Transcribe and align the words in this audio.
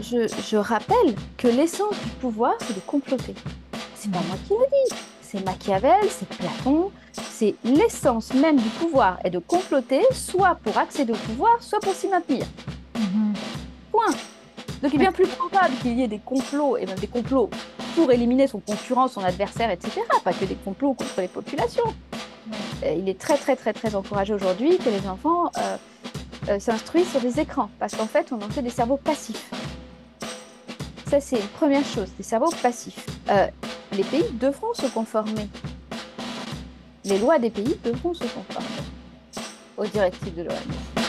je, 0.00 0.28
je 0.48 0.56
rappelle 0.56 1.14
que 1.36 1.48
l'essence 1.48 1.94
du 2.04 2.10
pouvoir, 2.20 2.54
c'est 2.60 2.74
de 2.74 2.80
comploter. 2.80 3.34
C'est 3.94 4.10
pas 4.10 4.20
moi 4.28 4.36
qui 4.46 4.54
le 4.54 4.66
dis, 4.66 4.96
c'est 5.20 5.44
Machiavel, 5.44 6.08
c'est 6.08 6.28
Platon, 6.28 6.90
c'est 7.12 7.54
l'essence 7.64 8.34
même 8.34 8.56
du 8.56 8.68
pouvoir 8.70 9.18
est 9.24 9.30
de 9.30 9.38
comploter, 9.38 10.02
soit 10.12 10.56
pour 10.62 10.76
accéder 10.78 11.12
au 11.12 11.16
pouvoir, 11.16 11.62
soit 11.62 11.80
pour 11.80 11.94
s'y 11.94 12.08
maintenir. 12.08 12.46
Mhm. 12.96 13.34
Point. 13.92 14.14
Donc 14.82 14.92
il 14.92 14.96
est 14.96 14.98
bien 14.98 15.12
plus 15.12 15.26
probable 15.26 15.74
qu'il 15.82 15.98
y 15.98 16.02
ait 16.02 16.08
des 16.08 16.18
complots, 16.18 16.76
et 16.76 16.86
même 16.86 16.98
des 16.98 17.06
complots 17.06 17.50
pour 17.94 18.10
éliminer 18.10 18.46
son 18.46 18.60
concurrent, 18.60 19.08
son 19.08 19.22
adversaire, 19.22 19.70
etc. 19.70 20.00
Pas 20.24 20.32
que 20.32 20.44
des 20.44 20.54
complots 20.54 20.94
contre 20.94 21.20
les 21.20 21.28
populations. 21.28 21.94
Il 22.82 23.08
est 23.08 23.18
très 23.18 23.36
très 23.36 23.56
très 23.56 23.72
très 23.72 23.94
encouragé 23.94 24.32
aujourd'hui 24.32 24.78
que 24.78 24.88
les 24.88 25.06
enfants 25.06 25.50
euh, 25.58 25.76
euh, 26.48 26.58
s'instruisent 26.58 27.10
sur 27.10 27.20
des 27.20 27.38
écrans, 27.38 27.70
parce 27.78 27.94
qu'en 27.94 28.06
fait 28.06 28.32
on 28.32 28.36
en 28.36 28.48
fait 28.48 28.62
des 28.62 28.70
cerveaux 28.70 28.96
passifs. 28.96 29.50
Ça 31.10 31.20
c'est 31.20 31.40
une 31.40 31.48
première 31.48 31.84
chose, 31.84 32.08
des 32.16 32.22
cerveaux 32.22 32.52
passifs. 32.62 33.04
Euh, 33.30 33.48
les 33.90 34.04
pays 34.04 34.30
devront 34.34 34.72
se 34.74 34.86
conformer. 34.86 35.48
Les 37.04 37.18
lois 37.18 37.40
des 37.40 37.50
pays 37.50 37.76
devront 37.82 38.14
se 38.14 38.22
conformer 38.22 38.68
aux 39.76 39.86
directives 39.86 40.36
de 40.36 40.44
l'OMS. 40.44 41.02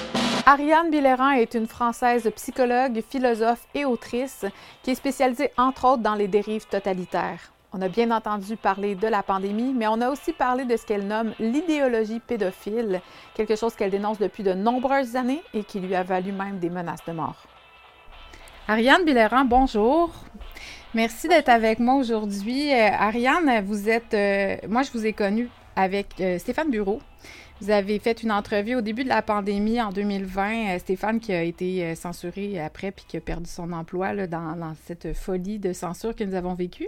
Ariane 0.48 0.90
Billerand 0.90 1.34
est 1.34 1.54
une 1.54 1.68
Française 1.68 2.28
psychologue, 2.36 3.04
philosophe 3.08 3.68
et 3.76 3.86
autrice 3.86 4.44
qui 4.82 4.90
est 4.90 4.96
spécialisée 4.96 5.52
entre 5.56 5.86
autres 5.86 6.02
dans 6.02 6.16
les 6.16 6.28
dérives 6.28 6.66
totalitaires. 6.66 7.52
On 7.72 7.82
a 7.84 7.88
bien 7.88 8.10
entendu 8.10 8.58
parler 8.58 8.96
de 8.96 9.08
la 9.08 9.22
pandémie, 9.22 9.72
mais 9.72 9.86
on 9.86 10.02
a 10.02 10.10
aussi 10.10 10.34
parlé 10.34 10.66
de 10.66 10.78
ce 10.78 10.86
qu'elle 10.88 11.06
nomme 11.06 11.34
l'idéologie 11.38 12.20
pédophile, 12.20 13.02
quelque 13.36 13.56
chose 13.56 13.76
qu'elle 13.76 13.92
dénonce 13.92 14.18
depuis 14.18 14.42
de 14.42 14.54
nombreuses 14.54 15.16
années 15.16 15.44
et 15.54 15.64
qui 15.64 15.80
lui 15.80 15.94
a 15.94 16.02
valu 16.02 16.32
même 16.32 16.58
des 16.58 16.72
menaces 16.72 17.06
de 17.06 17.12
mort. 17.12 17.51
Ariane 18.68 19.04
Billerand, 19.06 19.44
bonjour. 19.44 20.14
Merci 20.94 21.28
d'être 21.28 21.50
avec 21.50 21.80
moi 21.80 21.96
aujourd'hui. 21.96 22.72
Euh, 22.72 22.90
Ariane, 22.92 23.64
vous 23.66 23.90
êtes, 23.90 24.14
euh, 24.14 24.56
moi 24.70 24.84
je 24.84 24.92
vous 24.92 25.06
ai 25.06 25.14
connue 25.14 25.50
avec 25.76 26.08
euh, 26.22 26.38
Stéphane 26.38 26.70
Bureau. 26.70 27.02
Vous 27.60 27.72
avez 27.72 27.98
fait 27.98 28.22
une 28.22 28.32
entrevue 28.32 28.76
au 28.76 28.82
début 28.82 29.04
de 29.04 29.10
la 29.10 29.24
pandémie 29.24 29.82
en 29.82 29.92
2020. 29.92 30.76
Euh, 30.76 30.80
Stéphane 30.80 31.20
qui 31.20 31.34
a 31.34 31.42
été 31.42 31.96
censuré 31.96 32.60
après 32.60 32.92
puis 32.92 33.04
qui 33.08 33.18
a 33.18 33.20
perdu 33.20 33.50
son 33.50 33.72
emploi 33.74 34.14
là, 34.14 34.28
dans, 34.28 34.74
cette 34.86 35.14
folie 35.14 35.58
de 35.58 35.74
censure 35.74 36.16
que 36.16 36.24
nous 36.24 36.36
avons 36.36 36.54
vécue. 36.54 36.88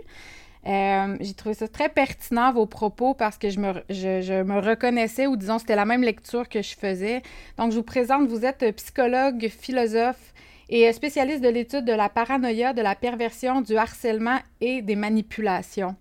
J'ai 0.66 1.33
trouvé 1.35 1.55
ça 1.55 1.67
très 1.67 1.89
pertinent, 1.89 2.53
vos 2.53 2.67
propos, 2.67 3.13
parce 3.16 3.38
que 3.38 3.49
je 3.49 3.59
me, 3.59 3.73
je 3.89 4.44
me 4.44 4.59
reconnaissais, 4.59 5.27
ou 5.27 5.35
disons, 5.35 5.59
c'était 5.59 5.75
la 5.75 5.83
même 5.83 6.03
lecture 6.03 6.47
que 6.47 6.61
je 6.61 6.73
faisais. 6.77 7.21
Donc, 7.57 7.71
je 7.71 7.75
vous 7.75 7.83
présente, 7.83 8.29
vous 8.29 8.45
êtes 8.45 8.73
psychologue, 8.77 9.49
philosophe 9.49 10.33
et 10.69 10.92
spécialiste 10.94 11.44
de 11.44 11.50
l'étude 11.50 11.86
de 11.86 11.94
la 11.94 12.09
paranoïa, 12.09 12.73
de 12.73 12.81
la 12.81 12.95
perversion, 12.95 13.61
du 13.61 13.75
harcèlement 13.75 14.39
et 14.61 14.81
des 14.81 14.95
manipulations. 14.95 15.95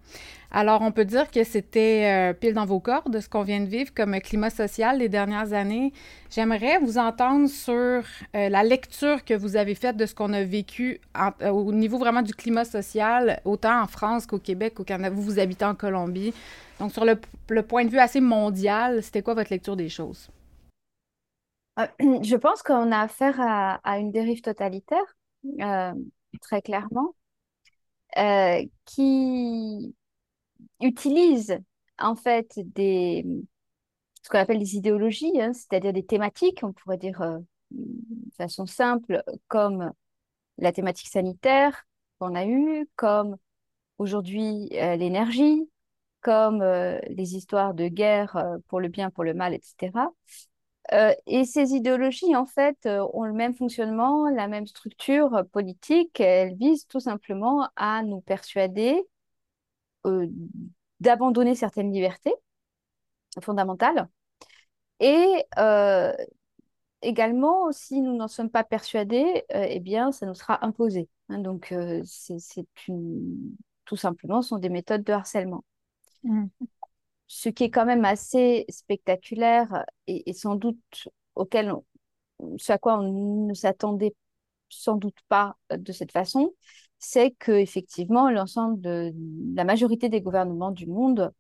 Alors, 0.54 0.82
on 0.82 0.92
peut 0.92 1.06
dire 1.06 1.30
que 1.30 1.44
c'était 1.44 2.04
euh, 2.04 2.32
pile 2.34 2.52
dans 2.52 2.66
vos 2.66 2.78
cordes, 2.78 3.18
ce 3.18 3.26
qu'on 3.26 3.42
vient 3.42 3.60
de 3.60 3.66
vivre 3.66 3.90
comme 3.94 4.20
climat 4.20 4.50
social 4.50 4.98
les 4.98 5.08
dernières 5.08 5.54
années. 5.54 5.94
J'aimerais 6.30 6.78
vous 6.78 6.98
entendre 6.98 7.48
sur 7.48 7.72
euh, 7.72 8.02
la 8.32 8.62
lecture 8.62 9.24
que 9.24 9.32
vous 9.32 9.56
avez 9.56 9.74
faite 9.74 9.96
de 9.96 10.04
ce 10.04 10.14
qu'on 10.14 10.34
a 10.34 10.44
vécu 10.44 11.00
euh, 11.40 11.48
au 11.48 11.72
niveau 11.72 11.96
vraiment 11.96 12.20
du 12.20 12.34
climat 12.34 12.66
social, 12.66 13.40
autant 13.46 13.80
en 13.80 13.86
France 13.86 14.26
qu'au 14.26 14.38
Québec, 14.38 14.74
qu'au 14.74 14.84
Canada. 14.84 15.14
Vous, 15.14 15.22
vous 15.22 15.38
habitez 15.38 15.64
en 15.64 15.74
Colombie. 15.74 16.34
Donc, 16.78 16.92
sur 16.92 17.06
le, 17.06 17.18
le 17.48 17.62
point 17.62 17.86
de 17.86 17.90
vue 17.90 17.98
assez 17.98 18.20
mondial, 18.20 19.02
c'était 19.02 19.22
quoi 19.22 19.32
votre 19.32 19.50
lecture 19.50 19.74
des 19.74 19.88
choses? 19.88 20.28
Euh, 21.78 21.86
Je 22.22 22.36
pense 22.36 22.62
qu'on 22.62 22.92
a 22.92 23.00
affaire 23.00 23.40
à, 23.40 23.98
une 23.98 24.12
dérive 24.12 24.42
totalitaire, 24.42 25.16
euh, 25.60 25.92
très 26.40 26.62
clairement, 26.62 27.14
euh, 28.18 28.64
qui 28.84 29.94
utilise 30.80 31.58
en 31.98 32.14
fait 32.16 32.58
des, 32.74 33.24
ce 34.22 34.28
qu'on 34.28 34.38
appelle 34.38 34.58
des 34.58 34.76
idéologies, 34.76 35.40
hein, 35.40 35.52
c'est-à-dire 35.52 35.92
des 35.92 36.04
thématiques, 36.04 36.60
on 36.62 36.72
pourrait 36.72 36.98
dire 36.98 37.22
euh, 37.22 37.38
de 37.70 38.34
façon 38.36 38.66
simple, 38.66 39.22
comme 39.48 39.92
la 40.58 40.72
thématique 40.72 41.08
sanitaire 41.08 41.86
qu'on 42.18 42.34
a 42.34 42.46
eue, 42.46 42.88
comme 42.96 43.36
aujourd'hui 43.98 44.68
l'énergie, 44.70 45.68
comme 46.20 46.62
les 46.62 47.34
histoires 47.34 47.74
de 47.74 47.88
guerre 47.88 48.58
pour 48.68 48.80
le 48.80 48.88
bien, 48.88 49.10
pour 49.10 49.24
le 49.24 49.34
mal, 49.34 49.54
etc. 49.54 49.90
Euh, 50.92 51.14
et 51.26 51.44
ces 51.44 51.74
idéologies, 51.74 52.34
en 52.34 52.46
fait, 52.46 52.86
euh, 52.86 53.06
ont 53.14 53.24
le 53.24 53.32
même 53.32 53.54
fonctionnement, 53.54 54.28
la 54.28 54.48
même 54.48 54.66
structure 54.66 55.44
politique. 55.52 56.20
Elles 56.20 56.54
visent 56.56 56.86
tout 56.86 57.00
simplement 57.00 57.68
à 57.76 58.02
nous 58.02 58.20
persuader 58.20 59.00
euh, 60.06 60.26
d'abandonner 61.00 61.54
certaines 61.54 61.92
libertés 61.92 62.34
fondamentales. 63.40 64.08
Et 65.00 65.44
également, 67.02 67.72
si 67.72 68.00
nous 68.00 68.14
n'en 68.14 68.28
sommes 68.28 68.50
pas 68.50 68.62
persuadés, 68.62 69.44
eh 69.50 69.80
bien, 69.80 70.12
ça 70.12 70.26
nous 70.26 70.34
sera 70.34 70.64
imposé. 70.64 71.08
hein. 71.28 71.38
donc, 71.38 71.74
c'est, 72.04 72.66
tout 73.84 73.96
simplement, 73.96 74.42
ce 74.42 74.50
sont 74.50 74.58
des 74.58 74.68
méthodes 74.68 75.02
de 75.02 75.12
harcèlement 75.12 75.64
ce 77.34 77.48
qui 77.48 77.64
est 77.64 77.70
quand 77.70 77.86
même 77.86 78.04
assez 78.04 78.66
spectaculaire 78.68 79.86
et, 80.06 80.34
sans 80.34 80.54
doute 80.54 81.08
auquel 81.34 81.72
ce 82.58 82.72
à 82.72 82.76
quoi 82.78 82.98
on 82.98 83.46
ne 83.46 83.54
s'attendait 83.54 84.14
sans 84.68 84.96
doute 84.96 85.16
pas 85.28 85.56
de 85.74 85.92
cette 85.92 86.12
façon, 86.12 86.54
c'est 86.98 87.30
que 87.30 87.52
effectivement 87.52 88.30
l'ensemble 88.30 88.82
de 88.82 89.14
la 89.54 89.64
majorité 89.64 90.10
des 90.10 90.20
gouvernements 90.20 90.72
du 90.72 90.86
monde 90.86 91.32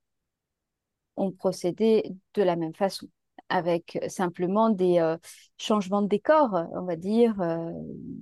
ont 1.16 1.30
procédé 1.30 2.10
de 2.32 2.42
la 2.42 2.56
même 2.56 2.74
façon, 2.74 3.08
avec 3.50 3.98
simplement 4.08 4.70
des 4.70 4.98
euh, 4.98 5.18
changements 5.58 6.00
de 6.00 6.08
décor, 6.08 6.54
on 6.72 6.84
va 6.84 6.96
dire, 6.96 7.38
euh, 7.42 7.70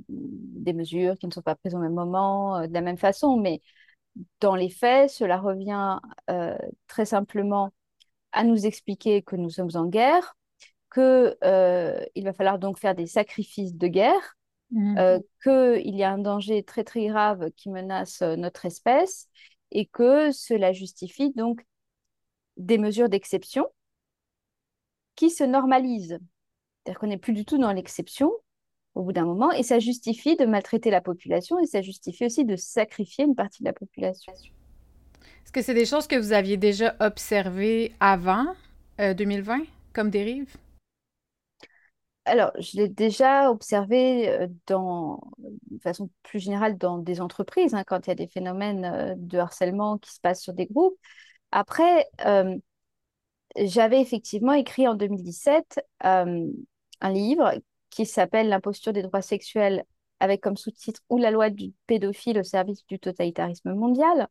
des 0.09 0.73
mesures 0.73 1.17
qui 1.19 1.29
ne 1.29 1.33
sont 1.33 1.41
pas 1.43 1.55
prises 1.55 1.77
au 1.77 1.79
même 1.79 1.95
moment, 1.95 2.57
euh, 2.57 2.67
de 2.67 2.75
la 2.75 2.81
même 2.81 2.99
façon, 2.99 3.37
mais 3.37 3.61
dans 4.41 4.55
les 4.55 4.69
faits, 4.69 5.11
cela 5.11 5.39
revient 5.39 5.99
euh, 6.31 6.57
très 6.87 7.05
simplement 7.05 7.73
à 8.33 8.45
nous 8.45 8.67
expliquer 8.67 9.23
que 9.23 9.37
nous 9.37 9.51
sommes 9.51 9.71
en 9.75 9.87
guerre, 9.87 10.37
que 10.91 11.37
euh, 11.45 12.05
il 12.15 12.25
va 12.25 12.33
falloir 12.33 12.59
donc 12.59 12.79
faire 12.79 12.95
des 12.95 13.07
sacrifices 13.07 13.75
de 13.75 13.87
guerre, 13.87 14.37
euh, 14.99 15.19
qu'il 15.43 15.97
y 15.97 16.05
a 16.05 16.13
un 16.13 16.19
danger 16.19 16.63
très 16.63 16.85
très 16.85 17.07
grave 17.07 17.51
qui 17.57 17.71
menace 17.71 18.23
notre 18.23 18.67
espèce 18.67 19.29
et 19.73 19.87
que 19.87 20.31
cela 20.31 20.73
justifie 20.73 21.33
donc 21.33 21.67
des 22.57 22.79
mesures 22.79 23.09
d'exception 23.09 23.67
qui 25.17 25.31
se 25.31 25.43
normalisent. 25.43 26.19
C'est-à-dire 26.85 27.01
qu'on 27.01 27.09
n'est 27.09 27.19
plus 27.19 27.33
du 27.33 27.45
tout 27.45 27.59
dans 27.59 27.73
l'exception 27.73 28.33
au 28.95 29.03
bout 29.03 29.13
d'un 29.13 29.25
moment 29.25 29.53
et 29.53 29.63
ça 29.63 29.79
justifie 29.79 30.37
de 30.37 30.47
maltraiter 30.47 30.91
la 30.91 31.01
population 31.01 31.59
et 31.61 31.67
ça 31.67 31.83
justifie 31.83 32.25
aussi 32.27 32.45
de 32.45 32.57
sacrifier 32.57 33.25
une 33.25 33.35
partie 33.35 33.63
de 33.63 33.69
la 33.69 33.73
population. 33.73 34.33
Est-ce 34.33 35.53
que 35.53 35.63
c'est 35.63 35.75
des 35.75 35.87
choses 35.87 36.07
que 36.07 36.17
vous 36.17 36.33
aviez 36.33 36.57
déjà 36.57 36.95
observées 37.01 37.93
avant 38.01 38.47
euh, 39.01 39.15
2020 39.15 39.63
comme 39.93 40.11
dérive? 40.11 40.57
Alors, 42.27 42.53
je 42.59 42.77
l'ai 42.77 42.89
déjà 42.89 43.51
observé 43.51 44.29
euh, 44.29 44.47
dans, 44.67 45.21
de 45.39 45.79
façon 45.81 46.11
plus 46.23 46.39
générale 46.39 46.77
dans 46.77 46.99
des 46.99 47.21
entreprises, 47.21 47.75
hein, 47.75 47.83
quand 47.85 48.07
il 48.07 48.11
y 48.11 48.13
a 48.13 48.15
des 48.15 48.29
phénomènes 48.29 48.85
euh, 48.85 49.15
de 49.17 49.39
harcèlement 49.39 49.99
qui 49.99 50.13
se 50.13 50.21
passent 50.21 50.43
sur 50.43 50.53
des 50.53 50.67
groupes. 50.67 50.97
Après, 51.51 52.07
euh, 52.27 52.57
j'avais 53.57 54.01
effectivement 54.01 54.53
écrit 54.53 54.87
en 54.87 54.95
2017 54.95 55.81
euh, 56.05 56.47
un 57.01 57.13
livre 57.13 57.55
qui 57.91 58.07
s'appelle 58.07 58.49
L'imposture 58.49 58.93
des 58.93 59.03
droits 59.03 59.23
sexuels 59.23 59.85
avec 60.21 60.41
comme 60.41 60.57
sous-titre 60.57 61.01
Ou 61.11 61.19
la 61.19 61.31
loi 61.31 61.51
du 61.51 61.73
pédophile 61.87 62.39
au 62.39 62.43
service 62.43 62.87
du 62.87 62.99
totalitarisme 62.99 63.75
mondial. 63.75 64.29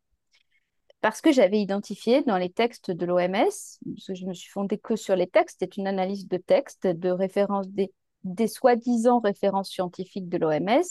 Parce 1.01 1.21
que 1.21 1.31
j'avais 1.31 1.61
identifié 1.61 2.23
dans 2.23 2.37
les 2.37 2.49
textes 2.49 2.91
de 2.91 3.05
l'OMS, 3.05 3.31
parce 3.31 4.07
que 4.07 4.15
je 4.15 4.25
me 4.25 4.33
suis 4.33 4.49
fondée 4.49 4.77
que 4.77 4.95
sur 4.95 5.15
les 5.15 5.27
textes, 5.27 5.57
c'est 5.59 5.77
une 5.77 5.87
analyse 5.87 6.27
de 6.27 6.37
textes, 6.37 6.87
de 6.87 7.09
références 7.09 7.69
des, 7.69 7.93
des 8.23 8.47
soi-disant 8.47 9.19
références 9.19 9.69
scientifiques 9.69 10.27
de 10.27 10.37
l'OMS. 10.37 10.83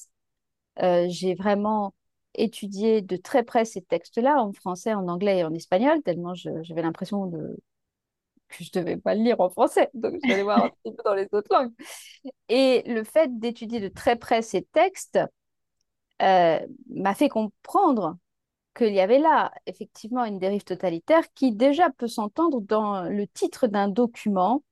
Euh, 0.82 1.06
j'ai 1.08 1.34
vraiment 1.34 1.94
étudié 2.34 3.02
de 3.02 3.16
très 3.16 3.42
près 3.42 3.64
ces 3.64 3.82
textes-là, 3.82 4.42
en 4.42 4.52
français, 4.52 4.94
en 4.94 5.08
anglais 5.08 5.38
et 5.38 5.44
en 5.44 5.52
espagnol, 5.52 6.02
tellement 6.02 6.34
j'avais 6.34 6.82
l'impression 6.82 7.26
de... 7.26 7.58
que 8.48 8.64
je 8.64 8.70
devais 8.72 8.96
pas 8.96 9.14
le 9.14 9.22
lire 9.22 9.40
en 9.40 9.50
français, 9.50 9.90
donc 9.94 10.14
je 10.24 10.28
vais 10.28 10.42
voir 10.42 10.64
un 10.64 10.68
petit 10.70 10.94
peu 10.94 11.02
dans 11.04 11.14
les 11.14 11.28
autres 11.32 11.52
langues. 11.52 11.72
Et 12.48 12.82
le 12.86 13.04
fait 13.04 13.38
d'étudier 13.38 13.80
de 13.80 13.88
très 13.88 14.16
près 14.16 14.42
ces 14.42 14.62
textes 14.62 15.18
euh, 16.22 16.58
m'a 16.90 17.14
fait 17.14 17.28
comprendre 17.28 18.16
qu'il 18.74 18.94
y 18.94 19.00
avait 19.00 19.18
là 19.18 19.52
effectivement 19.66 20.24
une 20.24 20.38
dérive 20.38 20.64
totalitaire 20.64 21.24
qui 21.34 21.52
déjà 21.52 21.90
peut 21.90 22.08
s'entendre 22.08 22.60
dans 22.60 23.02
le 23.02 23.26
titre 23.26 23.66
d'un 23.66 23.88
document 23.88 24.62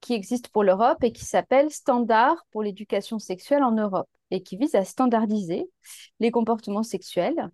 qui 0.00 0.12
existe 0.12 0.48
pour 0.48 0.64
l'Europe 0.64 1.02
et 1.02 1.12
qui 1.12 1.24
s'appelle 1.24 1.70
Standard 1.70 2.44
pour 2.50 2.62
l'éducation 2.62 3.18
sexuelle 3.18 3.62
en 3.62 3.72
Europe 3.72 4.08
et 4.30 4.42
qui 4.42 4.56
vise 4.56 4.74
à 4.74 4.84
standardiser 4.84 5.70
les 6.20 6.30
comportements 6.30 6.82
sexuels 6.82 7.50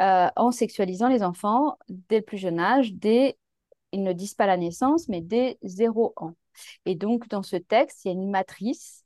euh, 0.00 0.28
en 0.36 0.50
sexualisant 0.50 1.08
les 1.08 1.22
enfants 1.22 1.76
dès 1.88 2.18
le 2.18 2.24
plus 2.24 2.38
jeune 2.38 2.60
âge, 2.60 2.92
dès, 2.94 3.36
ils 3.92 4.02
ne 4.02 4.12
disent 4.12 4.34
pas 4.34 4.46
la 4.46 4.56
naissance, 4.56 5.08
mais 5.08 5.20
dès 5.20 5.58
0 5.62 6.12
ans. 6.16 6.34
Et 6.86 6.94
donc, 6.94 7.28
dans 7.28 7.42
ce 7.42 7.56
texte, 7.56 8.04
il 8.04 8.08
y 8.08 8.10
a 8.10 8.14
une 8.14 8.30
matrice 8.30 9.04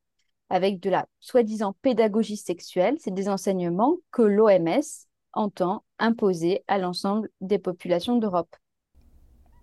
avec 0.48 0.80
de 0.80 0.90
la 0.90 1.06
soi-disant 1.20 1.74
pédagogie 1.82 2.36
sexuelle. 2.36 2.96
C'est 2.98 3.14
des 3.14 3.28
enseignements 3.28 3.96
que 4.12 4.22
l'OMS 4.22 5.06
entend 5.32 5.84
imposer 5.98 6.64
à 6.68 6.78
l'ensemble 6.78 7.28
des 7.40 7.58
populations 7.58 8.16
d'Europe. 8.16 8.54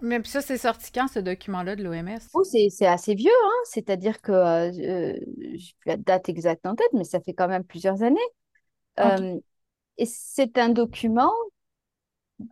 Mais 0.01 0.21
ça, 0.25 0.41
c'est 0.41 0.57
sorti 0.57 0.91
quand, 0.91 1.07
ce 1.07 1.19
document-là 1.19 1.77
de 1.77 1.83
l'OMS? 1.83 2.19
Oh, 2.33 2.43
c'est 2.43 2.85
assez 2.85 3.15
vieux, 3.15 3.31
hein? 3.31 3.61
c'est-à-dire 3.63 4.21
que 4.21 4.33
euh, 4.33 4.71
euh 4.71 5.19
j'ai 5.53 5.73
la 5.85 5.95
date 5.95 6.27
exacte 6.27 6.65
en 6.65 6.75
tête, 6.75 6.91
mais 6.91 7.05
ça 7.05 7.21
fait 7.21 7.33
quand 7.33 7.47
même 7.47 7.63
plusieurs 7.63 8.03
années. 8.03 8.19
Euh, 8.99 9.39
et 9.97 10.05
c'est 10.05 10.57
un 10.57 10.69
document 10.69 11.31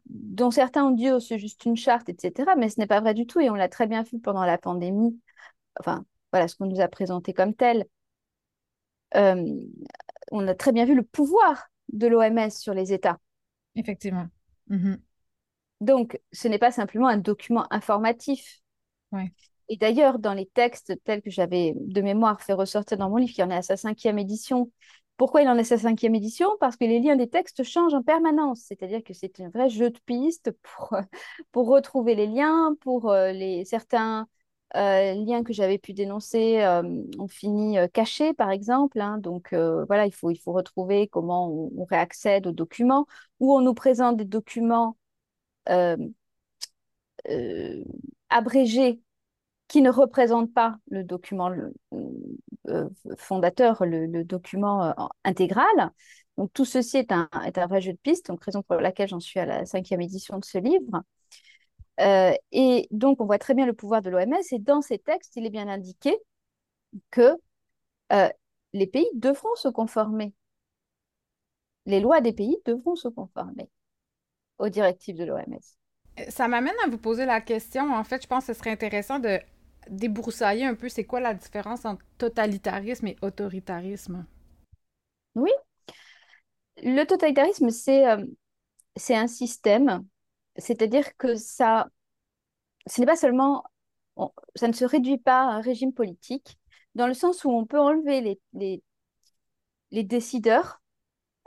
dont 0.05 0.51
certains 0.51 0.85
ont 0.85 0.91
dit 0.91 1.09
oh, 1.09 1.19
c'est 1.19 1.39
juste 1.39 1.65
une 1.65 1.75
charte, 1.75 2.09
etc. 2.09 2.55
Mais 2.57 2.69
ce 2.69 2.79
n'est 2.79 2.87
pas 2.87 3.01
vrai 3.01 3.13
du 3.13 3.25
tout, 3.25 3.39
et 3.39 3.49
on 3.49 3.55
l'a 3.55 3.69
très 3.69 3.87
bien 3.87 4.03
vu 4.03 4.19
pendant 4.19 4.45
la 4.45 4.57
pandémie. 4.57 5.19
Enfin, 5.79 6.05
voilà 6.31 6.47
ce 6.47 6.55
qu'on 6.55 6.67
nous 6.67 6.81
a 6.81 6.87
présenté 6.87 7.33
comme 7.33 7.53
tel. 7.53 7.85
Euh, 9.15 9.45
on 10.31 10.47
a 10.47 10.55
très 10.55 10.71
bien 10.71 10.85
vu 10.85 10.95
le 10.95 11.03
pouvoir 11.03 11.67
de 11.91 12.07
l'OMS 12.07 12.49
sur 12.49 12.73
les 12.73 12.93
États. 12.93 13.19
Effectivement. 13.75 14.27
Mm-hmm. 14.69 14.97
Donc, 15.81 16.19
ce 16.31 16.47
n'est 16.47 16.59
pas 16.59 16.71
simplement 16.71 17.07
un 17.07 17.17
document 17.17 17.67
informatif. 17.71 18.61
Et 19.67 19.77
d'ailleurs, 19.77 20.19
dans 20.19 20.33
les 20.33 20.45
textes 20.45 20.93
tels 21.03 21.21
que 21.21 21.29
j'avais 21.29 21.73
de 21.75 22.01
mémoire 22.01 22.41
fait 22.41 22.53
ressortir 22.53 22.97
dans 22.97 23.09
mon 23.09 23.17
livre, 23.17 23.33
qui 23.33 23.43
en 23.43 23.49
est 23.49 23.55
à 23.55 23.61
sa 23.61 23.77
cinquième 23.77 24.19
édition, 24.19 24.71
pourquoi 25.21 25.43
il 25.43 25.47
en 25.49 25.57
est 25.59 25.63
sa 25.63 25.77
cinquième 25.77 26.15
édition? 26.15 26.49
Parce 26.59 26.77
que 26.77 26.83
les 26.83 26.99
liens 26.99 27.15
des 27.15 27.29
textes 27.29 27.61
changent 27.61 27.93
en 27.93 28.01
permanence, 28.01 28.61
c'est-à-dire 28.61 29.03
que 29.03 29.13
c'est 29.13 29.39
un 29.39 29.49
vrai 29.49 29.69
jeu 29.69 29.91
de 29.91 29.99
pistes 29.99 30.49
pour, 30.63 30.95
pour 31.51 31.67
retrouver 31.67 32.15
les 32.15 32.25
liens, 32.25 32.75
pour 32.81 33.11
euh, 33.11 33.31
les, 33.31 33.63
certains 33.63 34.27
euh, 34.75 35.13
liens 35.13 35.43
que 35.43 35.53
j'avais 35.53 35.77
pu 35.77 35.93
dénoncer 35.93 36.63
euh, 36.63 36.81
ont 37.19 37.27
fini 37.27 37.77
cachés, 37.93 38.33
par 38.33 38.49
exemple. 38.49 38.99
Hein. 38.99 39.19
donc 39.19 39.53
voilà, 39.53 40.07
il 40.07 40.11
faut, 40.11 40.31
il 40.31 40.39
faut 40.39 40.53
retrouver 40.53 41.07
comment 41.07 41.47
on, 41.47 41.71
on, 41.77 41.85
réaccède 41.85 42.47
aux 42.47 42.51
documents, 42.51 43.05
ou 43.39 43.53
on 43.55 43.61
nous 43.61 43.75
présente 43.75 44.17
des 44.17 44.25
documents 44.25 44.97
euh, 45.69 45.97
euh, 47.29 47.83
abrégé 48.29 49.01
qui 49.71 49.81
ne 49.81 49.89
représente 49.89 50.53
pas 50.53 50.75
le 50.89 51.05
document 51.05 51.49
euh, 52.67 52.89
fondateur, 53.17 53.85
le, 53.85 54.23
document 54.25 54.93
intégral. 55.23 55.91
Donc 56.37 56.51
tout 56.51 56.65
ceci 56.65 56.97
est 56.97 57.13
un, 57.13 57.29
est 57.45 57.57
un, 57.57 57.67
vrai 57.67 57.79
jeu 57.79 57.93
de 57.93 57.97
piste, 57.97 58.27
donc 58.27 58.43
raison 58.43 58.63
pour 58.63 58.75
laquelle 58.81 59.07
j'en 59.07 59.21
suis 59.21 59.39
à 59.39 59.45
la 59.45 59.65
cinquième 59.65 60.01
édition 60.01 60.39
de 60.39 60.43
ce 60.43 60.57
livre. 60.57 61.03
et 62.51 62.87
donc 62.91 63.21
on 63.21 63.25
voit 63.25 63.39
très 63.39 63.53
bien 63.53 63.65
le 63.65 63.73
pouvoir 63.73 64.01
de 64.01 64.09
l'OMS 64.09 64.43
et 64.51 64.59
dans 64.59 64.81
ces 64.81 64.97
textes, 64.97 65.37
il 65.37 65.45
est 65.45 65.49
bien 65.49 65.69
indiqué 65.69 66.17
que 67.09 67.37
les 68.73 68.87
pays 68.87 69.09
devront 69.13 69.55
se 69.55 69.69
conformer. 69.69 70.33
Les 71.85 72.01
lois 72.01 72.19
des 72.19 72.33
pays 72.33 72.57
devront 72.65 72.97
se 72.97 73.07
conformer 73.07 73.69
aux 74.59 74.67
directives 74.67 75.17
de 75.17 75.23
l'OMS. 75.23 75.59
Euh, 76.19 76.23
ça 76.29 76.47
m'amène 76.47 76.75
à 76.83 76.89
vous 76.89 76.97
poser 76.97 77.25
la 77.25 77.41
question. 77.41 77.93
En 77.93 78.03
fait, 78.03 78.21
je 78.21 78.27
pense 78.27 78.45
que 78.45 78.53
ce 78.53 78.59
serait 78.59 78.71
intéressant 78.71 79.19
de 79.19 79.39
débroussailler 79.89 80.65
un 80.65 80.75
peu 80.75 80.89
c'est 80.89 81.05
quoi 81.05 81.19
la 81.19 81.33
différence 81.33 81.85
entre 81.85 82.05
totalitarisme 82.17 83.07
et 83.07 83.17
autoritarisme? 83.21 84.25
Oui. 85.35 85.51
Le 86.77 87.03
totalitarisme, 87.05 87.69
c'est 87.69 88.07
euh, 88.07 88.25
un 89.09 89.27
système, 89.27 90.05
c'est-à-dire 90.57 91.15
que 91.17 91.35
ça, 91.35 91.87
ce 92.87 92.99
n'est 92.99 93.07
pas 93.07 93.15
seulement, 93.15 93.63
ça 94.55 94.67
ne 94.67 94.73
se 94.73 94.85
réduit 94.85 95.17
pas 95.17 95.41
à 95.41 95.53
un 95.55 95.61
régime 95.61 95.93
politique, 95.93 96.57
dans 96.95 97.07
le 97.07 97.13
sens 97.13 97.45
où 97.45 97.49
on 97.51 97.65
peut 97.65 97.79
enlever 97.79 98.21
les, 98.21 98.39
les, 98.53 98.83
les 99.91 100.03
décideurs 100.03 100.81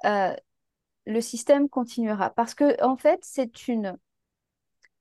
euh, 0.05 0.35
le 1.07 1.21
système 1.21 1.69
continuera. 1.69 2.31
Parce 2.31 2.55
que, 2.55 2.83
en 2.85 2.97
fait, 2.97 3.21
c'est 3.23 3.69
une, 3.69 3.99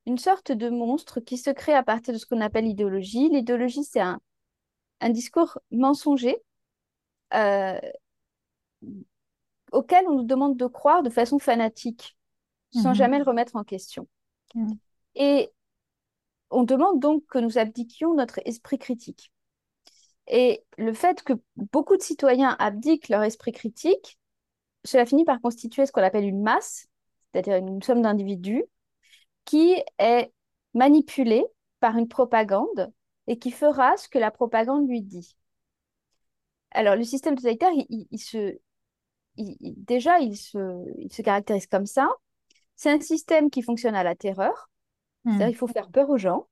une 0.06 0.18
sorte 0.18 0.52
de 0.52 0.68
monstre 0.68 1.20
qui 1.20 1.38
se 1.38 1.50
crée 1.50 1.74
à 1.74 1.82
partir 1.82 2.12
de 2.12 2.18
ce 2.18 2.26
qu'on 2.26 2.40
appelle 2.40 2.64
l'idéologie. 2.64 3.28
L'idéologie, 3.30 3.84
c'est 3.84 4.00
un, 4.00 4.20
un 5.00 5.10
discours 5.10 5.58
mensonger 5.70 6.36
euh, 7.32 7.80
auquel 9.72 10.06
on 10.08 10.16
nous 10.16 10.24
demande 10.24 10.56
de 10.56 10.66
croire 10.66 11.02
de 11.02 11.10
façon 11.10 11.38
fanatique, 11.38 12.16
sans 12.72 12.90
mhm. 12.90 12.94
jamais 12.94 13.18
le 13.18 13.24
remettre 13.24 13.56
en 13.56 13.64
question. 13.64 14.06
Et 15.16 15.50
on 16.50 16.62
demande 16.62 17.00
donc 17.00 17.24
que 17.26 17.38
nous 17.38 17.58
abdiquions 17.58 18.14
notre 18.14 18.40
esprit 18.44 18.78
critique. 18.78 19.32
Et 20.26 20.64
le 20.78 20.92
fait 20.92 21.22
que 21.22 21.34
beaucoup 21.56 21.96
de 21.96 22.02
citoyens 22.02 22.56
abdiquent 22.58 23.08
leur 23.08 23.22
esprit 23.22 23.52
critique, 23.52 24.18
cela 24.84 25.06
finit 25.06 25.24
par 25.24 25.40
constituer 25.40 25.86
ce 25.86 25.92
qu'on 25.92 26.02
appelle 26.02 26.24
une 26.24 26.42
masse, 26.42 26.86
c'est-à-dire 27.32 27.56
une 27.56 27.82
somme 27.82 28.02
d'individus, 28.02 28.64
qui 29.44 29.76
est 29.98 30.32
manipulée 30.74 31.44
par 31.80 31.96
une 31.96 32.08
propagande 32.08 32.92
et 33.26 33.38
qui 33.38 33.50
fera 33.50 33.96
ce 33.96 34.08
que 34.08 34.18
la 34.18 34.30
propagande 34.30 34.88
lui 34.88 35.02
dit. 35.02 35.36
Alors, 36.70 36.96
le 36.96 37.04
système 37.04 37.36
totalitaire, 37.36 37.70
il, 37.88 38.18
se, 38.18 38.58
déjà, 39.36 40.18
il 40.18 40.36
se, 40.36 40.58
il 40.98 41.12
se 41.12 41.22
caractérise 41.22 41.66
comme 41.66 41.86
ça. 41.86 42.10
C'est 42.76 42.90
un 42.90 43.00
système 43.00 43.50
qui 43.50 43.62
fonctionne 43.62 43.94
à 43.94 44.02
la 44.02 44.16
terreur, 44.16 44.68
c'est-à-dire 45.24 45.48
il 45.48 45.56
faut 45.56 45.68
faire 45.68 45.90
peur 45.90 46.10
aux 46.10 46.18
gens. 46.18 46.48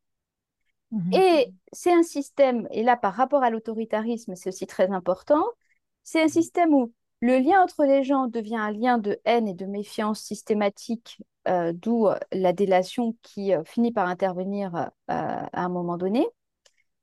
Mmh. 0.93 1.15
Et 1.15 1.53
c'est 1.73 1.93
un 1.93 2.03
système, 2.03 2.69
et 2.71 2.83
là 2.83 2.97
par 2.97 3.15
rapport 3.15 3.43
à 3.43 3.51
l'autoritarisme, 3.51 4.35
c'est 4.37 4.51
aussi 4.51 4.67
très 4.67 4.91
important, 4.91 5.45
c'est 6.03 6.23
un 6.23 6.29
système 6.29 6.73
où 6.75 6.93
le 7.21 7.39
lien 7.39 7.63
entre 7.63 7.85
les 7.85 8.03
gens 8.03 8.27
devient 8.27 8.57
un 8.57 8.71
lien 8.71 8.99
de 8.99 9.19
haine 9.25 9.49
et 9.49 9.55
de 9.55 9.67
méfiance 9.67 10.21
systématique, 10.21 11.19
euh, 11.49 11.73
d'où 11.75 12.07
euh, 12.07 12.19
la 12.33 12.53
délation 12.53 13.17
qui 13.23 13.55
euh, 13.55 13.65
finit 13.65 13.93
par 13.93 14.09
intervenir 14.09 14.91
à 15.09 15.49
un 15.53 15.69
moment 15.69 15.97
donné. 15.97 16.27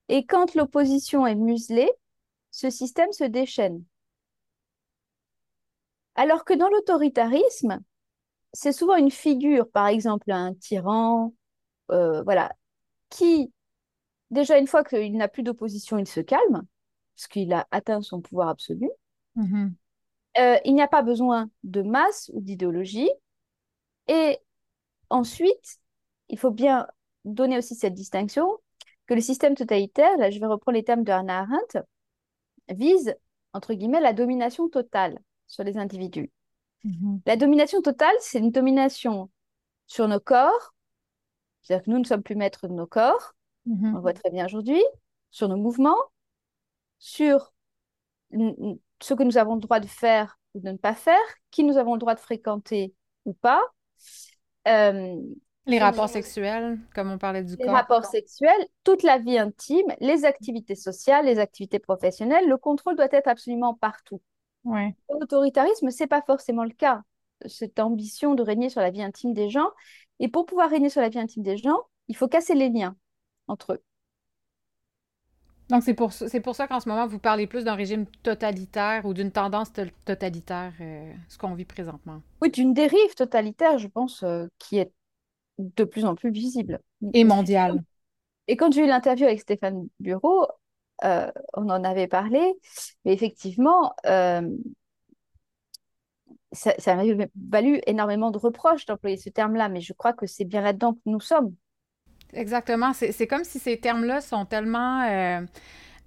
Et 0.07 0.25
quand 0.25 0.55
l'opposition 0.55 1.27
est 1.27 1.35
muselée, 1.35 1.91
ce 2.51 2.69
système 2.69 3.11
se 3.11 3.23
déchaîne. 3.23 3.83
Alors 6.15 6.43
que 6.45 6.53
dans 6.53 6.69
l'autoritarisme, 6.69 7.79
c'est 8.53 8.71
souvent 8.71 8.95
une 8.95 9.11
figure, 9.11 9.69
par 9.69 9.87
exemple 9.87 10.31
un 10.31 10.53
tyran, 10.55 11.33
voilà, 11.87 12.51
qui, 13.09 13.53
déjà 14.31 14.57
une 14.57 14.67
fois 14.67 14.83
qu'il 14.83 15.15
n'a 15.15 15.27
plus 15.27 15.43
d'opposition, 15.43 15.97
il 15.97 16.07
se 16.07 16.19
calme, 16.19 16.63
parce 17.15 17.27
qu'il 17.27 17.53
a 17.53 17.67
atteint 17.71 18.01
son 18.01 18.21
pouvoir 18.21 18.49
absolu. 18.49 18.89
Euh, 20.37 20.57
il 20.65 20.73
n'y 20.73 20.81
a 20.81 20.87
pas 20.87 21.01
besoin 21.01 21.49
de 21.63 21.81
masse 21.81 22.31
ou 22.33 22.41
d'idéologie. 22.41 23.09
Et 24.09 24.39
ensuite, 25.09 25.77
il 26.27 26.37
faut 26.37 26.51
bien 26.51 26.87
donner 27.25 27.57
aussi 27.57 27.75
cette 27.75 27.93
distinction 27.93 28.57
que 29.05 29.13
le 29.13 29.21
système 29.21 29.55
totalitaire, 29.55 30.17
là 30.17 30.29
je 30.29 30.39
vais 30.39 30.45
reprendre 30.45 30.75
les 30.75 30.83
termes 30.83 31.03
de 31.03 31.11
Hannah 31.11 31.41
Arendt, 31.41 31.79
vise, 32.69 33.15
entre 33.53 33.73
guillemets, 33.73 34.01
la 34.01 34.13
domination 34.13 34.67
totale 34.67 35.19
sur 35.47 35.63
les 35.63 35.77
individus. 35.77 36.31
Mhm. 36.83 37.21
La 37.25 37.35
domination 37.35 37.81
totale, 37.81 38.15
c'est 38.19 38.39
une 38.39 38.51
domination 38.51 39.29
sur 39.87 40.07
nos 40.07 40.19
corps, 40.19 40.73
c'est-à-dire 41.61 41.85
que 41.85 41.91
nous 41.91 41.99
ne 41.99 42.03
sommes 42.03 42.23
plus 42.23 42.35
maîtres 42.35 42.67
de 42.67 42.73
nos 42.73 42.87
corps, 42.87 43.35
mhm. 43.65 43.91
on 43.91 43.95
le 43.95 44.01
voit 44.01 44.13
très 44.13 44.31
bien 44.31 44.45
aujourd'hui, 44.45 44.83
sur 45.29 45.47
nos 45.49 45.57
mouvements, 45.57 45.97
sur 46.97 47.53
ce 48.31 49.13
que 49.13 49.23
nous 49.23 49.37
avons 49.37 49.55
le 49.55 49.61
droit 49.61 49.79
de 49.79 49.87
faire 49.87 50.39
ou 50.55 50.59
de 50.59 50.69
ne 50.69 50.77
pas 50.77 50.95
faire, 50.95 51.15
qui 51.51 51.63
nous 51.63 51.77
avons 51.77 51.93
le 51.93 51.99
droit 51.99 52.15
de 52.15 52.19
fréquenter 52.19 52.93
ou 53.25 53.33
pas. 53.33 53.61
Euh, 54.67 55.15
les 55.65 55.79
rapports 55.79 56.09
sexuels, 56.09 56.79
comme 56.95 57.11
on 57.11 57.17
parlait 57.17 57.43
du 57.43 57.55
corps. 57.55 57.65
Les 57.65 57.71
rapports 57.71 58.05
sexuels, 58.05 58.67
toute 58.83 59.03
la 59.03 59.17
vie 59.17 59.37
intime, 59.37 59.93
les 59.99 60.25
activités 60.25 60.75
sociales, 60.75 61.25
les 61.25 61.39
activités 61.39 61.79
professionnelles, 61.79 62.47
le 62.47 62.57
contrôle 62.57 62.95
doit 62.95 63.07
être 63.11 63.27
absolument 63.27 63.75
partout. 63.75 64.21
Ouais. 64.63 64.95
L'autoritarisme, 65.09 65.89
ce 65.89 66.03
n'est 66.03 66.07
pas 66.07 66.21
forcément 66.21 66.63
le 66.63 66.71
cas. 66.71 67.01
Cette 67.45 67.79
ambition 67.79 68.35
de 68.35 68.43
régner 68.43 68.69
sur 68.69 68.81
la 68.81 68.89
vie 68.89 69.03
intime 69.03 69.33
des 69.33 69.49
gens. 69.49 69.69
Et 70.19 70.27
pour 70.27 70.45
pouvoir 70.45 70.69
régner 70.69 70.89
sur 70.89 71.01
la 71.01 71.09
vie 71.09 71.19
intime 71.19 71.43
des 71.43 71.57
gens, 71.57 71.77
il 72.07 72.15
faut 72.15 72.27
casser 72.27 72.55
les 72.55 72.69
liens 72.69 72.95
entre 73.47 73.73
eux. 73.73 73.83
Donc, 75.69 75.83
c'est 75.83 75.93
pour, 75.93 76.11
c'est 76.11 76.39
pour 76.39 76.55
ça 76.55 76.67
qu'en 76.67 76.79
ce 76.79 76.89
moment, 76.89 77.05
vous 77.05 77.19
parlez 77.19 77.45
plus 77.45 77.63
d'un 77.63 77.75
régime 77.75 78.07
totalitaire 78.23 79.05
ou 79.05 79.13
d'une 79.13 79.31
tendance 79.31 79.71
totalitaire, 80.03 80.73
euh, 80.81 81.13
ce 81.27 81.37
qu'on 81.37 81.53
vit 81.53 81.65
présentement. 81.65 82.21
Oui, 82.41 82.49
d'une 82.49 82.73
dérive 82.73 83.13
totalitaire, 83.15 83.77
je 83.77 83.87
pense, 83.87 84.23
euh, 84.23 84.47
qui 84.57 84.79
est 84.79 84.91
de 85.59 85.83
plus 85.83 86.05
en 86.05 86.15
plus 86.15 86.31
visible. 86.31 86.79
Et 87.13 87.23
mondiale. 87.23 87.83
Et 88.47 88.57
quand 88.57 88.73
j'ai 88.73 88.83
eu 88.83 88.87
l'interview 88.87 89.25
avec 89.27 89.41
Stéphane 89.41 89.87
Bureau, 89.99 90.47
euh, 91.03 91.31
on 91.53 91.69
en 91.69 91.83
avait 91.83 92.07
parlé, 92.07 92.55
mais 93.05 93.13
effectivement, 93.13 93.93
ça, 96.51 96.73
ça 96.79 96.95
m'a 96.95 97.03
valu 97.49 97.79
énormément 97.85 98.31
de 98.31 98.39
reproches 98.39 98.87
d'employer 98.87 99.17
ce 99.17 99.29
terme-là, 99.29 99.69
mais 99.69 99.81
je 99.81 99.93
crois 99.93 100.13
que 100.13 100.25
c'est 100.25 100.45
bien 100.45 100.61
là-dedans 100.61 100.93
que 100.93 101.01
nous 101.05 101.19
sommes. 101.19 101.53
Exactement. 102.33 102.93
C'est 102.93 103.27
comme 103.27 103.43
si 103.43 103.59
ces 103.59 103.77
termes-là 103.77 104.21
sont 104.21 104.45
tellement 104.45 105.03
euh, 105.03 105.41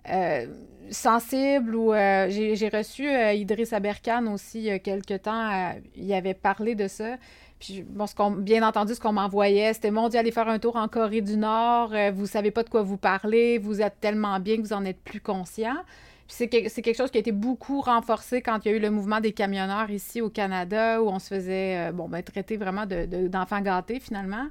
euh, 0.09 0.47
sensibles 0.91 1.75
ou 1.75 1.93
euh, 1.93 2.29
j'ai 2.31 2.69
reçu 2.69 3.09
Idriss 3.09 3.73
Aberkan 3.73 4.27
aussi 4.33 4.59
il 4.59 4.65
y 4.65 4.71
a 4.71 4.79
quelques 4.79 5.23
temps. 5.23 5.75
il 5.97 6.13
avait 6.13 6.35
parlé 6.35 6.75
de 6.75 6.87
ça. 6.87 7.17
Puis, 7.59 7.85
bon, 7.89 8.07
ce 8.07 8.41
bien 8.41 8.67
entendu, 8.67 8.95
ce 8.95 9.01
qu'on 9.01 9.13
m'envoyait, 9.13 9.73
c'était 9.73 9.93
Mon 9.93 10.09
Dieu, 10.09 10.19
allez 10.19 10.33
faire 10.33 10.49
un 10.49 10.59
tour 10.59 10.75
en 10.75 10.89
Corée 10.89 11.21
du 11.21 11.37
Nord, 11.37 11.93
vous 12.13 12.27
savez 12.27 12.51
pas 12.51 12.65
de 12.65 12.69
quoi 12.69 12.83
vous 12.83 12.97
parlez, 12.97 13.59
vous 13.59 13.81
êtes 13.81 14.01
tellement 14.01 14.41
bien 14.41 14.57
que 14.57 14.63
vous 14.63 14.73
en 14.73 14.85
êtes 14.85 15.01
plus 15.01 15.21
conscient. 15.21 15.77
C'est 16.27 16.49
quelque 16.49 16.97
chose 16.97 17.11
qui 17.13 17.19
a 17.19 17.21
été 17.21 17.31
beaucoup 17.31 17.81
renforcé 17.81 18.43
quand 18.43 18.65
il 18.65 18.71
y 18.71 18.75
a 18.75 18.77
eu 18.77 18.81
le 18.81 18.91
mouvement 18.91 19.21
des 19.21 19.33
camionneurs 19.33 19.91
ici 19.91 20.21
au 20.21 20.29
Canada, 20.29 21.01
où 21.01 21.09
on 21.09 21.21
se 21.21 21.29
faisait 21.29 21.93
bon, 21.93 22.09
ben, 22.09 22.23
traiter 22.23 22.57
vraiment 22.57 22.85
d'enfants 22.87 23.61
de, 23.61 23.65
gâtés 23.65 24.01
finalement. 24.01 24.49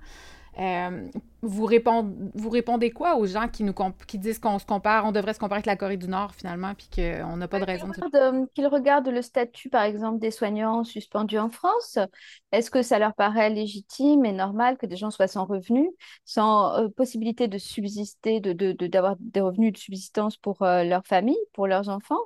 Euh, 0.59 1.07
vous, 1.41 1.65
répondez, 1.65 2.13
vous 2.35 2.49
répondez 2.49 2.91
quoi 2.91 3.15
aux 3.15 3.25
gens 3.25 3.47
qui, 3.47 3.63
nous 3.63 3.73
qui 4.05 4.19
disent 4.19 4.37
qu'on 4.37 4.59
se 4.59 4.65
compare, 4.65 5.05
on 5.05 5.11
devrait 5.11 5.33
se 5.33 5.39
comparer 5.39 5.59
avec 5.59 5.65
la 5.65 5.77
Corée 5.77 5.97
du 5.97 6.07
Nord 6.07 6.35
finalement, 6.35 6.73
puis 6.75 6.89
qu'on 6.93 7.37
n'a 7.37 7.47
pas 7.47 7.59
de 7.59 7.65
raison 7.65 7.87
de... 7.87 8.17
Euh, 8.17 8.45
qu'ils 8.53 8.67
regardent 8.67 9.07
le 9.07 9.21
statut, 9.21 9.69
par 9.69 9.83
exemple, 9.83 10.19
des 10.19 10.31
soignants 10.31 10.83
suspendus 10.83 11.39
en 11.39 11.49
France? 11.49 11.97
Est-ce 12.51 12.69
que 12.69 12.81
ça 12.81 12.99
leur 12.99 13.13
paraît 13.13 13.49
légitime 13.49 14.25
et 14.25 14.33
normal 14.33 14.77
que 14.77 14.85
des 14.85 14.97
gens 14.97 15.09
soient 15.09 15.27
sans 15.27 15.45
revenus, 15.45 15.89
sans 16.25 16.77
euh, 16.77 16.89
possibilité 16.89 17.47
de 17.47 17.57
subsister, 17.57 18.41
d'avoir 18.41 19.15
de, 19.15 19.23
de, 19.23 19.29
des 19.31 19.41
revenus 19.41 19.73
de 19.73 19.77
subsistance 19.77 20.35
pour 20.35 20.57
leur 20.61 21.05
famille, 21.05 21.39
pour 21.53 21.67
leurs 21.67 21.89
enfants? 21.89 22.21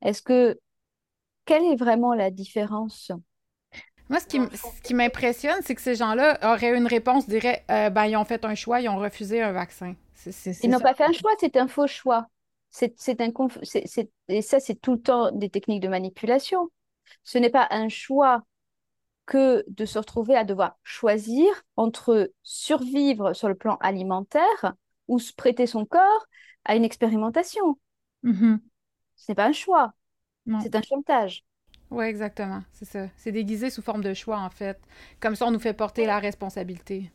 Est-ce 0.00 0.22
que... 0.22 0.58
Quelle 1.46 1.64
est 1.64 1.76
vraiment 1.76 2.14
la 2.14 2.30
différence? 2.30 3.12
Moi, 4.10 4.20
ce 4.20 4.26
qui, 4.82 4.94
m'impressionne, 4.94 5.60
c'est 5.62 5.74
que 5.74 5.80
ces 5.80 5.94
gens-là 5.94 6.38
auraient 6.42 6.76
une 6.76 6.86
réponse, 6.86 7.26
diraient 7.26 7.64
euh, 7.70 7.90
ben, 7.90 8.04
ils 8.06 8.16
ont 8.16 8.24
fait 8.24 8.44
un 8.44 8.54
choix, 8.54 8.80
ils 8.80 8.88
ont 8.88 8.98
refusé 8.98 9.42
un 9.42 9.52
vaccin. 9.52 9.94
ils 10.26 10.70
n'ont 10.70 10.80
pas 10.80 10.94
fait 10.94 11.04
un 11.04 11.12
choix, 11.12 11.32
c'est 11.40 11.56
un 11.56 11.68
faux 11.68 11.86
choix. 11.86 12.28
C'est 12.70 13.20
un 13.20 13.30
et 14.28 14.42
ça, 14.42 14.58
c'est 14.58 14.74
tout 14.74 14.92
le 14.92 15.00
temps 15.00 15.30
des 15.30 15.48
techniques 15.48 15.80
de 15.80 15.88
manipulation. 15.88 16.70
Ce 17.22 17.38
n'est 17.38 17.50
pas 17.50 17.68
un 17.70 17.88
choix 17.88 18.42
que 19.26 19.64
de 19.68 19.84
se 19.84 19.98
retrouver 19.98 20.36
à 20.36 20.44
devoir 20.44 20.76
choisir 20.82 21.46
entre 21.76 22.32
survivre 22.42 23.32
sur 23.32 23.48
le 23.48 23.54
plan 23.54 23.76
alimentaire 23.80 24.74
ou 25.08 25.18
se 25.18 25.32
prêter 25.32 25.66
son 25.66 25.86
corps 25.86 26.26
à 26.64 26.74
une 26.74 26.84
expérimentation. 26.84 27.78
Mm-hmm. 28.24 28.58
Ce 29.16 29.30
n'est 29.30 29.36
pas 29.36 29.46
un 29.46 29.52
choix, 29.52 29.94
c'est 30.60 30.74
un 30.74 30.82
chantage. 30.82 31.44
Oui, 31.94 32.06
exactement. 32.06 32.62
C'est 32.72 32.84
ça. 32.84 33.06
C'est 33.16 33.32
déguisé 33.32 33.70
sous 33.70 33.82
forme 33.82 34.02
de 34.02 34.14
choix, 34.14 34.38
en 34.38 34.50
fait. 34.50 34.78
Comme 35.20 35.36
ça, 35.36 35.46
on 35.46 35.50
nous 35.50 35.60
fait 35.60 35.74
porter 35.74 36.06
la 36.06 36.18
responsabilité. 36.18 37.10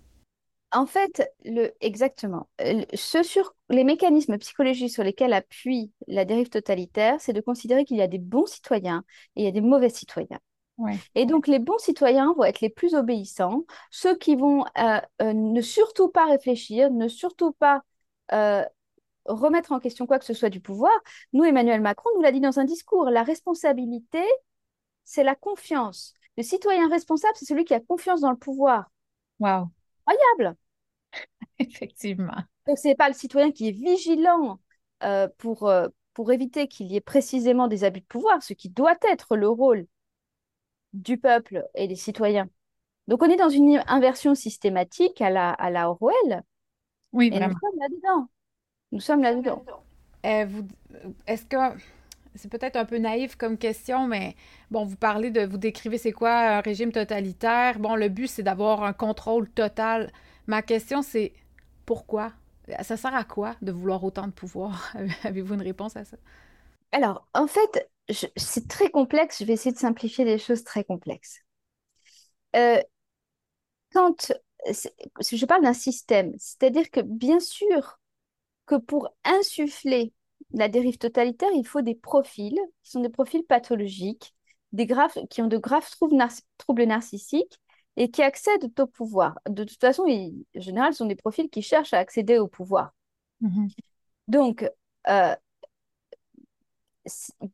En 0.71 0.85
fait, 0.85 1.29
le, 1.45 1.71
exactement. 1.81 2.47
Ce 2.93 3.23
sur 3.23 3.55
les 3.69 3.83
mécanismes 3.83 4.37
psychologiques 4.37 4.91
sur 4.91 5.03
lesquels 5.03 5.33
appuie 5.33 5.91
la 6.07 6.25
dérive 6.25 6.49
totalitaire, 6.49 7.15
c'est 7.19 7.33
de 7.33 7.41
considérer 7.41 7.85
qu'il 7.85 7.97
y 7.97 8.01
a 8.01 8.07
des 8.07 8.19
bons 8.19 8.45
citoyens 8.45 9.03
et 9.35 9.41
il 9.41 9.45
y 9.45 9.47
a 9.47 9.51
des 9.51 9.61
mauvais 9.61 9.89
citoyens. 9.89 10.39
Ouais. 10.77 10.97
Et 11.15 11.25
donc, 11.25 11.47
les 11.47 11.59
bons 11.59 11.77
citoyens 11.79 12.33
vont 12.37 12.45
être 12.45 12.61
les 12.61 12.69
plus 12.69 12.95
obéissants, 12.95 13.65
ceux 13.91 14.15
qui 14.15 14.35
vont 14.35 14.63
euh, 14.77 15.01
euh, 15.21 15.33
ne 15.33 15.59
surtout 15.59 16.07
pas 16.07 16.25
réfléchir, 16.25 16.89
ne 16.91 17.07
surtout 17.07 17.51
pas 17.51 17.81
euh, 18.31 18.63
remettre 19.25 19.71
en 19.71 19.79
question 19.79 20.07
quoi 20.07 20.19
que 20.19 20.25
ce 20.25 20.33
soit 20.33 20.49
du 20.49 20.61
pouvoir. 20.61 20.93
Nous, 21.33 21.43
Emmanuel 21.43 21.81
Macron 21.81 22.09
nous 22.15 22.21
l'a 22.21 22.31
dit 22.31 22.39
dans 22.39 22.59
un 22.59 22.65
discours, 22.65 23.09
la 23.09 23.23
responsabilité, 23.23 24.23
c'est 25.09 25.23
la 25.23 25.33
confiance. 25.33 26.13
Le 26.37 26.43
citoyen 26.43 26.87
responsable, 26.87 27.33
c'est 27.35 27.45
celui 27.45 27.65
qui 27.65 27.73
a 27.73 27.79
confiance 27.79 28.21
dans 28.21 28.29
le 28.29 28.37
pouvoir. 28.37 28.91
Wow. 29.39 29.71
Incroyable. 30.05 30.55
Effectivement. 31.57 32.37
Donc, 32.67 32.77
ce 32.77 32.89
n'est 32.89 32.95
pas 32.95 33.07
le 33.07 33.15
citoyen 33.15 33.51
qui 33.51 33.69
est 33.69 33.71
vigilant 33.71 34.59
euh, 35.01 35.27
pour, 35.39 35.67
euh, 35.67 35.87
pour 36.13 36.31
éviter 36.31 36.67
qu'il 36.67 36.91
y 36.91 36.95
ait 36.95 37.01
précisément 37.01 37.67
des 37.67 37.83
abus 37.85 38.01
de 38.01 38.05
pouvoir, 38.05 38.43
ce 38.43 38.53
qui 38.53 38.69
doit 38.69 38.97
être 39.11 39.35
le 39.35 39.49
rôle 39.49 39.87
du 40.93 41.17
peuple 41.17 41.65
et 41.73 41.87
des 41.87 41.95
citoyens. 41.95 42.47
Donc, 43.07 43.23
on 43.23 43.29
est 43.31 43.35
dans 43.35 43.49
une 43.49 43.83
inversion 43.87 44.35
systématique 44.35 45.21
à 45.21 45.31
la, 45.31 45.49
à 45.49 45.71
la 45.71 45.89
Orwell. 45.89 46.43
Oui, 47.13 47.31
vraiment. 47.31 47.47
nous 47.47 47.59
sommes 47.59 47.79
là-dedans. 47.79 48.29
Nous 48.91 48.99
sommes 48.99 49.23
là-dedans. 49.23 49.65
Euh, 50.27 50.61
est-ce 51.25 51.47
que 51.47 51.57
c'est 52.35 52.49
peut-être 52.49 52.75
un 52.75 52.85
peu 52.85 52.97
naïf 52.97 53.35
comme 53.35 53.57
question, 53.57 54.07
mais 54.07 54.35
bon, 54.71 54.85
vous 54.85 54.95
parlez 54.95 55.31
de, 55.31 55.41
vous 55.45 55.57
décrivez 55.57 55.97
c'est 55.97 56.11
quoi 56.11 56.57
un 56.57 56.61
régime 56.61 56.91
totalitaire. 56.91 57.79
Bon, 57.79 57.95
le 57.95 58.09
but, 58.09 58.27
c'est 58.27 58.43
d'avoir 58.43 58.83
un 58.83 58.93
contrôle 58.93 59.49
total. 59.49 60.11
Ma 60.47 60.61
question, 60.61 61.01
c'est 61.01 61.33
pourquoi? 61.85 62.33
Ça 62.83 62.97
sert 62.97 63.15
à 63.15 63.23
quoi 63.23 63.55
de 63.61 63.71
vouloir 63.71 64.03
autant 64.03 64.27
de 64.27 64.31
pouvoir? 64.31 64.93
Avez-vous 65.23 65.55
une 65.55 65.61
réponse 65.61 65.95
à 65.97 66.05
ça? 66.05 66.17
Alors, 66.91 67.27
en 67.33 67.47
fait, 67.47 67.89
c'est 68.35 68.67
très 68.67 68.89
complexe. 68.89 69.39
Je 69.39 69.45
vais 69.45 69.53
essayer 69.53 69.71
de 69.73 69.79
simplifier 69.79 70.25
les 70.25 70.37
choses 70.37 70.63
très 70.63 70.83
complexes. 70.83 71.39
Euh, 72.55 72.81
quand 73.93 74.31
je 74.65 75.45
parle 75.45 75.63
d'un 75.63 75.73
système, 75.73 76.33
c'est-à-dire 76.37 76.89
que 76.91 77.01
bien 77.01 77.39
sûr 77.39 77.99
que 78.65 78.75
pour 78.75 79.09
insuffler 79.23 80.13
la 80.51 80.69
dérive 80.69 80.97
totalitaire, 80.97 81.49
il 81.55 81.65
faut 81.65 81.81
des 81.81 81.95
profils 81.95 82.59
qui 82.83 82.91
sont 82.91 83.01
des 83.01 83.09
profils 83.09 83.43
pathologiques, 83.43 84.35
des 84.71 84.85
graves, 84.85 85.13
qui 85.29 85.41
ont 85.41 85.47
de 85.47 85.57
graves 85.57 85.89
troubles, 85.89 86.85
narcissiques 86.85 87.59
et 87.97 88.09
qui 88.09 88.21
accèdent 88.21 88.71
au 88.79 88.87
pouvoir. 88.87 89.39
De 89.47 89.63
toute 89.63 89.79
façon, 89.79 90.03
en 90.03 90.61
général, 90.61 90.93
ce 90.93 90.99
sont 90.99 91.05
des 91.05 91.15
profils 91.15 91.49
qui 91.49 91.61
cherchent 91.61 91.93
à 91.93 91.99
accéder 91.99 92.37
au 92.37 92.47
pouvoir. 92.47 92.93
Mm-hmm. 93.41 93.75
Donc, 94.27 94.69
euh, 95.07 95.35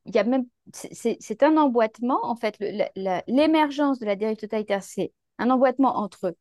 il 0.05 0.15
y 0.15 0.17
a 0.17 0.23
même, 0.23 0.45
c'est 0.73 1.43
un 1.43 1.57
emboîtement, 1.57 2.19
en 2.23 2.35
fait, 2.35 2.57
l'émergence 3.27 3.99
de 3.99 4.05
la 4.05 4.15
dérive 4.15 4.37
totalitaire, 4.37 4.83
c'est 4.83 5.13
un 5.37 5.49
emboîtement 5.49 5.97
entre 5.97 6.35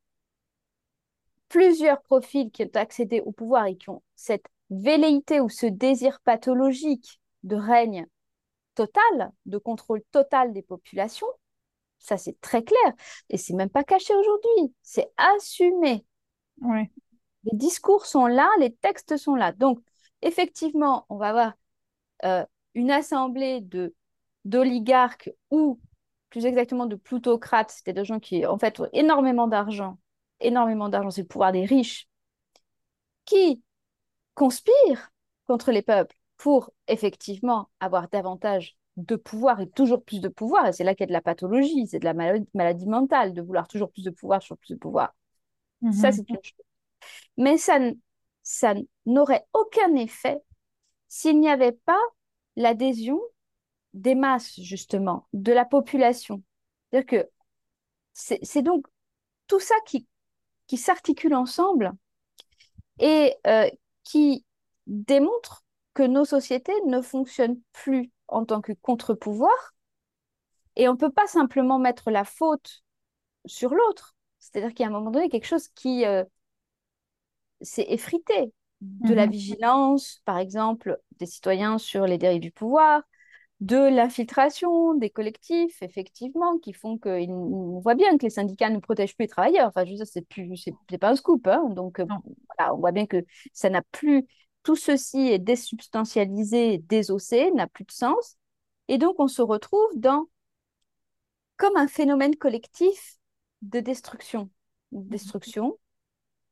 plusieurs 1.49 2.03
profils 2.03 2.51
qui 2.51 2.65
ont 2.65 2.71
accédé 2.75 3.21
au 3.21 3.33
pouvoir 3.33 3.67
et 3.67 3.77
qui 3.77 3.91
ont 3.91 4.03
cette 4.17 4.47
velléité 4.81 5.41
ou 5.41 5.49
ce 5.49 5.67
désir 5.67 6.21
pathologique 6.21 7.21
de 7.43 7.57
règne 7.57 8.07
total, 8.75 9.33
de 9.47 9.59
contrôle 9.59 10.03
total 10.11 10.53
des 10.53 10.63
populations, 10.63 11.27
ça 11.99 12.17
c'est 12.17 12.41
très 12.41 12.63
clair. 12.63 12.93
Et 13.31 13.37
c'est 13.37 13.55
même 13.55 13.71
pas 13.71 13.85
caché 13.85 14.15
aujourd'hui, 14.15 14.75
c'est 14.83 15.11
assumé. 15.17 16.05
Les 17.45 17.57
discours 17.57 18.07
sont 18.07 18.27
là, 18.27 18.49
les 18.59 18.75
textes 18.75 19.17
sont 19.17 19.35
là. 19.35 19.53
Donc, 19.53 19.81
effectivement, 20.23 21.07
on 21.09 21.17
va 21.17 21.29
avoir 21.29 21.53
euh, 22.25 22.45
une 22.75 22.91
assemblée 22.91 23.61
de 23.61 23.95
d'oligarques 24.45 25.31
ou 25.51 25.81
plus 26.29 26.45
exactement 26.45 26.87
de 26.87 26.97
plutocrates, 26.97 27.71
c'est-à-dire 27.71 28.03
de 28.03 28.07
gens 28.07 28.21
qui 28.21 28.45
en 28.45 28.59
fait 28.59 28.79
ont 28.81 28.89
énormément 28.93 29.49
d'argent, 29.49 29.99
énormément 30.41 30.89
d'argent, 30.91 31.11
c'est 31.11 31.23
le 31.23 31.29
pouvoir 31.29 31.53
des 31.53 31.65
riches, 31.65 32.09
qui 33.25 33.63
conspirent 34.35 35.13
contre 35.47 35.73
les 35.73 35.83
peuples 35.83 36.17
pour 36.37 36.71
effectivement 36.89 37.71
avoir 37.81 38.09
davantage 38.09 38.77
de 38.97 39.17
pouvoir 39.17 39.61
et 39.61 39.69
toujours 39.69 40.05
plus 40.05 40.21
de 40.21 40.29
pouvoir. 40.29 40.67
Et 40.67 40.73
c'est 40.73 40.85
là 40.85 40.95
qu'il 40.95 41.03
y 41.03 41.05
a 41.05 41.09
de 41.09 41.13
la 41.13 41.21
pathologie, 41.21 41.87
c'est 41.87 41.99
de 41.99 42.05
la 42.05 42.15
maladie, 42.15 42.87
mentale, 42.87 43.33
de 43.33 43.43
vouloir 43.43 43.67
toujours 43.67 43.91
plus 43.91 44.05
de 44.05 44.11
pouvoir, 44.11 44.41
toujours 44.41 44.59
plus 44.59 44.75
de 44.75 44.79
pouvoir. 44.79 45.15
Ça, 45.93 46.09
mhm. 46.09 46.13
c'est 46.13 46.29
une 46.29 46.37
chose. 46.43 46.65
Mais 47.37 47.59
ça, 47.59 47.79
ça 48.43 48.75
n'aurait 49.07 49.47
aucun 49.53 49.95
effet 49.97 50.39
s'il 51.09 51.41
n'y 51.41 51.49
avait 51.49 51.73
pas 51.73 52.01
l'adhésion 52.57 53.21
des 53.93 54.15
masses, 54.15 54.59
justement, 54.61 55.27
de 55.33 55.53
la 55.53 55.65
population. 55.65 56.43
C'est-à-dire 56.91 57.07
que 57.07 57.31
c'est 58.13 58.63
donc 58.63 58.87
tout 59.47 59.61
ça 59.61 59.75
qui, 59.87 60.07
qui 60.67 60.77
s'articule 60.77 61.35
ensemble 61.35 61.93
et 62.99 63.35
euh, 63.47 63.69
qui 64.05 64.45
démontre 64.87 65.65
que 65.95 66.03
nos 66.03 66.25
sociétés 66.25 66.75
ne 66.87 67.01
fonctionnent 67.01 67.61
plus 67.73 68.11
en 68.29 68.45
tant 68.45 68.61
que 68.61 68.73
contre-pouvoir. 68.73 69.75
Et 70.77 70.89
on 70.89 70.93
ne 70.93 70.99
peut 70.99 71.13
pas 71.13 71.27
simplement 71.27 71.79
mettre 71.79 72.11
la 72.11 72.25
faute 72.25 72.83
sur 73.47 73.75
l'autre. 73.75 74.17
C'est-à-dire 74.39 74.71
qu'il 74.71 74.81
y 74.81 74.85
a 74.85 74.89
un 74.89 74.93
moment 74.93 75.11
donné 75.11 75.29
quelque 75.29 75.47
chose 75.47 75.69
qui 75.69 76.05
euh, 76.05 76.25
s'est 77.61 77.87
effrité. 77.89 78.53
De 78.81 79.15
la 79.15 79.25
mhm. 79.25 79.33
vigilance, 79.33 80.21
par 80.27 80.37
exemple, 80.37 81.01
des 81.19 81.25
citoyens 81.25 81.79
sur 81.79 82.07
les 82.07 82.19
dérives 82.19 82.43
du 82.43 82.51
pouvoir, 82.51 83.03
de 83.61 83.77
l'infiltration 83.77 84.95
des 84.95 85.11
collectifs, 85.11 85.81
effectivement, 85.83 86.59
qui 86.59 86.73
font 86.73 86.99
qu'on 86.99 87.81
voit 87.81 87.95
bien 87.95 88.17
que 88.19 88.25
les 88.25 88.31
syndicats 88.31 88.71
ne 88.71 88.79
protègent 88.79 89.17
plus 89.17 89.25
les 89.25 89.29
travailleurs. 89.29 89.69
Enfin, 89.69 89.85
je 89.85 89.91
veux 89.91 89.97
dire, 89.97 90.07
c'est 90.07 90.27
plus, 90.27 90.57
c'est 90.57 90.99
pas 90.99 91.11
un 91.11 91.17
scoop. 91.17 91.47
Hein. 91.47 91.71
Donc, 91.71 92.01
euh, 92.01 92.05
voilà, 92.05 92.75
on 92.75 92.79
voit 92.79 92.93
bien 92.93 93.07
que 93.07 93.25
ça 93.53 93.71
n'a 93.71 93.83
plus, 93.93 94.27
tout 94.65 94.77
ceci 94.77 95.29
est 95.29 95.39
désubstantialisé, 95.39 96.79
désossé, 96.79 97.51
n'a 97.53 97.67
plus 97.67 97.85
de 97.85 97.93
sens. 97.93 98.37
Et 98.89 98.99
donc, 98.99 99.17
on 99.19 99.29
se 99.29 99.43
retrouve 99.43 99.89
dans, 99.97 100.27
comme 101.57 101.77
un 101.77 101.89
phénomène 101.89 102.37
collectif 102.37 103.19
de 103.63 103.81
destruction, 103.81 104.51
destruction 104.93 105.79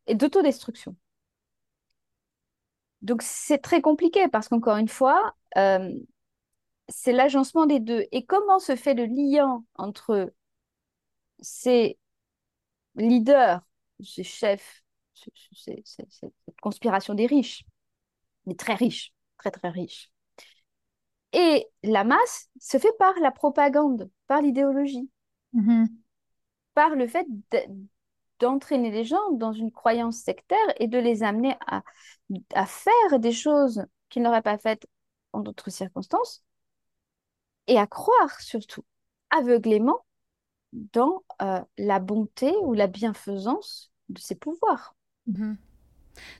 et 0.06 0.14
d'autodestruction. 0.14 0.96
Donc, 3.02 3.22
c'est 3.22 3.58
très 3.58 3.82
compliqué 3.82 4.28
parce 4.28 4.48
qu'encore 4.48 4.76
une 4.76 4.88
fois, 4.88 5.34
euh, 5.56 5.90
c'est 6.92 7.12
l'agencement 7.12 7.66
des 7.66 7.80
deux. 7.80 8.06
Et 8.12 8.24
comment 8.24 8.58
se 8.58 8.76
fait 8.76 8.94
le 8.94 9.06
lien 9.06 9.64
entre 9.74 10.32
ces 11.40 11.98
leaders, 12.94 13.62
ces 14.04 14.24
chefs, 14.24 14.82
cette 15.14 16.60
conspiration 16.60 17.14
des 17.14 17.26
riches, 17.26 17.64
des 18.46 18.56
très 18.56 18.74
riches, 18.74 19.12
très 19.38 19.50
très 19.50 19.70
riches, 19.70 20.10
et 21.32 21.66
la 21.82 22.04
masse 22.04 22.50
se 22.60 22.78
fait 22.78 22.92
par 22.98 23.14
la 23.20 23.30
propagande, 23.30 24.10
par 24.26 24.42
l'idéologie, 24.42 25.08
mm-hmm. 25.54 25.86
par 26.74 26.90
le 26.90 27.06
fait 27.06 27.26
d'entraîner 28.38 28.90
les 28.90 29.04
gens 29.04 29.30
dans 29.32 29.52
une 29.52 29.72
croyance 29.72 30.18
sectaire 30.18 30.58
et 30.78 30.88
de 30.88 30.98
les 30.98 31.22
amener 31.22 31.54
à, 31.66 31.82
à 32.54 32.66
faire 32.66 33.18
des 33.18 33.32
choses 33.32 33.86
qu'ils 34.10 34.22
n'auraient 34.22 34.42
pas 34.42 34.58
faites 34.58 34.86
en 35.32 35.40
d'autres 35.40 35.70
circonstances, 35.70 36.44
et 37.66 37.78
à 37.78 37.86
croire 37.86 38.40
surtout 38.40 38.84
aveuglément 39.30 40.04
dans 40.72 41.22
euh, 41.42 41.60
la 41.78 41.98
bonté 42.00 42.52
ou 42.62 42.74
la 42.74 42.86
bienfaisance 42.86 43.90
de 44.08 44.18
ses 44.18 44.34
pouvoirs. 44.34 44.94
Mhm. 45.26 45.56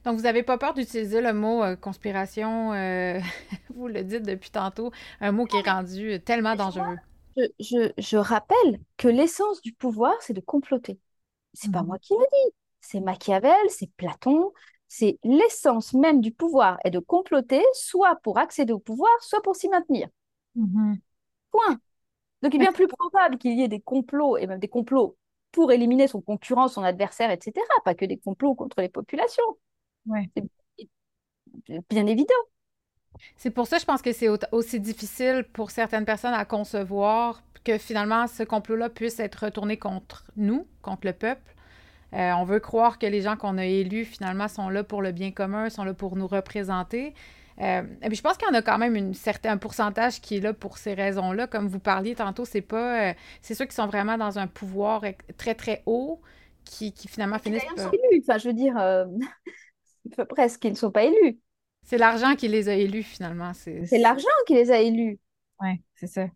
Donc, 0.05 0.17
vous 0.17 0.23
n'avez 0.23 0.43
pas 0.43 0.59
peur 0.59 0.75
d'utiliser 0.75 1.21
le 1.21 1.33
mot 1.33 1.63
euh, 1.63 1.77
conspiration, 1.77 2.73
euh, 2.73 3.19
vous 3.75 3.89
le 3.89 4.05
dites 4.05 4.23
depuis 4.23 4.51
tantôt, 4.51 4.91
un 5.21 5.33
mot 5.33 5.47
qui 5.47 5.57
est 5.57 5.69
rendu 5.69 6.21
tellement 6.23 6.55
dangereux. 6.55 6.97
Je, 7.37 7.91
je, 7.97 8.17
rappelle 8.19 8.81
que 8.99 9.09
l'essence 9.09 9.63
du 9.63 9.73
pouvoir, 9.73 10.15
c'est 10.21 10.35
de 10.35 10.41
comploter. 10.41 11.01
C'est 11.55 11.69
n'est 11.69 11.73
pas 11.73 11.81
mhm. 11.81 11.87
moi 11.87 11.99
qui 11.99 12.13
le 12.13 12.27
dis, 12.31 12.55
c'est 12.81 13.01
Machiavel, 13.01 13.57
c'est 13.69 13.91
Platon, 13.97 14.53
c'est 14.89 15.19
l'essence 15.25 15.95
même 15.95 16.21
du 16.21 16.33
pouvoir 16.33 16.77
est 16.85 16.91
de 16.91 16.99
comploter, 16.99 17.65
soit 17.73 18.17
pour 18.17 18.39
accéder 18.39 18.75
au 18.75 18.79
pouvoir, 18.79 19.11
soit 19.21 19.41
pour 19.41 19.57
s'y 19.57 19.71
maintenir. 19.71 20.09
Mhm. 20.55 20.99
Point. 21.53 21.79
Donc, 22.43 22.55
il 22.55 22.57
est 22.57 22.65
bien 22.65 22.73
plus 22.73 22.89
probable 22.89 23.39
qu'il 23.39 23.57
y 23.57 23.63
ait 23.63 23.69
des 23.69 23.81
complots, 23.81 24.37
et 24.37 24.47
même 24.47 24.59
des 24.59 24.69
complots 24.69 25.17
pour 25.53 25.71
éliminer 25.71 26.09
son 26.09 26.21
concurrent, 26.21 26.67
son 26.67 26.83
adversaire, 26.83 27.31
etc., 27.31 27.53
pas 27.85 27.95
que 27.95 28.05
des 28.05 28.19
complots 28.19 28.55
contre 28.55 28.81
les 28.81 28.89
populations. 28.89 29.45
Ouais. 30.07 30.29
C'est 30.35 30.45
bien 31.91 32.07
évident. 32.07 32.35
C'est 33.37 33.51
pour 33.51 33.67
ça, 33.67 33.79
je 33.79 33.85
pense 33.85 34.03
que 34.03 34.13
c'est 34.13 34.29
aussi 34.53 34.81
difficile 34.81 35.45
pour 35.53 35.71
certaines 35.71 36.07
personnes 36.07 36.35
à 36.35 36.45
concevoir 36.45 37.43
que 37.65 37.79
finalement 37.79 38.27
ce 38.27 38.43
complot-là 38.43 38.89
puisse 38.89 39.21
être 39.21 39.45
retourné 39.45 39.77
contre 39.77 40.25
nous, 40.37 40.67
contre 40.81 41.07
le 41.07 41.13
peuple. 41.13 41.55
Euh, 42.15 42.33
on 42.33 42.45
veut 42.45 42.61
croire 42.61 42.99
que 42.99 43.07
les 43.07 43.23
gens 43.23 43.37
qu'on 43.37 43.57
a 43.57 43.65
élus, 43.65 44.05
finalement, 44.05 44.49
sont 44.49 44.69
là 44.69 44.85
pour 44.85 45.01
le 45.01 45.13
bien 45.13 45.31
commun, 45.31 45.71
sont 45.71 45.85
là 45.85 45.95
pour 45.95 46.17
nous 46.17 46.27
représenter. 46.27 47.15
Euh, 47.61 47.83
et 48.03 48.09
puis 48.09 48.17
je 48.17 48.23
pense 48.23 48.37
qu'il 48.37 48.49
y 48.49 48.51
en 48.51 48.55
a 48.55 48.63
quand 48.63 48.79
même 48.79 48.97
un 48.97 49.13
certain 49.13 49.57
pourcentage 49.57 50.21
qui 50.21 50.37
est 50.37 50.41
là 50.41 50.53
pour 50.53 50.79
ces 50.79 50.95
raisons-là. 50.95 51.47
Comme 51.47 51.69
vous 51.69 51.79
parliez 51.79 52.15
tantôt, 52.15 52.45
c'est 52.45 52.63
pas. 52.63 53.11
Euh, 53.11 53.15
c'est 53.41 53.55
ceux 53.55 53.67
qui 53.67 53.75
sont 53.75 53.87
vraiment 53.87 54.17
dans 54.17 54.39
un 54.39 54.47
pouvoir 54.47 55.03
très, 55.37 55.55
très 55.55 55.83
haut 55.87 56.21
qui, 56.65 56.93
qui 56.93 57.09
finalement 57.09 57.39
finissent. 57.39 57.65
Par... 57.77 57.93
Élus. 57.93 58.23
Enfin, 58.27 58.39
je 58.39 58.49
veux 58.49 58.55
dire, 58.55 58.79
euh, 58.79 59.05
presque, 60.29 60.65
ils 60.65 60.73
ne 60.73 60.77
sont 60.77 60.91
pas 60.91 61.05
élus. 61.05 61.39
C'est 61.85 61.99
l'argent 61.99 62.35
qui 62.37 62.49
les 62.49 62.69
a 62.69 62.75
élus, 62.75 63.03
finalement. 63.03 63.53
C'est 63.55 63.99
l'argent 63.99 64.29
qui 64.47 64.55
les 64.55 64.71
a 64.71 64.81
élus. 64.81 65.19
Oui, 65.61 65.81
c'est 65.95 66.09
ça. 66.09 66.27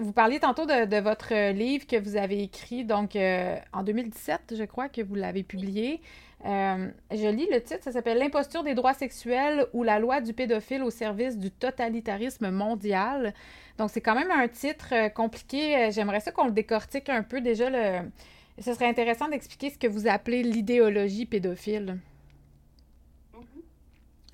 vous 0.00 0.12
parliez 0.12 0.38
tantôt 0.38 0.64
de, 0.64 0.84
de, 0.84 0.96
votre 0.98 1.50
livre 1.50 1.86
que 1.88 1.96
vous 1.96 2.16
avez 2.16 2.40
écrit, 2.42 2.84
donc 2.84 3.16
en 3.16 3.82
2017, 3.82 4.54
je 4.56 4.64
crois 4.64 4.88
que 4.88 5.00
vous 5.00 5.16
l'avez 5.16 5.42
publié. 5.42 6.00
Euh, 6.46 6.90
je 7.10 7.28
lis 7.28 7.48
le 7.50 7.62
titre, 7.62 7.82
ça 7.82 7.92
s'appelle 7.92 8.18
L'imposture 8.18 8.62
des 8.62 8.74
droits 8.74 8.94
sexuels 8.94 9.66
ou 9.74 9.82
la 9.82 9.98
loi 9.98 10.20
du 10.20 10.32
pédophile 10.32 10.82
au 10.82 10.90
service 10.90 11.36
du 11.36 11.50
totalitarisme 11.50 12.50
mondial. 12.50 13.34
Donc, 13.76 13.90
c'est 13.90 14.00
quand 14.00 14.14
même 14.14 14.30
un 14.30 14.48
titre 14.48 14.88
euh, 14.92 15.08
compliqué. 15.08 15.76
Euh, 15.76 15.90
j'aimerais 15.90 16.20
ça 16.20 16.32
qu'on 16.32 16.46
le 16.46 16.52
décortique 16.52 17.08
un 17.08 17.22
peu. 17.22 17.40
Déjà, 17.40 17.68
le... 17.68 18.10
ce 18.58 18.72
serait 18.72 18.88
intéressant 18.88 19.28
d'expliquer 19.28 19.70
ce 19.70 19.78
que 19.78 19.86
vous 19.86 20.06
appelez 20.06 20.42
l'idéologie 20.42 21.26
pédophile. 21.26 21.98
Mm-hmm. 23.34 23.62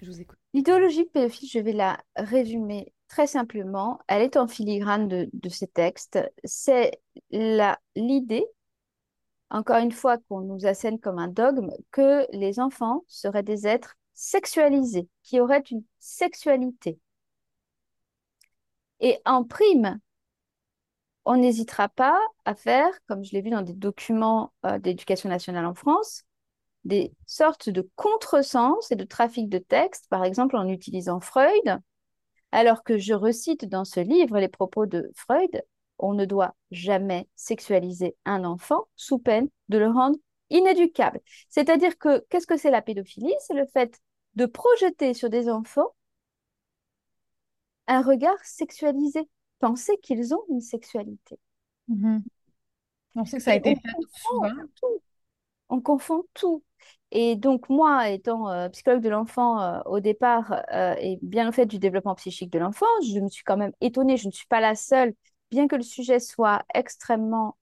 Je 0.02 0.06
vous 0.06 0.20
écoute. 0.20 0.38
L'idéologie 0.54 1.04
pédophile, 1.04 1.48
je 1.52 1.58
vais 1.58 1.72
la 1.72 1.98
résumer 2.14 2.92
très 3.08 3.26
simplement. 3.26 3.98
Elle 4.06 4.22
est 4.22 4.36
en 4.36 4.46
filigrane 4.46 5.08
de, 5.08 5.28
de 5.32 5.48
ces 5.48 5.66
textes. 5.66 6.20
C'est 6.44 7.00
l'idée 7.30 8.46
encore 9.50 9.78
une 9.78 9.92
fois, 9.92 10.18
qu'on 10.18 10.40
nous 10.40 10.66
assène 10.66 10.98
comme 10.98 11.18
un 11.18 11.28
dogme, 11.28 11.70
que 11.92 12.26
les 12.32 12.58
enfants 12.60 13.04
seraient 13.06 13.42
des 13.42 13.66
êtres 13.66 13.96
sexualisés, 14.14 15.08
qui 15.22 15.40
auraient 15.40 15.64
une 15.70 15.84
sexualité. 15.98 16.98
Et 19.00 19.18
en 19.24 19.44
prime, 19.44 20.00
on 21.24 21.36
n'hésitera 21.36 21.88
pas 21.88 22.18
à 22.44 22.54
faire, 22.54 22.90
comme 23.08 23.24
je 23.24 23.32
l'ai 23.32 23.42
vu 23.42 23.50
dans 23.50 23.62
des 23.62 23.74
documents 23.74 24.52
euh, 24.64 24.78
d'éducation 24.78 25.28
nationale 25.28 25.66
en 25.66 25.74
France, 25.74 26.24
des 26.84 27.12
sortes 27.26 27.68
de 27.68 27.88
contresens 27.96 28.90
et 28.92 28.96
de 28.96 29.04
trafic 29.04 29.48
de 29.48 29.58
textes, 29.58 30.08
par 30.08 30.24
exemple 30.24 30.56
en 30.56 30.68
utilisant 30.68 31.20
Freud, 31.20 31.80
alors 32.52 32.84
que 32.84 32.96
je 32.96 33.12
recite 33.12 33.64
dans 33.68 33.84
ce 33.84 34.00
livre 34.00 34.38
les 34.38 34.48
propos 34.48 34.86
de 34.86 35.10
Freud, 35.14 35.62
on 35.98 36.14
ne 36.14 36.24
doit 36.24 36.54
jamais 36.70 37.28
sexualiser 37.36 38.16
un 38.24 38.44
enfant 38.44 38.86
sous 38.96 39.18
peine 39.18 39.48
de 39.68 39.78
le 39.78 39.88
rendre 39.88 40.18
inéducable. 40.50 41.20
C'est-à-dire 41.48 41.98
que 41.98 42.24
qu'est-ce 42.30 42.46
que 42.46 42.56
c'est 42.56 42.70
la 42.70 42.82
pédophilie? 42.82 43.34
C'est 43.40 43.54
le 43.54 43.66
fait 43.66 44.00
de 44.34 44.46
projeter 44.46 45.14
sur 45.14 45.30
des 45.30 45.48
enfants 45.48 45.90
un 47.88 48.02
regard 48.02 48.38
sexualisé, 48.42 49.28
penser 49.60 49.96
qu'ils 50.02 50.34
ont 50.34 50.42
une 50.50 50.60
sexualité. 50.60 51.38
Mm-hmm. 51.88 52.22
On 53.14 53.24
sait 53.24 53.36
que 53.38 53.42
ça 53.42 53.52
a 53.52 53.56
été 53.56 53.74
fait 53.74 53.80
souvent. 54.10 54.50
On 55.68 55.80
confond 55.80 56.24
tout. 56.34 56.62
Et 57.12 57.36
donc, 57.36 57.68
moi, 57.68 58.08
étant 58.10 58.48
euh, 58.50 58.68
psychologue 58.68 59.02
de 59.02 59.08
l'enfant 59.08 59.60
euh, 59.60 59.80
au 59.86 60.00
départ 60.00 60.64
euh, 60.72 60.94
et 60.98 61.18
bien 61.22 61.48
au 61.48 61.52
fait 61.52 61.66
du 61.66 61.78
développement 61.78 62.14
psychique 62.14 62.50
de 62.50 62.58
l'enfant, 62.58 62.86
je 63.06 63.18
me 63.20 63.28
suis 63.28 63.44
quand 63.44 63.56
même 63.56 63.72
étonnée, 63.80 64.16
je 64.16 64.26
ne 64.26 64.32
suis 64.32 64.46
pas 64.46 64.60
la 64.60 64.74
seule 64.74 65.14
bien 65.50 65.68
que 65.68 65.76
le 65.76 65.82
sujet 65.82 66.20
soit 66.20 66.64
extrêmement 66.74 67.56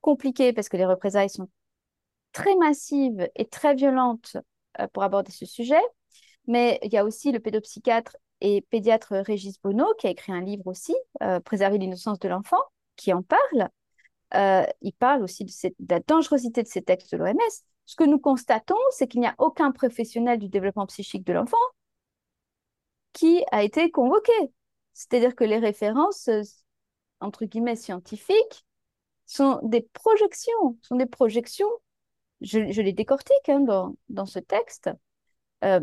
compliqué 0.00 0.52
parce 0.52 0.68
que 0.68 0.76
les 0.76 0.86
représailles 0.86 1.30
sont 1.30 1.48
très 2.32 2.54
massives 2.56 3.28
et 3.34 3.46
très 3.46 3.74
violentes 3.74 4.36
euh, 4.80 4.86
pour 4.92 5.02
aborder 5.02 5.32
ce 5.32 5.46
sujet, 5.46 5.80
mais 6.46 6.78
il 6.82 6.92
y 6.92 6.98
a 6.98 7.04
aussi 7.04 7.32
le 7.32 7.40
pédopsychiatre 7.40 8.16
et 8.40 8.62
pédiatre 8.70 9.14
Régis 9.16 9.60
Bonneau 9.62 9.92
qui 9.98 10.06
a 10.06 10.10
écrit 10.10 10.32
un 10.32 10.42
livre 10.42 10.66
aussi, 10.66 10.94
euh, 11.22 11.40
Préserver 11.40 11.78
l'innocence 11.78 12.18
de 12.18 12.28
l'enfant, 12.28 12.62
qui 12.96 13.12
en 13.12 13.22
parle. 13.22 13.70
Euh, 14.34 14.66
il 14.82 14.92
parle 14.92 15.22
aussi 15.22 15.44
de, 15.44 15.50
de, 15.78 15.94
la 15.94 16.00
dangerosité 16.00 16.62
de 16.62 16.68
ces 16.68 16.82
textes 16.82 17.12
de 17.12 17.16
l'OMS. 17.16 17.38
Ce 17.86 17.96
que 17.96 18.04
nous 18.04 18.18
constatons, 18.18 18.76
c'est 18.90 19.06
qu'il 19.08 19.20
n'y 19.20 19.26
a 19.26 19.34
aucun 19.38 19.70
professionnel 19.70 20.38
du 20.38 20.48
développement 20.48 20.86
psychique 20.86 21.24
de 21.24 21.32
l'enfant 21.32 21.56
qui 23.12 23.44
a 23.50 23.62
été 23.62 23.90
convoqué. 23.90 24.32
C'est-à-dire 24.92 25.34
que 25.34 25.44
les 25.44 25.58
références 25.58 26.28
entre 27.20 27.44
guillemets, 27.44 27.76
scientifiques, 27.76 28.64
sont 29.26 29.60
des 29.62 29.82
projections, 29.92 30.78
sont 30.82 30.96
des 30.96 31.06
projections, 31.06 31.68
je, 32.40 32.58
les 32.58 32.92
décortique 32.92 33.48
hein, 33.48 33.60
dans, 33.60 33.96
dans, 34.08 34.26
ce 34.26 34.38
texte. 34.38 34.90
Euh, 35.64 35.80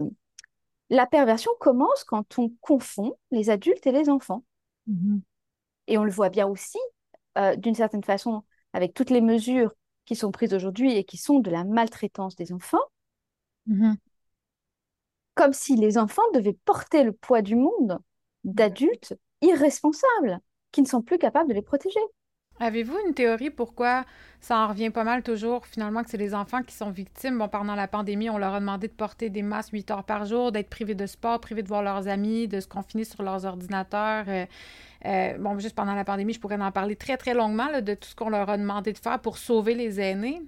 la 0.90 1.06
perversion 1.06 1.52
commence 1.60 2.04
quand 2.04 2.40
on 2.40 2.50
confond 2.62 3.18
les 3.32 3.50
adultes 3.50 3.86
et 3.88 3.92
les 3.92 4.10
enfants. 4.10 4.44
Mm-hmm. 4.88 5.22
Et 5.88 5.98
on 5.98 6.04
le 6.04 6.12
voit 6.12 6.30
bien 6.30 6.48
aussi, 6.48 6.78
euh, 7.38 7.56
d'une 7.56 7.76
certaine 7.76 8.04
façon, 8.04 8.44
avec 8.72 8.94
toutes 8.94 9.10
les 9.10 9.22
mesures 9.22 9.74
qui 10.06 10.16
sont 10.16 10.32
prises 10.32 10.54
aujourd'hui 10.54 10.96
et 10.96 11.04
qui 11.04 11.18
sont 11.18 11.40
de 11.40 11.50
la 11.50 11.64
maltraitance 11.64 12.36
des 12.36 12.54
enfants, 12.54 12.84
mm-hmm. 13.68 13.96
comme 15.36 15.54
si 15.54 15.76
les 15.76 15.98
enfants 15.98 16.30
devaient 16.34 16.58
porter 16.66 17.04
le 17.04 17.12
poids 17.12 17.42
du 17.42 17.56
monde 17.56 18.00
d'adultes 18.44 19.18
irresponsables 19.42 20.40
qui 20.74 20.82
ne 20.82 20.88
sont 20.88 21.02
plus 21.02 21.18
capables 21.18 21.48
de 21.48 21.54
les 21.54 21.62
protéger. 21.62 22.02
Avez-vous 22.60 22.96
une 23.08 23.14
théorie 23.14 23.50
pourquoi 23.50 24.06
ça 24.40 24.60
en 24.60 24.68
revient 24.68 24.90
pas 24.90 25.04
mal 25.04 25.24
toujours, 25.24 25.66
finalement, 25.66 26.04
que 26.04 26.10
c'est 26.10 26.18
les 26.18 26.36
enfants 26.36 26.62
qui 26.62 26.76
sont 26.76 26.92
victimes? 26.92 27.38
Bon, 27.38 27.48
pendant 27.48 27.76
la 27.76 27.88
pandémie, 27.88 28.30
on 28.30 28.38
leur 28.38 28.54
a 28.54 28.60
demandé 28.60 28.88
de 28.88 28.94
porter 28.94 29.30
des 29.30 29.42
masques 29.42 29.74
8 29.74 29.92
heures 29.92 30.04
par 30.04 30.26
jour, 30.26 30.52
d'être 30.52 30.70
privés 30.70 30.94
de 30.96 31.06
sport, 31.06 31.40
privés 31.40 31.64
de 31.64 31.68
voir 31.68 31.82
leurs 31.82 32.08
amis, 32.08 32.48
de 32.48 32.60
se 32.60 32.68
confiner 32.68 33.06
sur 33.06 33.24
leurs 33.24 33.46
ordinateurs. 33.46 34.26
Euh, 34.28 34.46
euh, 35.06 35.38
bon, 35.40 35.58
juste 35.58 35.76
pendant 35.76 35.96
la 35.96 36.06
pandémie, 36.06 36.34
je 36.34 36.40
pourrais 36.40 36.62
en 36.62 36.72
parler 36.72 36.96
très, 36.96 37.18
très 37.18 37.34
longuement 37.34 37.82
de 37.82 37.94
tout 37.96 38.10
ce 38.10 38.16
qu'on 38.16 38.30
leur 38.30 38.50
a 38.50 38.58
demandé 38.58 38.94
de 38.94 39.00
faire 39.00 39.20
pour 39.20 39.38
sauver 39.38 39.74
les 39.74 40.00
aînés. 40.00 40.42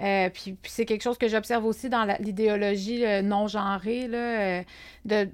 Euh, 0.00 0.30
puis, 0.30 0.56
c'est 0.64 0.84
quelque 0.84 1.02
chose 1.02 1.18
que 1.18 1.28
j'observe 1.28 1.64
aussi 1.64 1.88
dans 1.88 2.04
l'idéologie 2.20 3.04
euh, 3.04 3.22
non 3.22 3.48
genrée, 3.48 4.06
là, 4.06 4.62
de, 5.04 5.28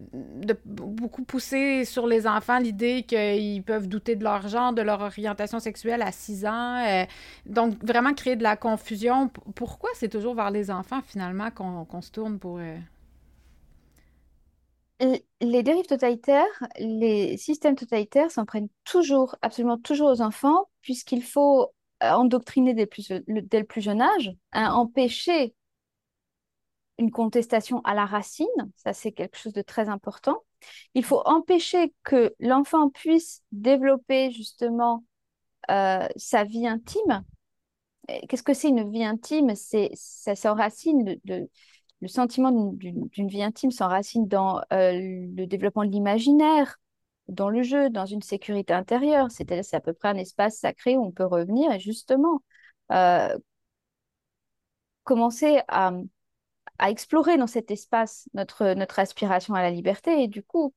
beaucoup 0.65 1.25
pousser 1.25 1.85
sur 1.85 2.07
les 2.07 2.27
enfants 2.27 2.59
l'idée 2.59 3.03
qu'ils 3.03 3.63
peuvent 3.63 3.89
douter 3.89 4.17
de 4.17 4.25
leur 4.25 4.49
genre, 4.49 4.73
de 4.73 4.83
leur 4.83 5.01
orientation 5.01 5.59
sexuelle 5.59 6.03
à 6.03 6.13
6 6.13 6.47
ans. 6.47 7.07
donc, 7.47 7.83
vraiment 7.85 8.15
créer 8.15 8.37
de 8.37 8.43
la 8.43 8.57
confusion. 8.57 9.29
Pourquoi 9.55 9.91
c'est 9.95 10.09
toujours 10.09 10.35
vers 10.35 10.51
les 10.51 10.71
enfants, 10.71 11.01
finalement, 11.07 11.51
qu'on 11.51 12.01
se 12.01 12.11
tourne 12.11 12.39
pour 12.39 12.61
les 15.41 15.63
dérives 15.63 15.87
totalitaires, 15.87 16.63
les 16.79 17.37
systèmes 17.37 17.77
totalitaires 17.77 18.31
s'en 18.31 18.45
prennent 18.45 18.69
toujours, 18.85 19.37
absolument 19.43 19.79
toujours 19.79 20.11
aux 20.11 20.21
enfants, 20.23 20.69
puisqu'il 20.83 21.23
faut 21.23 21.63
euh, 21.63 21.67
endoctriner 22.13 22.75
dès, 22.75 22.89
le 23.29 23.65
plus 23.65 23.81
jeune 23.81 24.03
âge, 24.03 24.33
hein, 24.53 24.73
empêcher 24.73 25.55
une 26.99 27.11
contestation 27.11 27.81
à 27.83 27.95
la 27.95 28.07
racine, 28.07 28.47
ça 28.77 28.93
c'est 28.93 29.13
quelque 29.13 29.37
chose 29.37 29.53
de 29.53 29.63
très 29.63 29.89
important. 29.89 30.45
Il 30.95 31.05
faut 31.05 31.23
empêcher 31.25 31.93
que 32.05 32.35
l'enfant 32.39 32.89
puisse 32.89 33.43
développer 33.53 34.31
justement 34.31 35.05
euh, 35.71 36.07
sa 36.17 36.45
vie 36.45 36.67
intime. 36.67 37.25
Qu'est-ce 38.29 38.43
que 38.43 38.55
c'est 38.55 38.69
une 38.69 38.91
vie 38.91 39.05
intime? 39.05 39.55
C'est 39.55 39.91
ça 39.95 40.35
s'enracine 40.35 41.19
le 42.05 42.09
sentiment 42.09 42.53
d'une 42.53 43.29
vie 43.29 43.43
intime 43.43 43.71
s'enracine 43.71 44.29
dans 44.29 44.61
euh, 44.75 44.93
le 44.93 45.47
développement 45.47 45.87
de 45.87 45.91
l'imaginaire, 45.91 46.79
dans 47.29 47.49
le 47.49 47.63
jeu, 47.63 47.91
dans 47.91 48.07
une 48.07 48.23
sécurité 48.23 48.73
intérieure. 48.75 49.29
C'est 49.31 49.51
à 49.75 49.81
peu 49.81 49.93
près 49.93 50.09
un 50.09 50.17
espace 50.17 50.59
sacré 50.59 50.97
où 50.97 51.05
on 51.05 51.13
peut 51.13 51.25
revenir 51.25 51.73
et 51.73 51.81
justement 51.81 52.43
euh, 52.93 53.37
commencer 55.05 55.61
à, 55.69 55.93
à, 56.79 56.91
explorer 56.91 57.37
dans 57.37 57.47
cet 57.47 57.71
espace 57.71 58.29
notre, 58.35 58.75
notre 58.75 58.99
aspiration 58.99 59.55
à 59.55 59.63
la 59.63 59.71
liberté 59.71 60.23
et 60.23 60.29
du 60.29 60.43
coup 60.43 60.75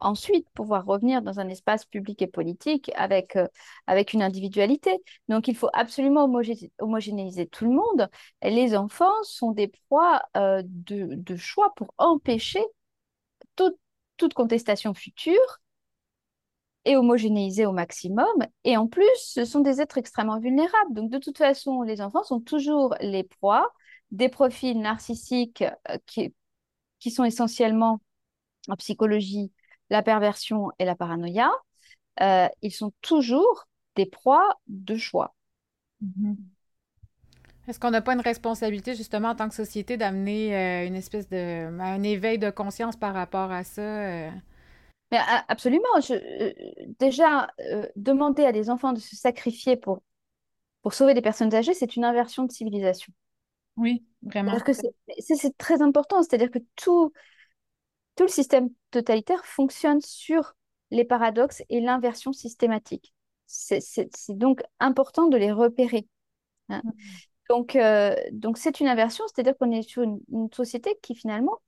ensuite 0.00 0.48
pouvoir 0.50 0.84
revenir 0.84 1.22
dans 1.22 1.40
un 1.40 1.48
espace 1.48 1.84
public 1.84 2.20
et 2.22 2.26
politique 2.26 2.90
avec, 2.96 3.36
euh, 3.36 3.46
avec 3.86 4.12
une 4.12 4.22
individualité. 4.22 4.98
Donc, 5.28 5.48
il 5.48 5.56
faut 5.56 5.70
absolument 5.72 6.30
homogénéiser 6.78 7.46
tout 7.46 7.64
le 7.64 7.72
monde. 7.72 8.08
Et 8.42 8.50
les 8.50 8.76
enfants 8.76 9.22
sont 9.22 9.52
des 9.52 9.68
proies 9.68 10.22
euh, 10.36 10.62
de, 10.64 11.14
de, 11.14 11.36
choix 11.36 11.72
pour 11.76 11.94
empêcher 11.98 12.62
toute, 13.56 13.78
toute 14.16 14.34
contestation 14.34 14.94
future 14.94 15.60
et 16.86 16.96
homogénéiser 16.96 17.66
au 17.66 17.72
maximum. 17.72 18.46
Et 18.64 18.76
en 18.76 18.86
plus, 18.86 19.04
ce 19.18 19.44
sont 19.44 19.60
des 19.60 19.80
êtres 19.80 19.98
extrêmement 19.98 20.38
vulnérables. 20.38 20.94
Donc, 20.94 21.10
de 21.10 21.18
toute 21.18 21.36
façon, 21.36 21.82
les 21.82 22.00
enfants 22.00 22.22
sont 22.22 22.40
toujours 22.40 22.94
les 23.00 23.24
proies 23.24 23.70
des 24.12 24.28
profils 24.28 24.80
narcissiques 24.80 25.62
euh, 25.62 25.98
qui, 26.06 26.32
qui 27.00 27.10
sont 27.10 27.24
essentiellement 27.24 28.00
en 28.68 28.76
psychologie 28.76 29.52
la 29.90 30.02
perversion 30.02 30.70
et 30.78 30.84
la 30.84 30.94
paranoïa, 30.94 31.50
euh, 32.20 32.48
ils 32.62 32.72
sont 32.72 32.92
toujours 33.02 33.68
des 33.94 34.06
proies 34.06 34.54
de 34.68 34.96
choix. 34.96 35.34
Mm-hmm. 36.02 36.36
Est-ce 37.68 37.80
qu'on 37.80 37.90
n'a 37.90 38.00
pas 38.00 38.14
une 38.14 38.20
responsabilité 38.20 38.94
justement 38.94 39.30
en 39.30 39.34
tant 39.34 39.48
que 39.48 39.54
société 39.54 39.96
d'amener 39.96 40.56
euh, 40.56 40.86
une 40.86 40.94
espèce 40.94 41.28
de 41.28 41.80
un 41.80 42.02
éveil 42.04 42.38
de 42.38 42.50
conscience 42.50 42.96
par 42.96 43.12
rapport 43.12 43.50
à 43.50 43.64
ça? 43.64 44.30
Mais, 45.12 45.18
absolument. 45.48 45.88
déjà, 46.98 47.48
demander 47.94 48.44
à 48.44 48.52
des 48.52 48.70
enfants 48.70 48.92
de 48.92 48.98
se 48.98 49.14
sacrifier 49.14 49.76
pour, 49.76 50.02
pour 50.82 50.94
sauver 50.94 51.14
des 51.14 51.22
personnes 51.22 51.54
âgées, 51.54 51.74
c'est 51.74 51.96
une 51.96 52.04
inversion 52.04 52.44
de 52.44 52.52
civilisation. 52.52 53.12
Oui, 53.76 54.04
vraiment. 54.22 54.56
C'est 55.18 55.58
très 55.58 55.82
important. 55.82 56.22
C'est-à-dire 56.22 56.50
que 56.50 56.58
tout, 56.76 57.12
tout 58.16 58.24
le 58.24 58.28
système 58.28 58.70
totalitaire 58.90 59.44
fonctionne 59.44 60.00
sur 60.00 60.54
les 60.90 61.04
paradoxes 61.04 61.62
et 61.68 61.80
l'inversion 61.80 62.32
systématique. 62.32 63.14
C'est 63.46 64.08
donc 64.30 64.62
important 64.80 65.28
de 65.28 65.36
les 65.36 65.52
repérer. 65.52 66.06
Hein. 66.68 66.82
Mm. 66.84 66.92
Donc, 67.48 67.76
euh, 67.76 68.14
donc 68.32 68.58
c'est 68.58 68.80
une 68.80 68.88
inversion, 68.88 69.24
c'est-à-dire 69.28 69.56
qu'on 69.56 69.70
est 69.70 69.82
sur 69.82 70.02
une, 70.02 70.20
société 70.52 70.98
qui 71.00 71.14
finalement 71.14 71.58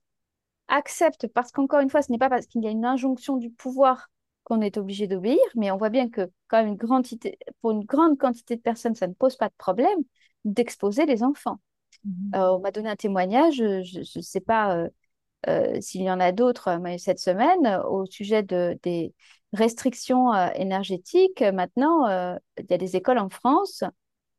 accepte, 0.69 1.27
parce 1.27 1.51
qu'encore 1.51 1.81
une 1.81 1.89
fois, 1.89 2.01
ce 2.01 2.11
n'est 2.11 2.17
pas 2.17 2.29
parce 2.29 2.47
qu'il 2.47 2.63
y 2.63 2.67
a 2.67 2.71
une 2.71 2.85
injonction 2.85 3.37
du 3.37 3.49
pouvoir 3.49 4.09
qu'on 4.43 4.61
est 4.61 4.77
obligé 4.77 5.07
d'obéir, 5.07 5.39
mais 5.55 5.69
on 5.71 5.77
voit 5.77 5.89
bien 5.89 6.09
que 6.09 6.31
quand 6.47 6.57
même 6.57 6.69
une 6.69 6.75
grande 6.75 7.05
pour 7.61 7.71
une 7.71 7.83
grande 7.83 8.17
quantité 8.17 8.55
de 8.55 8.61
personnes, 8.61 8.95
ça 8.95 9.07
ne 9.07 9.13
pose 9.13 9.35
pas 9.35 9.49
de 9.49 9.53
problème 9.57 9.99
d'exposer 10.45 11.05
les 11.05 11.23
enfants. 11.23 11.59
Mm-hmm. 12.05 12.35
Euh, 12.35 12.55
on 12.55 12.59
m'a 12.59 12.71
donné 12.71 12.89
un 12.89 12.95
témoignage, 12.95 13.55
je 13.57 13.99
ne 13.99 14.23
sais 14.23 14.39
pas 14.39 14.75
euh, 14.75 14.89
euh, 15.47 15.79
s'il 15.81 16.01
y 16.01 16.11
en 16.11 16.19
a 16.19 16.31
d'autres 16.31 16.69
euh, 16.69 16.97
cette 16.97 17.19
semaine, 17.19 17.81
au 17.87 18.05
sujet 18.05 18.43
de, 18.43 18.77
des 18.83 19.13
restrictions 19.53 20.33
énergétiques, 20.53 21.41
maintenant, 21.41 22.07
il 22.57 22.65
y 22.69 22.73
a 22.73 22.77
des 22.77 22.95
écoles 22.95 23.17
en 23.17 23.29
France 23.29 23.83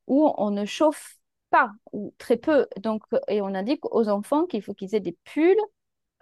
où 0.06 0.32
on 0.36 0.50
ne 0.50 0.64
chauffe 0.64 1.16
pas 1.50 1.72
ou 1.92 2.14
très 2.16 2.36
peu. 2.36 2.68
Donc, 2.80 3.02
et 3.26 3.42
on 3.42 3.46
indique 3.46 3.84
aux 3.92 4.08
enfants 4.08 4.46
qu'il 4.46 4.62
faut 4.62 4.72
qu'ils 4.72 4.94
aient 4.94 5.00
des 5.00 5.16
pulls 5.24 5.60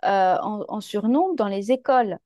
en, 0.03 0.81
surnombre 0.81 1.35
dans 1.37 1.49
les 1.49 1.73
écoles. 1.73 2.19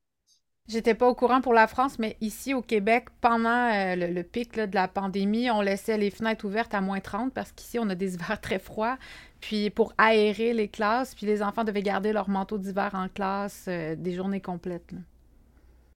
J'étais 0.67 0.95
pas 0.95 1.09
au 1.09 1.15
courant 1.15 1.41
pour 1.41 1.53
la 1.53 1.67
France, 1.67 1.99
mais 1.99 2.15
ici 2.21 2.53
au 2.53 2.61
Québec, 2.61 3.07
pendant 3.19 3.95
le, 3.95 4.21
pic 4.21 4.55
de 4.57 4.75
la 4.75 4.87
pandémie, 4.87 5.51
on 5.51 5.61
laissait 5.61 5.97
les 5.97 6.09
fenêtres 6.09 6.45
ouvertes 6.45 6.73
à 6.73 6.79
moins 6.79 7.01
30 7.01 7.33
parce 7.33 7.51
qu'ici, 7.51 7.79
on 7.79 7.89
a 7.89 7.95
des 7.95 8.13
hivers 8.15 8.39
très 8.39 8.59
froids 8.59 8.97
puis 9.43 9.69
pour 9.69 9.91
aérer 9.97 10.53
les 10.53 10.69
classes, 10.69 11.15
puis 11.15 11.25
les 11.25 11.43
enfants 11.43 11.65
devaient 11.65 11.81
garder 11.81 12.13
leur 12.13 12.29
manteau 12.29 12.57
d'hiver 12.57 12.91
en 12.93 13.09
classe 13.09 13.65
euh, 13.67 13.93
des 13.97 14.13
journées 14.13 14.39
complètes. 14.39 14.93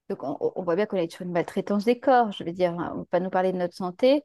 Donc 0.09 0.19
on, 0.21 0.63
voit 0.63 0.75
bien 0.75 0.85
qu'on 0.85 0.97
est 0.97 1.09
sur 1.09 1.25
une 1.25 1.31
maltraitance 1.31 1.85
des 1.85 1.97
corps, 1.97 2.33
je 2.33 2.43
veux 2.43 2.51
dire, 2.51 2.71
hein. 2.71 2.91
on 2.93 2.97
va 2.99 3.05
pas 3.05 3.19
nous 3.21 3.29
parler 3.29 3.53
de 3.53 3.57
notre 3.57 3.73
santé, 3.73 4.15
euh, 4.15 4.19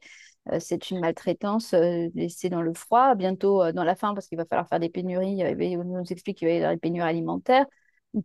c'est 0.59 0.91
une 0.91 0.99
maltraitance 0.99 1.73
euh, 1.73 2.09
laissée 2.15 2.49
dans 2.49 2.61
le 2.61 2.73
froid, 2.73 3.15
bientôt 3.15 3.71
dans 3.71 3.83
la 3.83 3.95
faim 3.95 4.13
parce 4.13 4.27
qu'il 4.27 4.37
va 4.37 4.45
falloir 4.45 4.67
faire 4.67 4.79
des 4.79 4.89
pénuries, 4.89 5.43
on 5.77 5.83
nous 5.83 6.11
explique 6.11 6.37
qu'il 6.37 6.47
va 6.47 6.53
y 6.53 6.57
avoir 6.57 6.73
des 6.73 6.79
pénuries 6.79 7.07
alimentaires. 7.07 7.65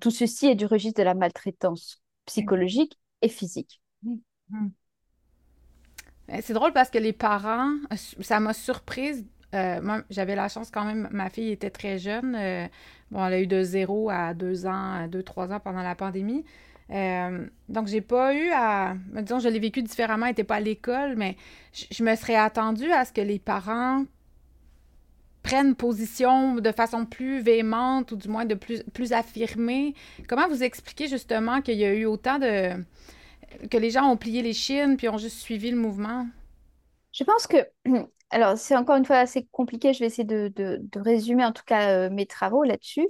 Tout 0.01 0.11
ceci 0.11 0.47
est 0.49 0.55
du 0.55 0.67
registre 0.67 1.01
de 1.01 1.05
la 1.05 1.15
maltraitance 1.15 2.03
psychologique 2.27 2.99
et 3.23 3.29
physique. 3.29 3.81
Mmh. 4.03 4.69
C'est 6.43 6.53
drôle 6.53 6.73
parce 6.73 6.91
que 6.91 6.99
les 6.99 7.15
parents, 7.15 7.75
ça 7.95 8.39
m'a 8.41 8.53
surprise 8.53 9.25
euh, 9.55 9.81
moi, 9.81 10.03
j'avais 10.11 10.35
la 10.35 10.49
chance 10.49 10.71
quand 10.71 10.85
même, 10.85 11.09
ma 11.11 11.31
fille 11.31 11.51
était 11.51 11.71
très 11.71 11.99
jeune. 11.99 12.35
Euh, 12.35 12.67
bon, 13.11 13.25
elle 13.25 13.33
a 13.33 13.41
eu 13.41 13.47
de 13.47 13.63
0 13.63 14.11
à 14.11 14.35
2 14.35 14.67
ans, 14.67 15.09
2-3 15.09 15.53
ans 15.53 15.61
pendant 15.61 15.83
la 15.83 15.95
pandémie. 15.95 16.45
Euh, 16.91 17.47
donc, 17.69 17.87
j'ai 17.89 18.01
pas 18.01 18.35
eu 18.35 18.51
à. 18.51 18.97
Disons, 19.13 19.39
je 19.39 19.49
l'ai 19.49 19.59
vécu 19.59 19.83
différemment, 19.83 20.27
n'était 20.27 20.45
pas 20.45 20.57
à 20.57 20.61
l'école, 20.61 21.17
mais 21.17 21.37
je 21.73 22.03
me 22.03 22.15
serais 22.15 22.37
attendue 22.37 22.91
à 22.93 23.05
ce 23.05 23.13
que 23.13 23.21
les 23.21 23.39
parents 23.39 24.05
prennent 25.43 25.75
position 25.75 26.57
de 26.57 26.73
façon 26.73 27.07
plus 27.07 27.41
véhémente 27.41 28.13
ou 28.13 28.17
du 28.17 28.29
moins 28.29 28.45
de 28.45 28.55
plus, 28.55 29.13
affirmée. 29.13 29.95
Comment 30.29 30.49
vous 30.49 30.63
expliquez 30.63 31.09
justement 31.09 31.63
qu'il 31.63 31.79
y 31.79 31.85
a 31.85 31.95
eu 31.95 32.05
autant 32.05 32.39
de. 32.39 32.73
que 33.71 33.77
les 33.77 33.91
gens 33.91 34.11
ont 34.11 34.17
plié 34.17 34.43
les 34.43 34.53
chines 34.53 34.97
puis 34.97 35.09
ont 35.09 35.19
juste 35.19 35.39
suivi 35.39 35.71
le 35.71 35.79
mouvement? 35.79 36.27
Je 37.13 37.25
pense 37.25 37.47
que 37.47 37.57
alors, 38.31 38.59
c'est 38.59 38.77
encore 38.77 38.97
une 38.97 39.05
fois 39.05 39.17
assez 39.17 39.47
compliqué. 39.53 39.93
Je 39.93 40.01
vais 40.01 40.07
essayer 40.07 40.25
de, 40.25 40.81
résumer 40.97 41.45
en 41.45 41.53
tout 41.53 41.65
cas 41.65 41.91
euh, 41.91 42.11
mes 42.11 42.27
travaux 42.27 42.65
là-dessus. 42.65 43.09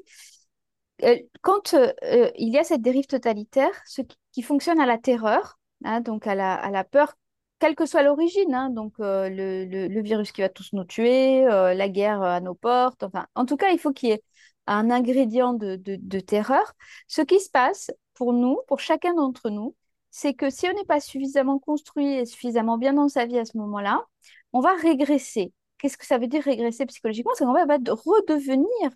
Euh, 1.04 1.16
quand 1.42 1.74
euh, 1.74 1.92
il 2.36 2.52
y 2.52 2.58
a 2.58 2.64
cette 2.64 2.82
dérive 2.82 3.06
totalitaire, 3.06 3.70
ce 3.86 4.02
qui, 4.32 4.42
fonctionne 4.42 4.80
à 4.80 4.86
la 4.86 4.98
terreur, 4.98 5.58
hein, 5.84 6.00
donc 6.00 6.26
à 6.26 6.34
la, 6.34 6.84
peur, 6.84 7.14
quelle 7.58 7.74
que 7.74 7.86
soit 7.86 8.02
l'origine, 8.02 8.54
hein, 8.54 8.70
donc 8.70 8.94
le, 8.98 10.00
virus 10.02 10.32
qui 10.32 10.42
va 10.42 10.48
tous 10.48 10.72
nous 10.72 10.84
tuer, 10.84 11.42
la 11.44 11.88
guerre 11.88 12.22
à 12.22 12.40
nos 12.40 12.54
portes, 12.54 13.02
enfin, 13.02 13.26
en 13.34 13.44
tout 13.46 13.56
cas, 13.56 13.70
il 13.70 13.78
faut 13.78 13.92
qu'il 13.92 14.10
y 14.10 14.12
ait 14.12 14.22
un 14.66 14.90
ingrédient 14.90 15.54
de 15.54 16.20
terreur. 16.20 16.74
Ce 17.08 17.22
qui 17.22 17.40
se 17.40 17.50
passe 17.50 17.90
pour 18.14 18.32
nous, 18.32 18.60
pour 18.68 18.80
chacun 18.80 19.14
d'entre 19.14 19.50
nous, 19.50 19.74
c'est 20.10 20.34
que 20.34 20.50
si 20.50 20.66
on 20.68 20.72
n'est 20.72 20.84
pas 20.84 21.00
suffisamment 21.00 21.58
construit 21.58 22.14
et 22.14 22.26
suffisamment 22.26 22.78
bien 22.78 22.94
dans 22.94 23.08
sa 23.08 23.26
vie 23.26 23.38
à 23.38 23.44
ce 23.44 23.56
moment-là, 23.58 24.04
on 24.52 24.60
va 24.60 24.74
régresser. 24.74 25.52
Qu'est-ce 25.78 25.96
que 25.96 26.06
ça 26.06 26.18
veut 26.18 26.26
dire 26.26 26.42
régresser 26.42 26.86
psychologiquement? 26.86 27.32
C'est 27.34 27.44
qu'on 27.44 27.52
va 27.52 27.62
redevenir 27.64 28.90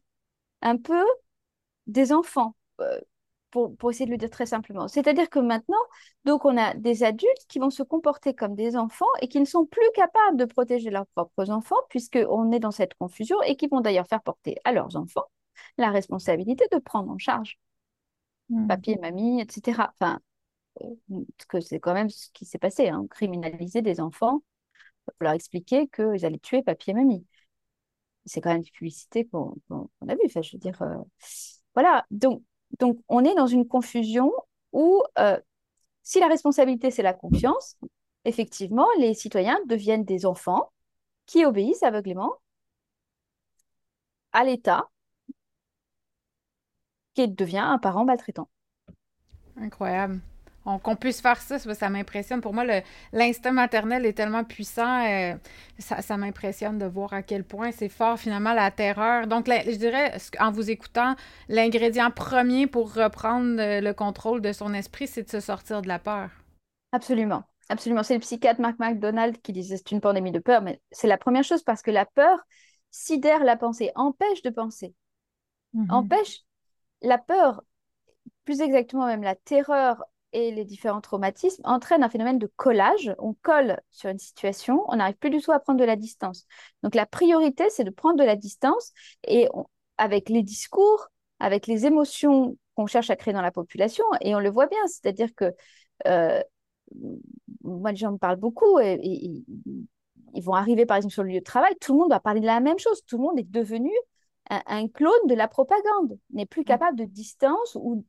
un 0.62 0.76
peu 0.76 1.04
des 1.86 2.12
enfants. 2.12 2.54
Euh, 2.80 3.00
pour, 3.50 3.76
pour, 3.76 3.90
essayer 3.90 4.06
de 4.06 4.10
le 4.10 4.16
dire 4.16 4.30
très 4.30 4.46
simplement. 4.46 4.88
C'est-à-dire 4.88 5.28
que 5.28 5.38
maintenant, 5.38 5.76
donc 6.24 6.46
on 6.46 6.56
a 6.56 6.74
des 6.74 7.04
adultes 7.04 7.46
qui 7.48 7.58
vont 7.58 7.68
se 7.68 7.82
comporter 7.82 8.34
comme 8.34 8.54
des 8.54 8.76
enfants 8.76 9.04
et 9.20 9.28
qui 9.28 9.38
ne 9.40 9.44
sont 9.44 9.66
plus 9.66 9.86
capables 9.94 10.38
de 10.38 10.46
protéger 10.46 10.88
leurs 10.88 11.06
propres 11.08 11.50
enfants, 11.50 11.76
puisqu'on 11.90 12.50
est 12.50 12.60
dans 12.60 12.70
cette 12.70 12.94
confusion, 12.94 13.36
et 13.42 13.56
qui 13.56 13.68
vont 13.68 13.82
d'ailleurs 13.82 14.06
faire 14.08 14.22
porter 14.22 14.56
à 14.64 14.72
leurs 14.72 14.96
enfants 14.96 15.26
la 15.78 15.90
responsabilité 15.90 16.66
de 16.72 16.78
prendre 16.78 17.10
en 17.10 17.18
charge 17.18 17.58
mmh. 18.48 18.66
papier, 18.68 18.96
mamie, 19.00 19.40
etc. 19.40 19.92
Enfin, 20.00 20.20
euh, 20.82 21.24
que 21.48 21.60
c'est 21.60 21.80
quand 21.80 21.94
même 21.94 22.10
ce 22.10 22.30
qui 22.32 22.44
s'est 22.44 22.58
passé, 22.58 22.88
hein, 22.88 23.06
criminaliser 23.10 23.82
des 23.82 24.00
enfants 24.00 24.42
pour 25.04 25.14
leur 25.20 25.32
expliquer 25.32 25.88
qu'ils 25.88 26.24
allaient 26.24 26.38
tuer 26.38 26.62
papier, 26.62 26.94
mamie. 26.94 27.26
C'est 28.24 28.40
quand 28.40 28.50
même 28.50 28.58
une 28.58 28.70
publicité 28.70 29.26
qu'on 29.26 29.56
a 29.70 30.14
vue. 30.14 30.20
Enfin, 30.26 30.42
je 30.42 30.52
veux 30.52 30.58
dire, 30.58 30.80
euh, 30.82 30.96
voilà. 31.74 32.06
Donc, 32.10 32.42
donc, 32.78 32.98
on 33.08 33.24
est 33.24 33.34
dans 33.34 33.46
une 33.46 33.66
confusion 33.68 34.32
où, 34.72 35.02
euh, 35.18 35.38
si 36.02 36.20
la 36.20 36.28
responsabilité, 36.28 36.90
c'est 36.90 37.02
la 37.02 37.12
confiance, 37.12 37.76
effectivement, 38.24 38.86
les 38.98 39.14
citoyens 39.14 39.58
deviennent 39.66 40.04
des 40.04 40.26
enfants 40.26 40.72
qui 41.26 41.44
obéissent 41.44 41.82
aveuglément 41.82 42.34
à 44.32 44.44
l'État, 44.44 44.88
qui 47.14 47.28
devient 47.28 47.58
un 47.58 47.78
parent 47.78 48.04
maltraitant. 48.04 48.48
Incroyable 49.56 50.22
qu'on 50.64 50.96
puisse 50.96 51.20
faire 51.20 51.40
ça, 51.40 51.58
ça, 51.58 51.88
m'impressionne. 51.88 52.40
Pour 52.40 52.54
moi, 52.54 52.64
l'instinct 53.12 53.52
maternel 53.52 54.06
est 54.06 54.12
tellement 54.12 54.44
puissant, 54.44 55.04
euh, 55.06 55.34
ça, 55.78 56.16
m'impressionne 56.16 56.78
de 56.78 56.86
voir 56.86 57.12
à 57.12 57.22
quel 57.22 57.44
point 57.44 57.72
c'est 57.72 57.88
fort 57.88 58.18
finalement 58.18 58.52
la 58.52 58.70
terreur. 58.70 59.26
Donc, 59.26 59.48
je 59.48 59.76
dirais, 59.76 60.16
en 60.38 60.50
vous 60.50 60.70
écoutant, 60.70 61.16
l'ingrédient 61.48 62.10
premier 62.10 62.66
pour 62.66 62.94
reprendre 62.94 63.56
le 63.58 63.92
contrôle 63.92 64.40
de 64.40 64.52
son 64.52 64.74
esprit, 64.74 65.06
c'est 65.06 65.24
de 65.24 65.30
se 65.30 65.40
sortir 65.40 65.82
de 65.82 65.88
la 65.88 65.98
peur. 65.98 66.30
Absolument. 66.92 67.44
Absolument. 67.68 68.02
C'est 68.02 68.14
le 68.14 68.20
psychiatre 68.20 68.60
Mark 68.60 68.78
McDonald 68.78 69.40
qui 69.40 69.52
disait 69.52 69.76
c'est 69.76 69.92
une 69.92 70.00
pandémie 70.00 70.32
de 70.32 70.38
peur, 70.38 70.62
mais 70.62 70.80
c'est 70.90 71.08
la 71.08 71.16
première 71.16 71.44
chose 71.44 71.62
parce 71.62 71.82
que 71.82 71.90
la 71.90 72.04
peur 72.04 72.38
sidère 72.92 73.42
la 73.42 73.56
pensée, 73.56 73.90
empêche 73.96 74.42
de 74.42 74.50
penser. 74.50 74.94
Mm-hmm. 75.74 75.90
Empêche 75.90 76.42
la 77.00 77.18
peur, 77.18 77.62
plus 78.44 78.60
exactement 78.60 79.06
même 79.06 79.22
la 79.22 79.34
terreur 79.34 80.04
et 80.32 80.50
les 80.50 80.64
différents 80.64 81.00
traumatismes 81.00 81.62
entraînent 81.64 82.02
un 82.02 82.08
phénomène 82.08 82.38
de 82.38 82.50
collage. 82.56 83.14
On 83.18 83.34
colle 83.42 83.80
sur 83.90 84.10
une 84.10 84.18
situation, 84.18 84.84
on 84.88 84.96
n'arrive 84.96 85.16
plus 85.16 85.30
du 85.30 85.40
tout 85.40 85.52
à 85.52 85.60
prendre 85.60 85.78
de 85.78 85.84
la 85.84 85.96
distance. 85.96 86.46
Donc 86.82 86.94
la 86.94 87.06
priorité, 87.06 87.68
c'est 87.70 87.84
de 87.84 87.90
prendre 87.90 88.18
de 88.18 88.24
la 88.24 88.36
distance 88.36 88.92
et 89.26 89.48
avec 89.98 90.28
les 90.28 90.42
discours, 90.42 91.08
avec 91.38 91.66
les 91.66 91.86
émotions 91.86 92.56
qu'on 92.74 92.86
cherche 92.86 93.10
à 93.10 93.16
créer 93.16 93.34
dans 93.34 93.42
la 93.42 93.50
population, 93.50 94.04
et 94.22 94.34
on 94.34 94.40
le 94.40 94.50
voit 94.50 94.66
bien, 94.66 94.80
c'est-à-dire 94.86 95.34
que 95.34 95.52
euh, 96.06 96.42
moi, 97.62 97.90
les 97.90 97.96
gens 97.96 98.12
me 98.12 98.18
parlent 98.18 98.36
beaucoup 98.36 98.78
et, 98.80 98.98
ils 100.34 100.42
vont 100.42 100.54
arriver 100.54 100.86
par 100.86 100.96
exemple 100.96 101.12
sur 101.12 101.22
le 101.22 101.28
lieu 101.28 101.40
de 101.40 101.44
travail, 101.44 101.74
tout 101.78 101.92
le 101.92 101.98
monde 101.98 102.10
va 102.10 102.20
parler 102.20 102.40
de 102.40 102.46
la 102.46 102.60
même 102.60 102.78
chose, 102.78 103.02
tout 103.06 103.18
le 103.18 103.22
monde 103.22 103.38
est 103.38 103.50
devenu 103.50 103.90
un, 104.48 104.62
un 104.66 104.88
clone 104.88 105.26
de 105.26 105.34
la 105.34 105.46
propagande, 105.46 106.18
n'est 106.30 106.46
plus 106.46 106.62
mmh. 106.62 106.64
capable 106.64 106.98
de 106.98 107.04
distance 107.04 107.76
ou 107.78 108.02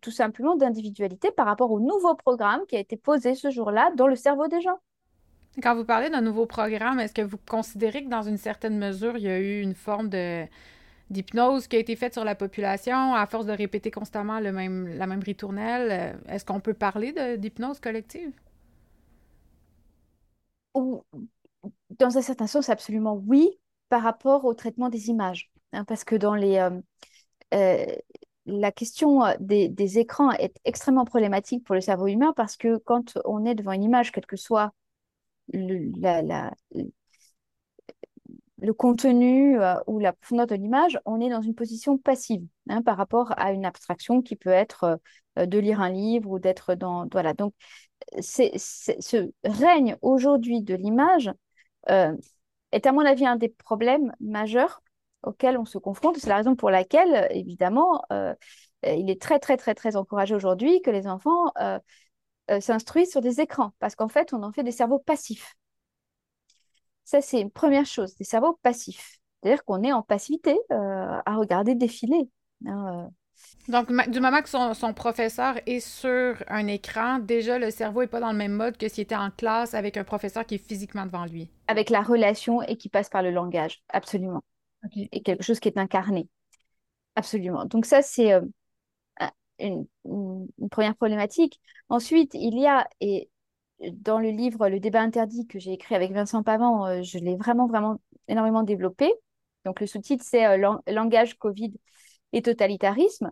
tout 0.00 0.10
simplement 0.10 0.56
d'individualité 0.56 1.30
par 1.30 1.46
rapport 1.46 1.70
au 1.70 1.80
nouveau 1.80 2.14
programme 2.14 2.60
qui 2.68 2.76
a 2.76 2.80
été 2.80 2.96
posé 2.96 3.34
ce 3.34 3.50
jour-là 3.50 3.92
dans 3.96 4.06
le 4.06 4.16
cerveau 4.16 4.48
des 4.48 4.60
gens. 4.60 4.78
Quand 5.62 5.74
vous 5.74 5.84
parlez 5.84 6.10
d'un 6.10 6.20
nouveau 6.20 6.46
programme, 6.46 7.00
est-ce 7.00 7.12
que 7.12 7.22
vous 7.22 7.38
considérez 7.48 8.04
que 8.04 8.08
dans 8.08 8.22
une 8.22 8.36
certaine 8.36 8.78
mesure, 8.78 9.16
il 9.16 9.24
y 9.24 9.28
a 9.28 9.38
eu 9.38 9.60
une 9.60 9.74
forme 9.74 10.08
de 10.08 10.46
d'hypnose 11.10 11.66
qui 11.66 11.74
a 11.74 11.80
été 11.80 11.96
faite 11.96 12.12
sur 12.12 12.24
la 12.24 12.36
population 12.36 13.14
à 13.14 13.26
force 13.26 13.44
de 13.44 13.52
répéter 13.52 13.90
constamment 13.90 14.38
le 14.38 14.52
même, 14.52 14.86
la 14.96 15.08
même 15.08 15.20
ritournelle? 15.20 16.20
Est-ce 16.28 16.44
qu'on 16.44 16.60
peut 16.60 16.72
parler 16.74 17.12
d'hypnose 17.36 17.80
collective? 17.80 18.32
Dans 20.74 22.16
un 22.16 22.22
certain 22.22 22.46
sens, 22.46 22.68
absolument 22.68 23.20
oui, 23.26 23.50
par 23.88 24.02
rapport 24.02 24.44
au 24.44 24.54
traitement 24.54 24.88
des 24.88 25.08
images. 25.08 25.50
Hein, 25.72 25.84
parce 25.84 26.04
que 26.04 26.14
dans 26.14 26.34
les, 26.34 26.58
euh, 26.58 26.70
euh, 27.54 27.86
la 28.46 28.72
question 28.72 29.24
euh, 29.24 29.34
des, 29.40 29.98
écrans 29.98 30.30
est 30.32 30.56
extrêmement 30.64 31.04
problématique 31.04 31.64
pour 31.64 31.74
le 31.74 31.80
cerveau 31.80 32.06
humain 32.06 32.32
parce 32.36 32.56
que 32.56 32.78
quand 32.78 33.18
on 33.24 33.44
est 33.44 33.54
devant 33.54 33.72
une 33.72 33.82
image, 33.82 34.12
quel 34.12 34.26
que 34.26 34.36
soit 34.36 34.72
le, 35.52 35.90
contenu 38.72 39.60
euh, 39.60 39.74
ou 39.86 39.98
la 39.98 40.12
profondeur 40.12 40.46
de 40.46 40.54
l'image, 40.54 40.98
on 41.04 41.20
est 41.20 41.30
dans 41.30 41.42
une 41.42 41.54
position 41.54 41.98
passive 41.98 42.46
hein, 42.68 42.82
par 42.82 42.96
rapport 42.96 43.32
à 43.36 43.52
une 43.52 43.64
abstraction 43.64 44.22
qui 44.22 44.36
peut 44.36 44.50
être 44.50 45.00
euh, 45.38 45.46
de 45.46 45.58
lire 45.58 45.80
un 45.80 45.90
livre 45.90 46.30
ou 46.30 46.38
d'être 46.38 46.74
dans... 46.74 47.06
Voilà, 47.10 47.34
donc 47.34 47.54
ce 48.20 49.30
règne 49.44 49.96
aujourd'hui 50.02 50.62
de 50.62 50.74
l'image 50.74 51.30
est 51.86 52.86
à 52.86 52.92
mon 52.92 53.04
avis 53.04 53.26
un 53.26 53.36
des 53.36 53.48
problèmes 53.48 54.12
majeurs 54.20 54.82
auxquels 55.22 55.58
on 55.58 55.64
se 55.64 55.78
confronte. 55.78 56.16
C'est 56.18 56.28
la 56.28 56.36
raison 56.36 56.56
pour 56.56 56.70
laquelle, 56.70 57.28
évidemment, 57.30 58.02
euh, 58.84 58.94
il 58.94 59.10
est 59.10 59.20
très, 59.20 59.38
très, 59.38 59.56
très, 59.56 59.74
très 59.74 59.96
encouragé 59.96 60.34
aujourd'hui 60.34 60.80
que 60.82 60.90
les 60.90 61.06
enfants 61.06 61.52
euh, 61.60 61.78
euh, 62.50 62.60
s'instruisent 62.60 63.10
sur 63.10 63.20
des 63.20 63.40
écrans, 63.40 63.72
parce 63.78 63.94
qu'en 63.94 64.08
fait, 64.08 64.32
on 64.32 64.42
en 64.42 64.52
fait 64.52 64.62
des 64.62 64.72
cerveaux 64.72 64.98
passifs. 64.98 65.54
Ça, 67.04 67.20
c'est 67.20 67.40
une 67.40 67.50
première 67.50 67.86
chose, 67.86 68.14
des 68.16 68.24
cerveaux 68.24 68.58
passifs. 68.62 69.18
C'est-à-dire 69.42 69.64
qu'on 69.64 69.82
est 69.82 69.92
en 69.92 70.02
passivité 70.02 70.58
à 70.70 71.34
regarder 71.36 71.74
défiler. 71.74 72.28
Hein, 72.66 73.08
Donc, 73.68 73.90
du 74.10 74.20
moment 74.20 74.42
que 74.42 74.48
son, 74.48 74.92
professeur 74.94 75.56
est 75.66 75.80
sur 75.80 76.36
un 76.46 76.66
écran, 76.66 77.18
déjà, 77.18 77.58
le 77.58 77.70
cerveau 77.70 78.02
n'est 78.02 78.06
pas 78.06 78.20
dans 78.20 78.32
le 78.32 78.38
même 78.38 78.52
mode 78.52 78.76
que 78.76 78.86
s'il 78.86 79.02
était 79.02 79.16
en 79.16 79.30
classe 79.30 79.72
avec 79.74 79.96
un 79.96 80.04
professeur 80.04 80.44
qui 80.44 80.56
est 80.56 80.64
physiquement 80.64 81.06
devant 81.06 81.24
lui. 81.24 81.50
Avec 81.68 81.88
la 81.88 82.02
relation 82.02 82.62
et 82.62 82.76
qui 82.76 82.90
passe 82.90 83.08
par 83.08 83.22
le 83.22 83.30
langage, 83.30 83.82
absolument 83.88 84.42
et 84.94 85.22
quelque 85.22 85.42
chose 85.42 85.60
qui 85.60 85.68
est 85.68 85.78
incarné. 85.78 86.28
Absolument. 87.14 87.64
Donc 87.64 87.86
ça, 87.86 88.02
c'est 88.02 88.32
euh, 88.32 88.40
une, 89.58 89.86
première 90.70 90.96
problématique. 90.96 91.60
Ensuite, 91.88 92.32
il 92.34 92.58
y 92.58 92.66
a, 92.66 92.88
et 93.00 93.30
dans 93.92 94.18
le 94.18 94.30
livre 94.30 94.68
Le 94.68 94.80
débat 94.80 95.00
interdit 95.00 95.46
que 95.46 95.58
j'ai 95.58 95.72
écrit 95.72 95.94
avec 95.94 96.12
Vincent 96.12 96.42
Pavant, 96.42 96.86
euh, 96.86 97.02
je 97.02 97.18
l'ai 97.18 97.36
vraiment, 97.36 97.66
vraiment 97.66 98.00
énormément 98.28 98.62
développé. 98.62 99.12
Donc 99.64 99.80
le 99.80 99.86
sous-titre, 99.86 100.24
c'est 100.26 100.46
euh, 100.46 100.78
Langage, 100.86 101.36
Covid 101.38 101.72
et 102.32 102.42
totalitarisme. 102.42 103.30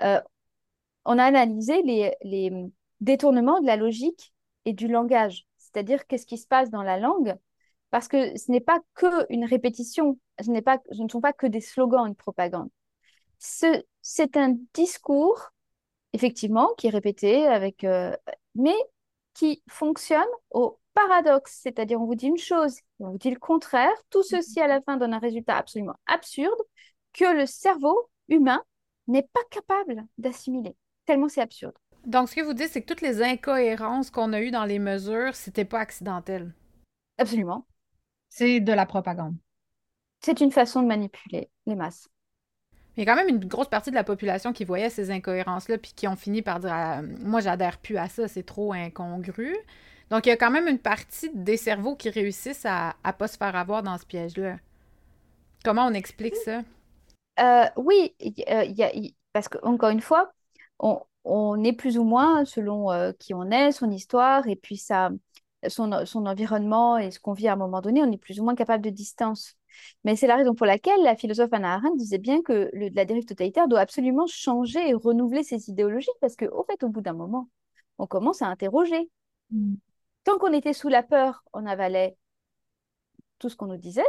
on 0.00 1.18
a 1.18 1.24
analysé 1.24 1.82
les, 1.82 2.14
les 2.22 2.52
détournements 3.00 3.60
de 3.60 3.66
la 3.66 3.76
logique 3.76 4.32
et 4.64 4.72
du 4.72 4.88
langage, 4.88 5.46
c'est-à-dire 5.58 6.06
qu'est-ce 6.06 6.26
qui 6.26 6.38
se 6.38 6.46
passe 6.46 6.70
dans 6.70 6.82
la 6.82 6.98
langue 6.98 7.36
parce 7.90 8.08
que 8.08 8.36
ce 8.36 8.50
n'est 8.50 8.60
pas 8.60 8.80
que 8.94 9.26
une 9.32 9.44
répétition, 9.44 10.18
ce, 10.40 10.50
n'est 10.50 10.62
pas, 10.62 10.78
ce 10.90 11.02
ne 11.02 11.08
sont 11.08 11.20
pas 11.20 11.32
que 11.32 11.46
des 11.46 11.60
slogans, 11.60 12.06
une 12.06 12.16
propagande. 12.16 12.68
C'est 13.38 14.36
un 14.36 14.56
discours, 14.74 15.50
effectivement, 16.12 16.74
qui 16.78 16.86
est 16.88 16.90
répété, 16.90 17.46
avec, 17.46 17.84
euh, 17.84 18.16
mais 18.54 18.76
qui 19.34 19.62
fonctionne 19.68 20.26
au 20.50 20.78
paradoxe, 20.94 21.60
c'est-à-dire 21.62 22.00
on 22.00 22.06
vous 22.06 22.14
dit 22.14 22.26
une 22.26 22.38
chose, 22.38 22.78
on 23.00 23.10
vous 23.10 23.18
dit 23.18 23.30
le 23.30 23.38
contraire, 23.38 23.92
tout 24.08 24.22
ceci 24.22 24.60
à 24.60 24.66
la 24.66 24.80
fin 24.80 24.96
donne 24.96 25.12
un 25.12 25.18
résultat 25.18 25.56
absolument 25.56 25.96
absurde 26.06 26.58
que 27.12 27.36
le 27.36 27.44
cerveau 27.44 28.10
humain 28.28 28.62
n'est 29.06 29.28
pas 29.30 29.42
capable 29.50 30.06
d'assimiler, 30.16 30.74
tellement 31.04 31.28
c'est 31.28 31.42
absurde. 31.42 31.74
Donc, 32.06 32.28
ce 32.28 32.36
que 32.36 32.40
vous 32.40 32.54
dites, 32.54 32.68
c'est 32.68 32.82
que 32.82 32.86
toutes 32.86 33.00
les 33.00 33.20
incohérences 33.20 34.10
qu'on 34.10 34.32
a 34.32 34.40
eues 34.40 34.52
dans 34.52 34.64
les 34.64 34.78
mesures, 34.78 35.34
c'était 35.34 35.64
pas 35.64 35.80
accidentel. 35.80 36.54
Absolument. 37.18 37.66
C'est 38.28 38.60
de 38.60 38.72
la 38.72 38.86
propagande. 38.86 39.36
C'est 40.20 40.40
une 40.40 40.52
façon 40.52 40.82
de 40.82 40.86
manipuler 40.86 41.50
les 41.66 41.74
masses. 41.74 42.08
Il 42.96 43.04
y 43.04 43.08
a 43.08 43.12
quand 43.12 43.20
même 43.20 43.28
une 43.28 43.44
grosse 43.44 43.68
partie 43.68 43.90
de 43.90 43.94
la 43.94 44.04
population 44.04 44.52
qui 44.52 44.64
voyait 44.64 44.88
ces 44.88 45.10
incohérences-là, 45.10 45.76
puis 45.78 45.92
qui 45.94 46.08
ont 46.08 46.16
fini 46.16 46.40
par 46.40 46.60
dire 46.60 46.72
ah, 46.72 47.02
Moi, 47.02 47.40
j'adhère 47.40 47.78
plus 47.78 47.98
à 47.98 48.08
ça, 48.08 48.26
c'est 48.26 48.42
trop 48.42 48.72
incongru. 48.72 49.54
Donc, 50.10 50.26
il 50.26 50.30
y 50.30 50.32
a 50.32 50.36
quand 50.36 50.50
même 50.50 50.68
une 50.68 50.78
partie 50.78 51.30
des 51.34 51.56
cerveaux 51.56 51.96
qui 51.96 52.08
réussissent 52.10 52.64
à 52.64 52.94
ne 53.04 53.12
pas 53.12 53.28
se 53.28 53.36
faire 53.36 53.54
avoir 53.54 53.82
dans 53.82 53.98
ce 53.98 54.06
piège-là. 54.06 54.56
Comment 55.64 55.86
on 55.86 55.94
explique 55.94 56.36
ça? 56.36 56.62
Euh, 57.40 57.66
oui, 57.76 58.14
parce 59.32 59.48
qu'encore 59.48 59.90
une 59.90 60.00
fois, 60.00 60.32
on, 60.78 61.64
est 61.64 61.72
plus 61.72 61.98
ou 61.98 62.04
moins, 62.04 62.44
selon 62.44 62.90
euh, 62.92 63.12
qui 63.18 63.34
on 63.34 63.50
est, 63.50 63.72
son 63.72 63.90
histoire, 63.90 64.46
et 64.48 64.56
puis 64.56 64.76
ça, 64.76 65.10
son, 65.68 66.04
son 66.06 66.26
environnement 66.26 66.98
et 66.98 67.10
ce 67.10 67.20
qu'on 67.20 67.32
vit 67.32 67.48
à 67.48 67.54
un 67.54 67.56
moment 67.56 67.80
donné, 67.80 68.02
on 68.02 68.10
est 68.10 68.18
plus 68.18 68.40
ou 68.40 68.44
moins 68.44 68.54
capable 68.54 68.84
de 68.84 68.90
distance. 68.90 69.56
Mais 70.04 70.16
c'est 70.16 70.26
la 70.26 70.36
raison 70.36 70.54
pour 70.54 70.66
laquelle 70.66 71.02
la 71.02 71.16
philosophe 71.16 71.52
Anna 71.52 71.74
Arendt 71.74 71.96
disait 71.96 72.18
bien 72.18 72.42
que 72.42 72.70
le, 72.72 72.88
la 72.88 73.04
dérive 73.04 73.26
totalitaire 73.26 73.68
doit 73.68 73.80
absolument 73.80 74.26
changer 74.26 74.88
et 74.88 74.94
renouveler 74.94 75.42
ses 75.42 75.68
idéologies 75.70 76.08
parce 76.20 76.36
qu'au 76.36 76.64
fait, 76.64 76.82
au 76.82 76.88
bout 76.88 77.02
d'un 77.02 77.12
moment, 77.12 77.48
on 77.98 78.06
commence 78.06 78.42
à 78.42 78.46
interroger. 78.46 79.10
Mm. 79.50 79.74
Tant 80.24 80.38
qu'on 80.38 80.52
était 80.52 80.72
sous 80.72 80.88
la 80.88 81.02
peur, 81.02 81.44
on 81.52 81.66
avalait 81.66 82.16
tout 83.38 83.48
ce 83.48 83.56
qu'on 83.56 83.66
nous 83.66 83.76
disait. 83.76 84.06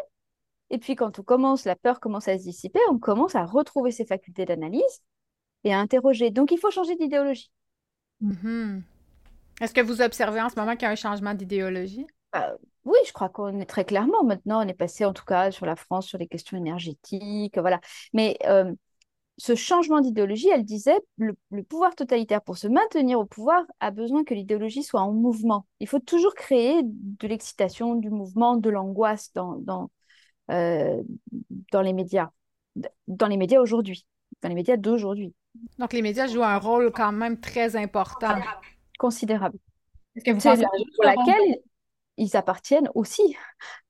Et 0.69 0.77
puis 0.77 0.95
quand 0.95 1.19
on 1.19 1.23
commence, 1.23 1.65
la 1.65 1.75
peur 1.75 1.99
commence 1.99 2.27
à 2.27 2.37
se 2.37 2.43
dissiper, 2.43 2.79
on 2.89 2.99
commence 2.99 3.35
à 3.35 3.45
retrouver 3.45 3.91
ses 3.91 4.05
facultés 4.05 4.45
d'analyse. 4.45 5.01
et 5.63 5.73
à 5.73 5.79
interroger. 5.79 6.31
Donc, 6.31 6.51
il 6.51 6.59
faut 6.59 6.71
changer 6.71 6.95
d'idéologie. 6.95 7.51
Mm-hmm. 8.23 8.81
Est-ce 9.61 9.73
que 9.73 9.81
vous 9.81 10.01
observez 10.01 10.41
en 10.41 10.49
ce 10.49 10.55
moment 10.55 10.73
qu'il 10.73 10.83
y 10.83 10.85
a 10.85 10.91
un 10.91 10.95
changement 10.95 11.33
d'idéologie? 11.33 12.05
Bah, 12.31 12.53
oui, 12.85 12.97
je 13.05 13.11
crois 13.11 13.29
qu'on 13.29 13.59
est 13.59 13.65
très 13.65 13.85
clairement 13.85 14.23
maintenant, 14.23 14.63
on 14.63 14.67
est 14.67 14.73
passé 14.73 15.03
en 15.05 15.13
tout 15.13 15.25
cas 15.25 15.51
sur 15.51 15.65
la 15.65 15.75
France, 15.75 16.07
sur 16.07 16.17
les 16.17 16.27
questions 16.27 16.57
énergétiques, 16.57 17.57
voilà. 17.57 17.79
Mais 18.13 18.37
euh, 18.45 18.71
ce 19.37 19.55
changement 19.55 20.01
d'idéologie, 20.01 20.49
elle 20.49 20.63
disait, 20.63 20.99
le, 21.17 21.35
pouvoir 21.63 21.95
totalitaire, 21.95 22.41
pour 22.41 22.57
se 22.57 22.67
maintenir 22.67 23.19
au 23.19 23.25
pouvoir, 23.25 23.63
a 23.79 23.91
besoin 23.91 24.23
que 24.23 24.33
l'idéologie 24.33 24.83
soit 24.83 25.01
en 25.01 25.11
mouvement. 25.11 25.67
Il 25.79 25.87
faut 25.87 25.99
toujours 25.99 26.33
créer 26.33 26.81
de 26.83 27.27
l'excitation, 27.27 27.95
du 27.95 28.09
mouvement, 28.09 28.57
de 28.57 28.69
l'angoisse 28.69 29.31
dans, 29.33 29.57
dans, 29.57 29.91
euh, 30.51 31.01
dans 31.71 31.81
les 31.81 31.93
médias, 31.93 32.29
dans 33.07 33.27
les 33.27 33.37
médias 33.37 33.59
aujourd'hui, 33.59 34.07
dans 34.41 34.49
les 34.49 34.55
médias 34.55 34.77
d'aujourd'hui. 34.77 35.33
Donc 35.77 35.93
les 35.93 36.01
médias 36.01 36.27
jouent 36.27 36.43
un 36.43 36.57
rôle 36.57 36.91
quand 36.91 37.11
même 37.11 37.39
très 37.39 37.75
important. 37.75 38.39
Considérable. 38.97 39.57
Que 40.25 40.31
vous 40.31 40.39
pensez 40.39 40.63
pour 40.95 41.05
laquelle 41.05 41.59
ils 42.17 42.35
appartiennent 42.35 42.89
aussi, 42.95 43.37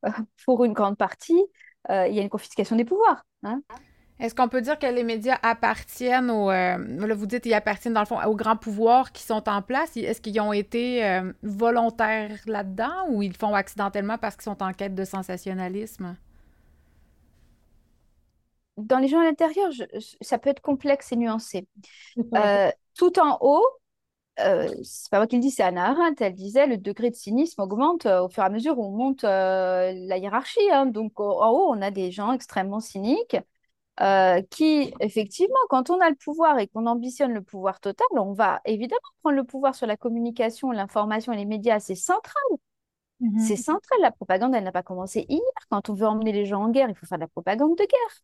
euh, 0.05 0.09
pour 0.45 0.63
une 0.65 0.73
grande 0.73 0.97
partie, 0.97 1.41
euh, 1.89 2.07
il 2.07 2.15
y 2.15 2.19
a 2.19 2.21
une 2.21 2.29
confiscation 2.29 2.75
des 2.75 2.85
pouvoirs. 2.85 3.25
Hein. 3.43 3.61
Est-ce 4.19 4.35
qu'on 4.35 4.49
peut 4.49 4.61
dire 4.61 4.77
que 4.79 4.87
les 4.87 5.03
médias 5.03 5.37
appartiennent 5.43 6.31
au... 6.31 6.49
Euh, 6.49 6.77
là, 6.77 7.13
vous 7.13 7.27
dites 7.27 7.43
qu'ils 7.43 7.53
appartiennent, 7.53 7.93
dans 7.93 8.01
le 8.01 8.07
fond, 8.07 8.19
aux 8.21 8.35
grands 8.35 8.57
pouvoirs 8.57 9.11
qui 9.11 9.21
sont 9.23 9.47
en 9.47 9.61
place. 9.61 9.95
Est-ce 9.95 10.21
qu'ils 10.21 10.39
ont 10.41 10.53
été 10.53 11.21
volontaires 11.43 12.39
là-dedans 12.47 13.09
ou 13.09 13.21
ils 13.21 13.29
le 13.29 13.37
font 13.37 13.53
accidentellement 13.53 14.17
parce 14.17 14.35
qu'ils 14.35 14.45
sont 14.45 14.63
en 14.63 14.73
quête 14.73 14.95
de 14.95 15.05
sensationnalisme? 15.05 16.17
Dans 18.77 18.97
les 18.97 19.07
gens 19.07 19.19
à 19.19 19.23
l'intérieur, 19.23 19.69
ça 20.21 20.39
peut 20.39 20.49
être 20.49 20.61
complexe 20.61 21.11
et 21.11 21.15
nuancé. 21.15 21.67
tout 22.95 23.19
en 23.19 23.37
haut, 23.41 23.65
euh, 24.39 24.69
c'est 24.83 25.09
pas 25.09 25.17
moi 25.17 25.27
qui 25.27 25.35
le 25.35 25.41
dis, 25.41 25.51
c'est 25.51 25.63
Anna 25.63 25.89
Arendt, 25.89 26.23
elle 26.23 26.33
disait 26.33 26.67
le 26.67 26.77
degré 26.77 27.09
de 27.09 27.15
cynisme 27.15 27.61
augmente 27.61 28.05
euh, 28.05 28.23
au 28.23 28.29
fur 28.29 28.43
et 28.43 28.45
à 28.45 28.49
mesure 28.49 28.77
où 28.77 28.85
on 28.85 28.91
monte 28.91 29.23
euh, 29.23 29.91
la 29.93 30.17
hiérarchie. 30.17 30.59
Hein. 30.71 30.85
Donc 30.85 31.19
en 31.19 31.49
haut, 31.49 31.69
on 31.69 31.81
a 31.81 31.91
des 31.91 32.11
gens 32.11 32.33
extrêmement 32.33 32.79
cyniques 32.79 33.37
qui, 34.51 34.93
effectivement, 34.99 35.57
quand 35.71 35.89
on 35.89 35.99
a 35.99 36.09
le 36.09 36.15
pouvoir 36.15 36.59
et 36.59 36.67
qu'on 36.67 36.85
ambitionne 36.85 37.33
le 37.33 37.41
pouvoir 37.41 37.79
total, 37.79 38.05
on 38.11 38.33
va 38.33 38.61
évidemment 38.65 38.99
prendre 39.23 39.35
le 39.35 39.43
pouvoir 39.43 39.73
sur 39.73 39.87
la 39.87 39.97
communication, 39.97 40.69
l'information 40.69 41.33
et 41.33 41.37
les 41.37 41.45
médias, 41.45 41.79
c'est 41.79 41.95
central. 41.95 42.43
Mm-hmm. 43.19 43.39
C'est 43.39 43.55
central, 43.55 43.99
la 44.01 44.11
propagande, 44.11 44.53
elle 44.53 44.65
n'a 44.65 44.71
pas 44.71 44.83
commencé 44.83 45.25
hier. 45.29 45.41
Quand 45.71 45.89
on 45.89 45.95
veut 45.95 46.05
emmener 46.05 46.31
les 46.31 46.45
gens 46.45 46.61
en 46.61 46.69
guerre, 46.69 46.89
il 46.89 46.95
faut 46.95 47.07
faire 47.07 47.17
de 47.17 47.23
la 47.23 47.27
propagande 47.27 47.75
de 47.75 47.85
guerre. 47.85 48.21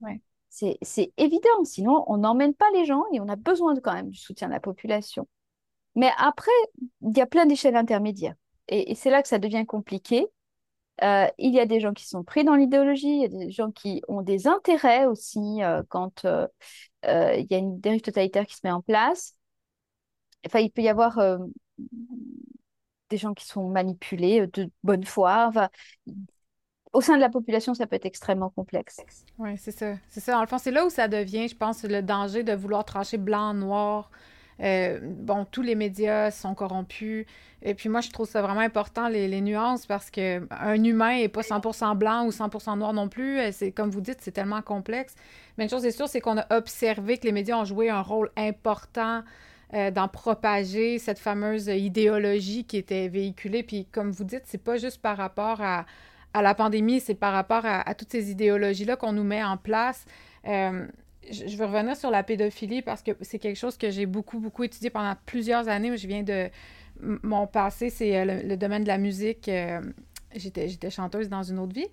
Ouais. 0.00 0.20
C'est 0.50 1.12
évident, 1.16 1.64
sinon 1.64 2.04
on 2.06 2.18
n'emmène 2.18 2.54
pas 2.54 2.70
les 2.72 2.84
gens 2.84 3.04
et 3.12 3.20
on 3.20 3.28
a 3.28 3.36
besoin 3.36 3.74
de, 3.74 3.80
quand 3.80 3.92
même 3.92 4.10
du 4.10 4.18
soutien 4.18 4.48
de 4.48 4.52
la 4.52 4.60
population. 4.60 5.26
Mais 5.96 6.10
après, 6.18 6.50
il 7.02 7.16
y 7.16 7.20
a 7.20 7.26
plein 7.26 7.46
d'échelles 7.46 7.76
intermédiaires. 7.76 8.34
Et, 8.68 8.94
c'est 8.94 9.10
là 9.10 9.22
que 9.22 9.28
ça 9.28 9.38
devient 9.38 9.66
compliqué. 9.66 10.26
Euh, 11.02 11.26
il 11.38 11.54
y 11.54 11.60
a 11.60 11.66
des 11.66 11.80
gens 11.80 11.92
qui 11.92 12.06
sont 12.06 12.22
pris 12.22 12.44
dans 12.44 12.54
l'idéologie, 12.54 13.08
il 13.08 13.22
y 13.22 13.24
a 13.24 13.28
des 13.28 13.50
gens 13.50 13.70
qui 13.70 14.02
ont 14.06 14.22
des 14.22 14.46
intérêts 14.46 15.06
aussi 15.06 15.62
euh, 15.62 15.82
quand 15.88 16.26
euh, 16.26 16.46
il 17.02 17.46
y 17.50 17.54
a 17.54 17.58
une 17.58 17.80
dérive 17.80 18.02
totalitaire 18.02 18.46
qui 18.46 18.54
se 18.54 18.60
met 18.64 18.70
en 18.70 18.82
place. 18.82 19.34
Enfin, 20.46 20.60
il 20.60 20.70
peut 20.70 20.82
y 20.82 20.88
avoir 20.88 21.18
des 23.10 23.16
gens 23.16 23.34
qui 23.34 23.46
sont 23.46 23.68
manipulés 23.68 24.46
de 24.46 24.70
bonne 24.82 25.04
foi. 25.04 25.50
Au 26.92 27.00
sein 27.00 27.16
de 27.16 27.20
la 27.20 27.28
population, 27.28 27.74
ça 27.74 27.86
peut 27.86 27.96
être 27.96 28.06
extrêmement 28.06 28.50
complexe. 28.50 28.98
Oui, 29.38 29.56
c'est 29.58 29.70
ça. 29.70 29.94
C'est 30.08 30.20
ça. 30.20 30.38
En 30.38 30.40
le 30.40 30.46
fond, 30.46 30.58
c'est 30.58 30.70
là 30.70 30.84
où 30.84 30.90
ça 30.90 31.08
devient, 31.08 31.48
je 31.48 31.56
pense, 31.56 31.82
le 31.84 32.02
danger 32.02 32.42
de 32.42 32.52
vouloir 32.52 32.84
trancher 32.84 33.16
blanc, 33.16 33.54
noir, 33.54 34.10
euh, 34.62 34.98
bon, 35.02 35.46
tous 35.50 35.62
les 35.62 35.74
médias 35.74 36.30
sont 36.30 36.54
corrompus. 36.54 37.26
Et 37.62 37.74
puis 37.74 37.88
moi, 37.88 38.00
je 38.00 38.10
trouve 38.10 38.28
ça 38.28 38.42
vraiment 38.42 38.60
important, 38.60 39.08
les, 39.08 39.40
nuances, 39.40 39.86
parce 39.86 40.10
que 40.10 40.46
un 40.50 40.82
humain 40.82 41.16
n'est 41.18 41.28
pas 41.28 41.42
100% 41.42 41.96
blanc 41.96 42.26
ou 42.26 42.30
100% 42.30 42.78
noir 42.78 42.92
non 42.92 43.08
plus. 43.08 43.38
Euh, 43.38 43.50
c'est 43.52 43.72
Comme 43.72 43.90
vous 43.90 44.00
dites, 44.00 44.18
c'est 44.20 44.32
tellement 44.32 44.62
complexe. 44.62 45.14
Mais 45.56 45.64
une 45.64 45.70
chose 45.70 45.84
est 45.84 45.90
sûre, 45.90 46.08
c'est 46.08 46.20
qu'on 46.20 46.38
a 46.38 46.46
observé 46.56 47.18
que 47.18 47.26
les 47.26 47.32
médias 47.32 47.56
ont 47.56 47.64
joué 47.64 47.90
un 47.90 48.02
rôle 48.02 48.30
important 48.36 49.22
euh, 49.72 49.90
dans 49.90 50.08
propager 50.08 50.98
cette 50.98 51.18
fameuse 51.18 51.68
idéologie 51.68 52.64
qui 52.64 52.76
était 52.76 53.08
véhiculée. 53.08 53.62
Puis 53.62 53.86
comme 53.86 54.10
vous 54.10 54.24
dites, 54.24 54.42
c'est 54.46 54.62
pas 54.62 54.76
juste 54.76 55.00
par 55.00 55.16
rapport 55.16 55.60
à, 55.62 55.86
à 56.34 56.42
la 56.42 56.54
pandémie, 56.54 57.00
c'est 57.00 57.14
par 57.14 57.32
rapport 57.32 57.64
à, 57.64 57.94
toutes 57.94 58.10
ces 58.10 58.30
idéologies-là 58.30 58.96
qu'on 58.96 59.12
nous 59.12 59.24
met 59.24 59.42
en 59.42 59.56
place 59.56 60.04
je 61.28 61.56
veux 61.56 61.66
revenir 61.66 61.96
sur 61.96 62.10
la 62.10 62.22
pédophilie 62.22 62.82
parce 62.82 63.02
que 63.02 63.12
c'est 63.20 63.38
quelque 63.38 63.56
chose 63.56 63.76
que 63.76 63.90
j'ai 63.90 64.06
beaucoup, 64.06 64.40
beaucoup 64.40 64.64
étudié 64.64 64.90
pendant 64.90 65.14
plusieurs 65.26 65.68
années. 65.68 65.96
Je 65.96 66.06
viens 66.06 66.22
de. 66.22 66.48
Mon 67.02 67.46
passé, 67.46 67.88
c'est 67.88 68.16
euh, 68.16 68.42
le, 68.42 68.56
domaine 68.56 68.82
de 68.82 68.88
la 68.88 68.98
musique. 68.98 69.48
Euh, 69.48 69.80
j'étais 70.34 70.90
chanteuse 70.90 71.28
dans 71.28 71.42
une 71.42 71.58
autre 71.58 71.72
vie. 71.72 71.86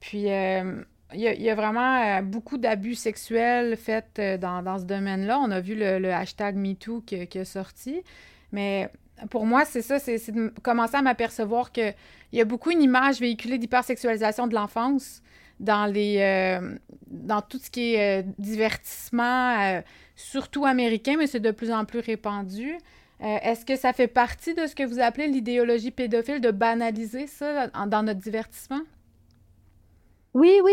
Puis, 0.00 0.30
euh, 0.30 0.82
il 1.12 1.20
y, 1.20 1.50
a 1.50 1.54
vraiment 1.54 2.22
beaucoup 2.22 2.56
d'abus 2.58 2.94
sexuels 2.94 3.76
faits 3.76 4.20
dans, 4.40 4.78
ce 4.78 4.84
domaine-là. 4.84 5.38
On 5.38 5.50
a 5.50 5.60
vu 5.60 5.74
le, 5.76 6.12
hashtag 6.12 6.56
MeToo 6.56 7.02
qui, 7.02 7.26
qui, 7.28 7.38
est 7.38 7.44
sorti. 7.44 8.02
Mais 8.52 8.90
pour 9.30 9.46
moi, 9.46 9.64
c'est 9.64 9.82
ça, 9.82 9.98
c'est 9.98 10.32
de 10.32 10.52
commencer 10.62 10.96
à 10.96 11.02
m'apercevoir 11.02 11.70
qu'il 11.72 11.94
y 12.32 12.40
a 12.40 12.44
beaucoup 12.44 12.70
une 12.70 12.82
image 12.82 13.20
véhiculée 13.20 13.58
d'hypersexualisation 13.58 14.46
de 14.46 14.54
l'enfance 14.54 15.22
dans 15.60 15.86
les 15.86 16.18
euh, 16.20 16.76
dans 17.06 17.40
tout 17.42 17.58
ce 17.58 17.70
qui 17.70 17.94
est 17.94 18.22
euh, 18.22 18.26
divertissement, 18.38 19.60
euh, 19.60 19.80
surtout 20.16 20.64
américain, 20.64 21.16
mais 21.18 21.26
c'est 21.26 21.40
de 21.40 21.50
plus 21.50 21.72
en 21.72 21.84
plus 21.84 22.00
répandu. 22.00 22.76
Est-ce 23.20 23.64
que 23.64 23.76
ça 23.76 23.94
fait 23.94 24.08
partie 24.08 24.54
de 24.54 24.66
ce 24.66 24.74
que 24.74 24.82
vous 24.82 25.00
appelez 25.00 25.28
l'idéologie 25.28 25.90
pédophile, 25.90 26.42
de 26.42 26.50
banaliser 26.50 27.26
ça 27.26 27.68
dans 27.68 28.02
notre 28.02 28.20
divertissement? 28.20 28.80
Oui, 30.34 30.60
oui, 30.62 30.72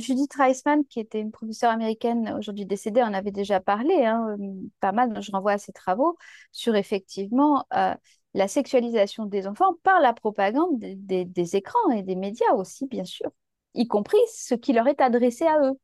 Judith 0.00 0.32
Reisman, 0.34 0.84
qui 0.86 0.98
était 0.98 1.20
une 1.20 1.30
professeure 1.30 1.70
américaine 1.70 2.34
aujourd'hui 2.36 2.64
décédée, 2.66 3.02
en 3.02 3.12
avait 3.12 3.30
déjà 3.30 3.60
parlé, 3.60 4.04
hein, 4.04 4.36
pas 4.80 4.90
mal, 4.90 5.22
je 5.22 5.30
renvoie 5.30 5.52
à 5.52 5.58
ses 5.58 5.72
travaux, 5.72 6.16
sur 6.50 6.74
effectivement 6.74 7.66
la 7.70 8.48
sexualisation 8.48 9.26
des 9.26 9.46
enfants 9.46 9.74
par 9.84 10.00
la 10.00 10.12
propagande 10.12 10.78
des 10.80 11.56
écrans 11.56 11.90
et 11.90 12.02
des 12.02 12.16
médias 12.16 12.54
aussi, 12.54 12.86
bien 12.86 13.04
sûr 13.04 13.30
y 13.74 13.86
compris 13.86 14.18
ce 14.34 14.54
qui 14.54 14.72
leur 14.72 14.86
est 14.86 15.00
adressé 15.00 15.46
à 15.46 15.58
eux. 15.60 15.78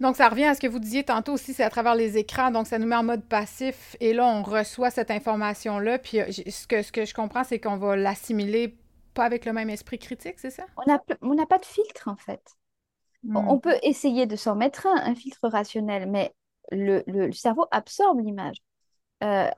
Donc, 0.00 0.16
ça 0.16 0.28
revient 0.28 0.46
à 0.46 0.54
ce 0.54 0.60
que 0.60 0.66
vous 0.66 0.80
disiez 0.80 1.04
tantôt 1.04 1.34
aussi, 1.34 1.54
c'est 1.54 1.62
à 1.62 1.70
travers 1.70 1.94
les 1.94 2.18
écrans, 2.18 2.50
donc 2.50 2.66
ça 2.66 2.78
nous 2.78 2.86
met 2.86 2.96
en 2.96 3.04
mode 3.04 3.24
passif, 3.24 3.96
et 4.00 4.12
là, 4.12 4.26
on 4.26 4.42
reçoit 4.42 4.90
cette 4.90 5.10
information-là, 5.10 5.98
puis 5.98 6.20
euh, 6.20 6.30
ce 6.32 6.66
que, 6.66 6.82
ce 6.82 6.90
que 6.90 7.04
je 7.04 7.14
comprends, 7.14 7.44
c'est 7.44 7.60
qu'on 7.60 7.76
va 7.76 7.94
l'assimiler 7.94 8.76
pas 9.14 9.24
avec 9.24 9.44
le 9.44 9.52
même 9.52 9.70
esprit 9.70 9.98
critique, 9.98 10.38
c'est 10.38 10.50
ça? 10.50 10.64
On 10.76 11.34
n'a 11.34 11.46
pas 11.46 11.58
de 11.58 11.64
filtre, 11.64 12.08
en 12.08 12.16
fait. 12.16 12.42
On 13.32 13.56
hmm. 13.56 13.60
peut 13.60 13.76
essayer 13.82 14.26
de 14.26 14.34
s'en 14.34 14.56
mettre 14.56 14.86
un, 14.86 14.96
un 14.96 15.14
filtre 15.14 15.48
rationnel, 15.48 16.10
mais 16.10 16.34
le, 16.72 17.04
le, 17.06 17.30
cerveau 17.32 17.66
absorbe 17.70 18.20
l'image. 18.20 18.56
Euh, 19.22 19.48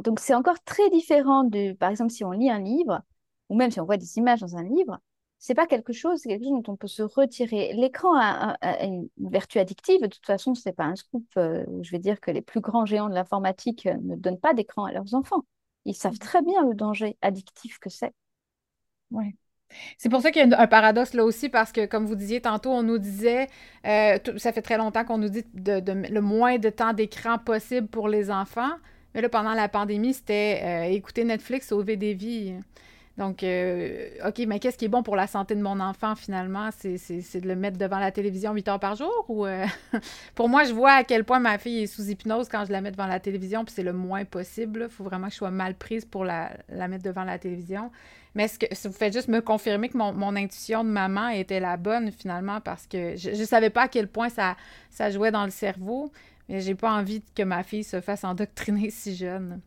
donc, 0.00 0.20
c'est 0.20 0.34
encore 0.34 0.62
très 0.64 0.90
différent 0.90 1.44
de, 1.44 1.72
par 1.72 1.90
exemple, 1.90 2.10
si 2.10 2.24
on 2.24 2.32
lit 2.32 2.50
un 2.50 2.60
livre, 2.60 3.00
ou 3.48 3.56
même 3.56 3.70
si 3.70 3.80
on 3.80 3.84
voit 3.84 3.96
des 3.96 4.18
images 4.18 4.40
dans 4.40 4.56
un 4.56 4.62
livre, 4.62 4.98
c'est 5.38 5.54
pas 5.54 5.66
quelque 5.66 5.92
chose, 5.92 6.20
c'est 6.20 6.28
quelque 6.28 6.44
chose 6.44 6.62
dont 6.62 6.72
on 6.72 6.76
peut 6.76 6.88
se 6.88 7.02
retirer. 7.02 7.72
L'écran 7.72 8.12
a, 8.16 8.56
une 8.84 9.08
vertu 9.18 9.58
addictive. 9.58 10.00
De 10.00 10.08
toute 10.08 10.26
façon, 10.26 10.54
c'est 10.54 10.72
pas 10.72 10.84
un 10.84 10.96
scoop. 10.96 11.24
Euh, 11.36 11.64
je 11.82 11.90
vais 11.92 12.00
dire 12.00 12.20
que 12.20 12.30
les 12.30 12.42
plus 12.42 12.60
grands 12.60 12.86
géants 12.86 13.08
de 13.08 13.14
l'informatique 13.14 13.86
euh, 13.86 13.96
ne 14.02 14.16
donnent 14.16 14.40
pas 14.40 14.52
d'écran 14.52 14.86
à 14.86 14.92
leurs 14.92 15.14
enfants. 15.14 15.44
Ils 15.84 15.94
savent 15.94 16.18
très 16.18 16.42
bien 16.42 16.66
le 16.66 16.74
danger 16.74 17.16
addictif 17.22 17.78
que 17.78 17.88
c'est. 17.88 18.12
Oui. 19.12 19.36
C'est 19.96 20.08
pour 20.08 20.22
ça 20.22 20.32
qu'il 20.32 20.48
y 20.48 20.54
a 20.54 20.60
un 20.60 20.66
paradoxe 20.66 21.14
là 21.14 21.24
aussi, 21.24 21.48
parce 21.48 21.72
que, 21.72 21.86
comme 21.86 22.06
vous 22.06 22.16
disiez 22.16 22.40
tantôt, 22.40 22.70
on 22.70 22.82
nous 22.82 22.98
disait, 22.98 23.48
euh, 23.86 24.18
ça 24.38 24.52
fait 24.52 24.62
très 24.62 24.78
longtemps 24.78 25.04
qu'on 25.04 25.18
nous 25.18 25.28
dit 25.28 25.44
de, 25.54 25.80
le 25.92 26.20
moins 26.20 26.58
de 26.58 26.70
temps 26.70 26.94
d'écran 26.94 27.38
possible 27.38 27.86
pour 27.86 28.08
les 28.08 28.30
enfants. 28.30 28.72
Mais 29.14 29.20
là, 29.20 29.28
pendant 29.28 29.54
la 29.54 29.68
pandémie, 29.68 30.14
c'était 30.14 30.92
écouter 30.92 31.24
Netflix, 31.24 31.68
sauver 31.68 31.96
des 31.96 32.14
vies. 32.14 32.54
Donc, 33.18 33.42
euh, 33.42 34.10
OK, 34.24 34.38
mais 34.46 34.60
qu'est-ce 34.60 34.78
qui 34.78 34.84
est 34.84 34.88
bon 34.88 35.02
pour 35.02 35.16
la 35.16 35.26
santé 35.26 35.56
de 35.56 35.60
mon 35.60 35.80
enfant 35.80 36.14
finalement? 36.14 36.70
C'est 36.70 37.40
de 37.40 37.48
le 37.48 37.56
mettre 37.56 37.76
devant 37.76 37.98
la 37.98 38.12
télévision 38.12 38.52
8 38.54 38.68
heures 38.68 38.78
par 38.78 38.94
jour? 38.94 39.24
Ou 39.26 39.44
euh, 39.44 39.66
pour 40.36 40.48
moi, 40.48 40.62
je 40.62 40.72
vois 40.72 40.92
à 40.92 41.04
quel 41.04 41.24
point 41.24 41.40
ma 41.40 41.58
fille 41.58 41.82
est 41.82 41.86
sous 41.88 42.08
hypnose 42.08 42.48
quand 42.48 42.64
je 42.64 42.70
la 42.70 42.80
mets 42.80 42.92
devant 42.92 43.08
la 43.08 43.18
télévision, 43.18 43.64
puis 43.64 43.74
c'est 43.74 43.82
le 43.82 43.92
moins 43.92 44.24
possible. 44.24 44.86
Il 44.88 44.94
faut 44.94 45.02
vraiment 45.02 45.26
que 45.26 45.32
je 45.32 45.38
sois 45.38 45.50
mal 45.50 45.74
prise 45.74 46.04
pour 46.04 46.24
la, 46.24 46.52
mettre 46.70 47.02
devant 47.02 47.24
la 47.24 47.40
télévision. 47.40 47.90
Mais 48.36 48.44
est-ce 48.44 48.60
que 48.60 48.88
vous 48.88 48.94
faites 48.94 49.12
juste 49.12 49.26
me 49.26 49.40
confirmer 49.40 49.88
que 49.88 49.96
mon, 49.96 50.36
intuition 50.36 50.84
de 50.84 50.90
maman 50.90 51.30
était 51.30 51.58
la 51.58 51.76
bonne 51.76 52.12
finalement 52.12 52.60
parce 52.60 52.86
que 52.86 53.16
je 53.16 53.30
ne 53.30 53.44
savais 53.44 53.70
pas 53.70 53.82
à 53.82 53.88
quel 53.88 54.06
point 54.06 54.28
ça, 54.28 54.56
ça 54.90 55.10
jouait 55.10 55.32
dans 55.32 55.44
le 55.44 55.50
cerveau, 55.50 56.12
mais 56.48 56.60
j'ai 56.60 56.76
pas 56.76 56.92
envie 56.92 57.24
que 57.34 57.42
ma 57.42 57.64
fille 57.64 57.82
se 57.82 58.00
fasse 58.00 58.22
endoctriner 58.22 58.90
si 58.92 59.16
jeune. 59.16 59.60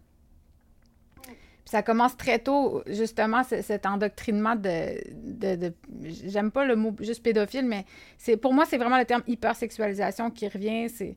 Ça 1.72 1.84
commence 1.84 2.18
très 2.18 2.38
tôt, 2.38 2.84
justement, 2.86 3.44
cet 3.46 3.86
endoctrinement 3.86 4.58
de... 4.58 5.02
J'aime 6.02 6.52
pas 6.52 6.66
le 6.66 6.76
mot 6.76 6.94
juste 7.00 7.24
pédophile, 7.24 7.66
mais 7.66 7.86
c'est 8.18 8.36
pour 8.36 8.54
moi, 8.54 8.66
c'est 8.66 8.78
vraiment 8.78 8.98
le 8.98 9.06
terme 9.06 9.24
hypersexualisation 9.26 10.32
qui 10.32 10.50
revient. 10.50 10.90
C'est 10.90 11.16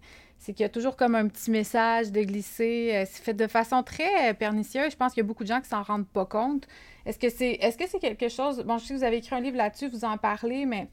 qu'il 0.53 0.61
y 0.61 0.65
a 0.65 0.69
toujours 0.69 0.95
comme 0.95 1.17
un 1.17 1.27
petit 1.27 1.51
message 1.51 2.13
de 2.13 2.21
glisser. 2.21 2.93
Euh, 2.95 3.05
c'est 3.05 3.25
fait 3.25 3.35
de 3.35 3.49
façon 3.49 3.83
très 3.83 4.33
pernicieuse. 4.35 4.93
Je 4.93 4.97
pense 4.97 5.13
qu'il 5.13 5.25
y 5.25 5.25
a 5.25 5.27
beaucoup 5.27 5.43
de 5.43 5.49
gens 5.49 5.61
qui 5.61 5.69
s'en 5.69 5.83
rendent 5.83 6.07
pas 6.07 6.25
compte. 6.25 6.69
Est-ce 7.05 7.19
que 7.19 7.31
c'est 7.31 7.55
est-ce 7.55 7.77
que 7.77 7.89
c'est 7.89 7.99
quelque 7.99 8.29
chose... 8.29 8.63
Bon, 8.65 8.79
je 8.79 8.85
sais 8.85 8.95
que 8.95 8.99
vous 9.01 9.05
avez 9.05 9.17
écrit 9.17 9.35
un 9.35 9.41
livre 9.41 9.57
là-dessus, 9.57 9.89
vous 9.89 10.05
en 10.05 10.19
parlez, 10.19 10.67
mais 10.67 10.89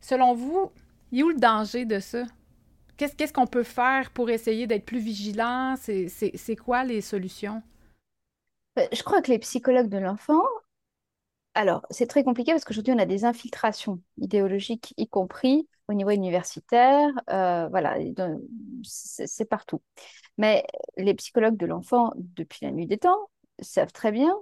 selon 0.00 0.34
vous, 0.34 0.72
il 1.12 1.20
y 1.20 1.22
a 1.22 1.24
où 1.24 1.28
le 1.28 1.38
danger 1.38 1.84
de 1.84 2.00
ça? 2.00 2.24
Qu'est-ce 2.96 3.32
qu'on 3.32 3.46
peut 3.46 3.62
faire 3.62 4.10
pour 4.10 4.28
essayer 4.28 4.66
d'être 4.66 4.84
plus 4.84 4.98
vigilant? 4.98 5.76
C'est 5.76 6.56
quoi 6.56 6.82
les 6.82 7.00
solutions? 7.00 7.62
Ben, 8.76 8.88
je 8.92 9.02
crois 9.02 9.22
que 9.22 9.30
les 9.30 9.38
psychologues 9.38 9.88
de 9.88 9.98
l'enfant, 9.98 10.42
alors 11.54 11.86
c'est 11.90 12.06
très 12.08 12.24
compliqué 12.24 12.52
parce 12.52 12.64
qu'aujourd'hui 12.64 12.92
on 12.92 12.98
a 12.98 13.06
des 13.06 13.24
infiltrations 13.24 14.00
idéologiques, 14.18 14.94
y 14.96 15.08
compris 15.08 15.68
au 15.88 15.92
niveau 15.92 16.10
universitaire, 16.10 17.08
euh, 17.30 17.68
voilà, 17.68 17.96
c'est 18.82 19.44
partout. 19.44 19.82
Mais 20.38 20.64
les 20.96 21.14
psychologues 21.14 21.56
de 21.56 21.66
l'enfant, 21.66 22.12
depuis 22.16 22.64
la 22.64 22.72
nuit 22.72 22.86
des 22.86 22.98
temps, 22.98 23.30
savent 23.60 23.92
très 23.92 24.12
bien, 24.12 24.34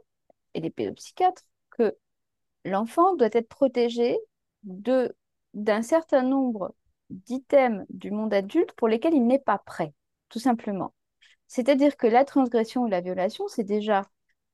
et 0.54 0.60
les 0.60 0.70
pédopsychiatres, 0.70 1.42
que 1.70 1.96
l'enfant 2.64 3.16
doit 3.16 3.28
être 3.32 3.48
protégé 3.48 4.18
d'un 4.64 5.82
certain 5.82 6.22
nombre 6.22 6.74
d'items 7.10 7.84
du 7.90 8.10
monde 8.10 8.32
adulte 8.32 8.72
pour 8.72 8.88
lesquels 8.88 9.14
il 9.14 9.26
n'est 9.26 9.38
pas 9.38 9.58
prêt, 9.58 9.92
tout 10.28 10.38
simplement. 10.38 10.94
C'est-à-dire 11.48 11.96
que 11.96 12.06
la 12.06 12.24
transgression 12.24 12.82
ou 12.84 12.88
la 12.88 13.00
violation, 13.02 13.48
c'est 13.48 13.64
déjà... 13.64 14.08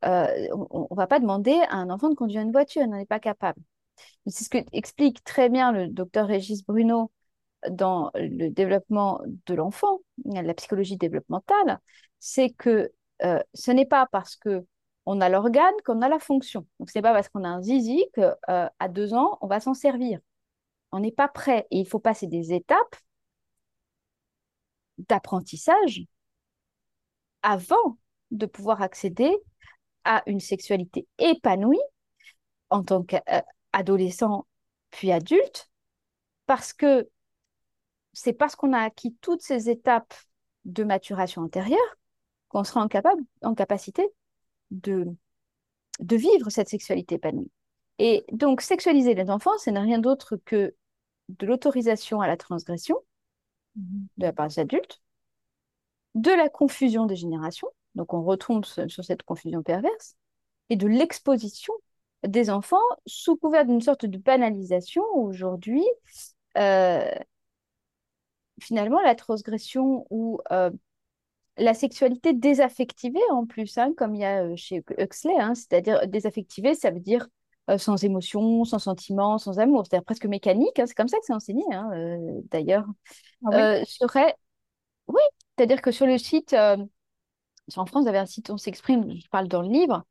Euh, 0.04 0.48
on 0.52 0.86
ne 0.90 0.96
va 0.96 1.06
pas 1.06 1.20
demander 1.20 1.58
à 1.68 1.76
un 1.76 1.90
enfant 1.90 2.08
de 2.08 2.14
conduire 2.14 2.42
une 2.42 2.52
voiture, 2.52 2.82
il 2.82 2.90
n'en 2.90 2.98
est 2.98 3.06
pas 3.06 3.20
capable. 3.20 3.60
C'est 4.26 4.44
ce 4.44 4.50
que 4.50 4.58
explique 4.72 5.24
très 5.24 5.48
bien 5.48 5.72
le 5.72 5.88
docteur 5.88 6.26
Régis 6.28 6.64
Bruno 6.64 7.10
dans 7.70 8.10
le 8.14 8.50
développement 8.50 9.20
de 9.46 9.54
l'enfant, 9.54 10.00
la 10.24 10.54
psychologie 10.54 10.96
développementale, 10.96 11.80
c'est 12.20 12.50
que 12.50 12.92
euh, 13.24 13.40
ce 13.54 13.72
n'est 13.72 13.86
pas 13.86 14.06
parce 14.12 14.36
que 14.36 14.64
on 15.06 15.20
a 15.20 15.28
l'organe 15.28 15.74
qu'on 15.84 16.02
a 16.02 16.08
la 16.08 16.18
fonction. 16.20 16.66
Donc, 16.78 16.90
ce 16.90 16.98
n'est 16.98 17.02
pas 17.02 17.14
parce 17.14 17.28
qu'on 17.28 17.42
a 17.42 17.48
un 17.48 17.62
zizi 17.62 18.04
qu'à 18.14 18.38
euh, 18.50 18.88
deux 18.90 19.14
ans, 19.14 19.38
on 19.40 19.46
va 19.48 19.58
s'en 19.58 19.74
servir 19.74 20.20
on 20.92 21.00
n'est 21.00 21.12
pas 21.12 21.28
prêt 21.28 21.66
et 21.70 21.78
il 21.80 21.86
faut 21.88 21.98
passer 21.98 22.26
des 22.26 22.52
étapes 22.52 22.96
d'apprentissage 24.98 26.02
avant 27.42 27.98
de 28.30 28.46
pouvoir 28.46 28.82
accéder 28.82 29.34
à 30.08 30.22
une 30.24 30.40
sexualité 30.40 31.06
épanouie 31.18 31.78
en 32.70 32.82
tant 32.82 33.02
qu'adolescent 33.02 34.46
puis 34.90 35.12
adulte, 35.12 35.70
parce 36.46 36.72
que 36.72 37.10
c'est 38.14 38.32
parce 38.32 38.56
qu'on 38.56 38.72
a 38.72 38.80
acquis 38.80 39.14
toutes 39.20 39.42
ces 39.42 39.68
étapes 39.68 40.14
de 40.64 40.82
maturation 40.82 41.42
intérieure 41.42 41.98
qu'on 42.48 42.64
sera 42.64 42.80
en, 42.80 42.88
capable, 42.88 43.22
en 43.42 43.54
capacité 43.54 44.08
de, 44.70 45.06
de 46.00 46.16
vivre 46.16 46.48
cette 46.48 46.70
sexualité 46.70 47.16
épanouie. 47.16 47.50
Et 47.98 48.24
donc, 48.32 48.62
sexualiser 48.62 49.12
les 49.14 49.28
enfants, 49.28 49.58
ce 49.58 49.68
n'est 49.68 49.78
rien 49.78 49.98
d'autre 49.98 50.36
que 50.46 50.74
de 51.28 51.46
l'autorisation 51.46 52.22
à 52.22 52.26
la 52.26 52.38
transgression 52.38 52.96
de 53.76 54.24
la 54.24 54.32
part 54.32 54.48
des 54.48 54.58
adultes, 54.58 55.02
de 56.14 56.30
la 56.30 56.48
confusion 56.48 57.04
des 57.04 57.16
générations, 57.16 57.68
donc 57.98 58.14
on 58.14 58.22
retombe 58.22 58.64
sur 58.64 59.04
cette 59.04 59.24
confusion 59.24 59.62
perverse, 59.62 60.16
et 60.70 60.76
de 60.76 60.86
l'exposition 60.86 61.74
des 62.26 62.48
enfants 62.48 62.76
sous 63.06 63.36
couvert 63.36 63.66
d'une 63.66 63.80
sorte 63.80 64.06
de 64.06 64.18
banalisation 64.18 65.04
aujourd'hui. 65.14 65.84
Euh, 66.56 67.10
finalement, 68.60 69.00
la 69.00 69.14
transgression 69.14 70.06
ou 70.10 70.40
euh, 70.52 70.70
la 71.56 71.74
sexualité 71.74 72.32
désaffectivée 72.32 73.20
en 73.30 73.46
plus, 73.46 73.78
hein, 73.78 73.92
comme 73.96 74.14
il 74.14 74.20
y 74.20 74.24
a 74.24 74.44
euh, 74.44 74.56
chez 74.56 74.82
Huxley, 74.96 75.34
hein, 75.38 75.54
c'est-à-dire 75.54 76.06
désaffectivée, 76.06 76.74
ça 76.74 76.90
veut 76.90 77.00
dire 77.00 77.26
euh, 77.68 77.78
sans 77.78 78.02
émotion, 78.04 78.64
sans 78.64 78.78
sentiment, 78.78 79.38
sans 79.38 79.58
amour, 79.58 79.84
c'est-à-dire 79.86 80.04
presque 80.04 80.26
mécanique, 80.26 80.78
hein, 80.78 80.84
c'est 80.86 80.94
comme 80.94 81.08
ça 81.08 81.18
que 81.18 81.24
c'est 81.26 81.34
enseigné 81.34 81.64
d'ailleurs, 82.50 82.86
ah 83.44 83.84
serait, 83.84 84.36
oui, 85.08 85.22
c'est-à-dire 85.56 85.82
que 85.82 85.90
sur 85.90 86.06
le 86.06 86.18
site, 86.18 86.54
en 87.76 87.86
France, 87.86 88.02
vous 88.02 88.08
avez 88.08 88.18
un 88.18 88.26
site 88.26 88.50
On 88.50 88.56
s'exprime, 88.56 89.14
je 89.20 89.28
parle 89.28 89.48
dans 89.48 89.62
le 89.62 89.68
livre, 89.68 90.04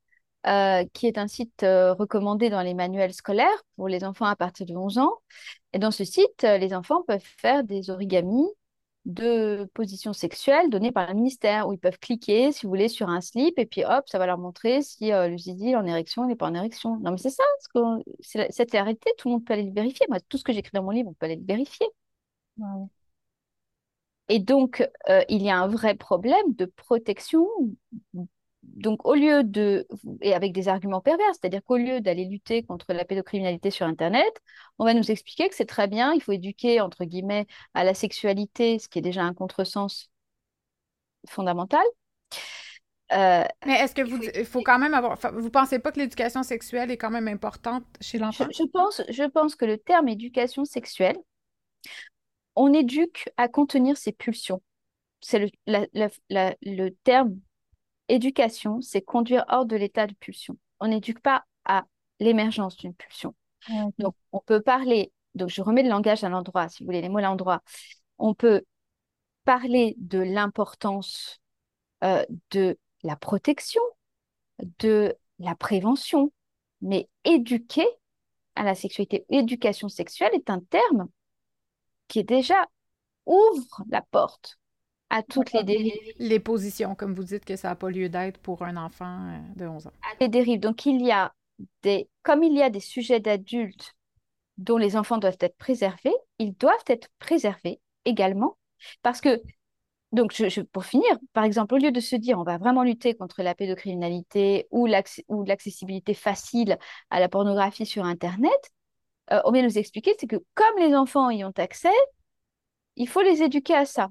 qui 0.93 1.07
est 1.07 1.17
un 1.17 1.27
site 1.27 1.61
recommandé 1.63 2.49
dans 2.49 2.61
les 2.61 2.73
manuels 2.73 3.13
scolaires 3.13 3.63
pour 3.75 3.87
les 3.87 4.03
enfants 4.03 4.25
à 4.25 4.35
partir 4.35 4.65
de 4.65 4.75
11 4.75 4.97
ans. 4.97 5.13
Et 5.73 5.79
dans 5.79 5.91
ce 5.91 6.05
site, 6.05 6.43
les 6.43 6.73
enfants 6.73 7.03
peuvent 7.03 7.21
faire 7.37 7.63
des 7.63 7.89
origamis 7.89 8.47
de 9.07 9.69
positions 9.73 10.11
sexuelles 10.13 10.69
données 10.69 10.91
par 10.91 11.07
le 11.07 11.15
ministère, 11.15 11.67
où 11.67 11.73
ils 11.73 11.79
peuvent 11.79 11.97
cliquer, 11.97 12.51
si 12.51 12.65
vous 12.65 12.69
voulez, 12.69 12.89
sur 12.89 13.09
un 13.09 13.21
slip, 13.21 13.57
et 13.57 13.65
puis 13.65 13.83
hop, 13.85 14.03
ça 14.07 14.19
va 14.19 14.25
leur 14.25 14.37
montrer 14.37 14.81
si 14.81 15.13
euh, 15.13 15.29
le 15.29 15.37
zizi 15.37 15.69
est 15.69 15.75
en 15.75 15.85
érection 15.85 16.23
ou 16.23 16.27
n'est 16.27 16.35
pas 16.35 16.47
en 16.47 16.53
érection. 16.53 16.97
Non, 16.99 17.11
mais 17.11 17.17
c'est 17.17 17.29
ça, 17.29 17.43
cette 18.49 18.71
réalité, 18.71 19.09
tout 19.17 19.29
le 19.29 19.35
monde 19.35 19.45
peut 19.45 19.53
aller 19.53 19.63
le 19.63 19.73
vérifier. 19.73 20.05
Moi, 20.09 20.19
tout 20.27 20.37
ce 20.37 20.43
que 20.43 20.51
j'écris 20.53 20.71
dans 20.73 20.83
mon 20.83 20.91
livre, 20.91 21.09
on 21.09 21.13
peut 21.13 21.25
aller 21.25 21.37
le 21.37 21.45
vérifier. 21.45 21.87
Et 24.29 24.39
donc, 24.39 24.87
euh, 25.09 25.23
il 25.29 25.41
y 25.41 25.49
a 25.49 25.57
un 25.57 25.67
vrai 25.67 25.95
problème 25.95 26.53
de 26.55 26.65
protection 26.65 27.47
donc, 28.77 29.05
au 29.05 29.15
lieu 29.15 29.43
de, 29.43 29.87
et 30.21 30.33
avec 30.33 30.53
des 30.53 30.67
arguments 30.67 31.01
pervers, 31.01 31.33
c'est-à-dire 31.33 31.63
qu'au 31.63 31.77
lieu 31.77 32.01
d'aller 32.01 32.25
lutter 32.25 32.63
contre 32.63 32.93
la 32.93 33.05
pédocriminalité 33.05 33.71
sur 33.71 33.85
Internet, 33.87 34.31
on 34.77 34.85
va 34.85 34.93
nous 34.93 35.09
expliquer 35.09 35.49
que 35.49 35.55
c'est 35.55 35.65
très 35.65 35.87
bien, 35.87 36.13
il 36.13 36.21
faut 36.21 36.33
éduquer, 36.33 36.79
entre 36.81 37.05
guillemets, 37.05 37.47
à 37.73 37.83
la 37.83 37.93
sexualité, 37.93 38.77
ce 38.77 38.87
qui 38.87 38.99
est 38.99 39.01
déjà 39.01 39.23
un 39.23 39.33
contresens 39.33 40.11
fondamental. 41.27 41.83
Euh, 43.13 43.45
Mais 43.65 43.79
est-ce 43.79 43.95
que 43.95 44.01
vous, 44.01 44.21
il 44.35 44.45
faut 44.45 44.61
quand 44.61 44.79
même 44.79 44.93
avoir, 44.93 45.17
vous 45.33 45.49
pensez 45.49 45.79
pas 45.79 45.91
que 45.91 45.99
l'éducation 45.99 46.43
sexuelle 46.43 46.91
est 46.91 46.97
quand 46.97 47.09
même 47.09 47.29
importante 47.29 47.85
chez 48.01 48.17
l'enfant? 48.17 48.47
Je, 48.51 48.63
pense, 48.65 49.01
je 49.09 49.23
pense 49.23 49.55
que 49.55 49.65
le 49.65 49.77
terme 49.77 50.09
éducation 50.09 50.65
sexuelle, 50.65 51.17
on 52.57 52.73
éduque 52.73 53.29
à 53.37 53.47
contenir 53.47 53.95
ses 53.97 54.11
pulsions. 54.11 54.61
C'est 55.21 55.51
le, 55.67 55.79
le 56.61 56.89
terme 57.03 57.39
éducation, 58.09 58.81
c'est 58.81 59.01
conduire 59.01 59.45
hors 59.47 59.65
de 59.65 59.75
l'état 59.75 60.07
de 60.07 60.13
pulsion. 60.15 60.57
On 60.79 60.87
n'éduque 60.87 61.21
pas 61.21 61.45
à 61.65 61.85
l'émergence 62.19 62.75
d'une 62.75 62.93
pulsion. 62.93 63.35
Donc, 63.99 64.15
on 64.31 64.39
peut 64.39 64.61
parler, 64.61 65.11
donc 65.35 65.49
je 65.49 65.61
remets 65.61 65.83
le 65.83 65.89
langage 65.89 66.23
à 66.23 66.29
l'endroit, 66.29 66.67
si 66.69 66.83
vous 66.83 66.87
voulez, 66.87 67.01
les 67.01 67.09
mots 67.09 67.19
à 67.19 67.21
l'endroit. 67.21 67.61
On 68.17 68.33
peut 68.33 68.63
parler 69.45 69.95
de 69.97 70.19
l'importance 70.19 71.39
euh, 72.03 72.25
de 72.51 72.77
la 73.03 73.15
protection, 73.15 73.81
de 74.79 75.15
la 75.39 75.55
prévention, 75.55 76.31
mais 76.81 77.07
éduquer 77.23 77.85
à 78.55 78.63
la 78.63 78.73
sexualité, 78.73 79.25
éducation 79.29 79.89
sexuelle 79.89 80.33
est 80.33 80.49
un 80.49 80.59
terme 80.59 81.07
qui 82.07 82.23
déjà 82.23 82.67
ouvre 83.25 83.83
la 83.89 84.01
porte 84.01 84.59
à 85.09 85.23
toutes 85.23 85.53
les 85.53 85.63
dérives. 85.63 85.93
Les 86.19 86.39
positions, 86.39 86.95
comme 86.95 87.13
vous 87.13 87.23
dites 87.23 87.45
que 87.45 87.55
ça 87.55 87.69
n'a 87.69 87.75
pas 87.75 87.89
lieu 87.89 88.09
d'être 88.09 88.39
pour 88.39 88.63
un 88.63 88.77
enfant 88.77 89.29
euh, 89.29 89.39
de 89.55 89.67
11 89.67 89.87
ans. 89.87 89.91
À 90.03 90.15
les 90.19 90.29
dérives. 90.29 90.59
Donc, 90.59 90.85
il 90.85 91.01
y 91.01 91.11
a 91.11 91.33
des, 91.83 92.09
comme 92.23 92.43
il 92.43 92.53
y 92.53 92.61
a 92.61 92.69
des 92.69 92.79
sujets 92.79 93.19
d'adultes 93.19 93.95
dont 94.57 94.77
les 94.77 94.95
enfants 94.95 95.17
doivent 95.17 95.37
être 95.39 95.57
préservés, 95.57 96.15
ils 96.39 96.53
doivent 96.53 96.83
être 96.87 97.09
préservés 97.19 97.79
également. 98.05 98.57
Parce 99.01 99.21
que, 99.21 99.41
donc, 100.11 100.33
je, 100.33 100.61
pour 100.61 100.85
finir, 100.85 101.09
par 101.33 101.43
exemple, 101.43 101.75
au 101.75 101.77
lieu 101.77 101.91
de 101.91 101.99
se 101.99 102.15
dire 102.15 102.39
on 102.39 102.43
va 102.43 102.57
vraiment 102.57 102.83
lutter 102.83 103.13
contre 103.13 103.43
la 103.43 103.53
pédocriminalité 103.55 104.67
ou 104.71 104.87
l'accessibilité 104.87 106.13
facile 106.13 106.77
à 107.09 107.19
la 107.19 107.29
pornographie 107.29 107.85
sur 107.85 108.03
Internet, 108.05 108.71
euh, 109.31 109.41
on 109.45 109.51
vient 109.51 109.63
nous 109.63 109.77
expliquer, 109.77 110.15
c'est 110.19 110.27
que 110.27 110.37
comme 110.55 110.79
les 110.79 110.95
enfants 110.95 111.29
y 111.29 111.43
ont 111.43 111.53
accès, 111.57 111.89
il 112.95 113.07
faut 113.07 113.21
les 113.21 113.43
éduquer 113.43 113.75
à 113.75 113.85
ça 113.85 114.09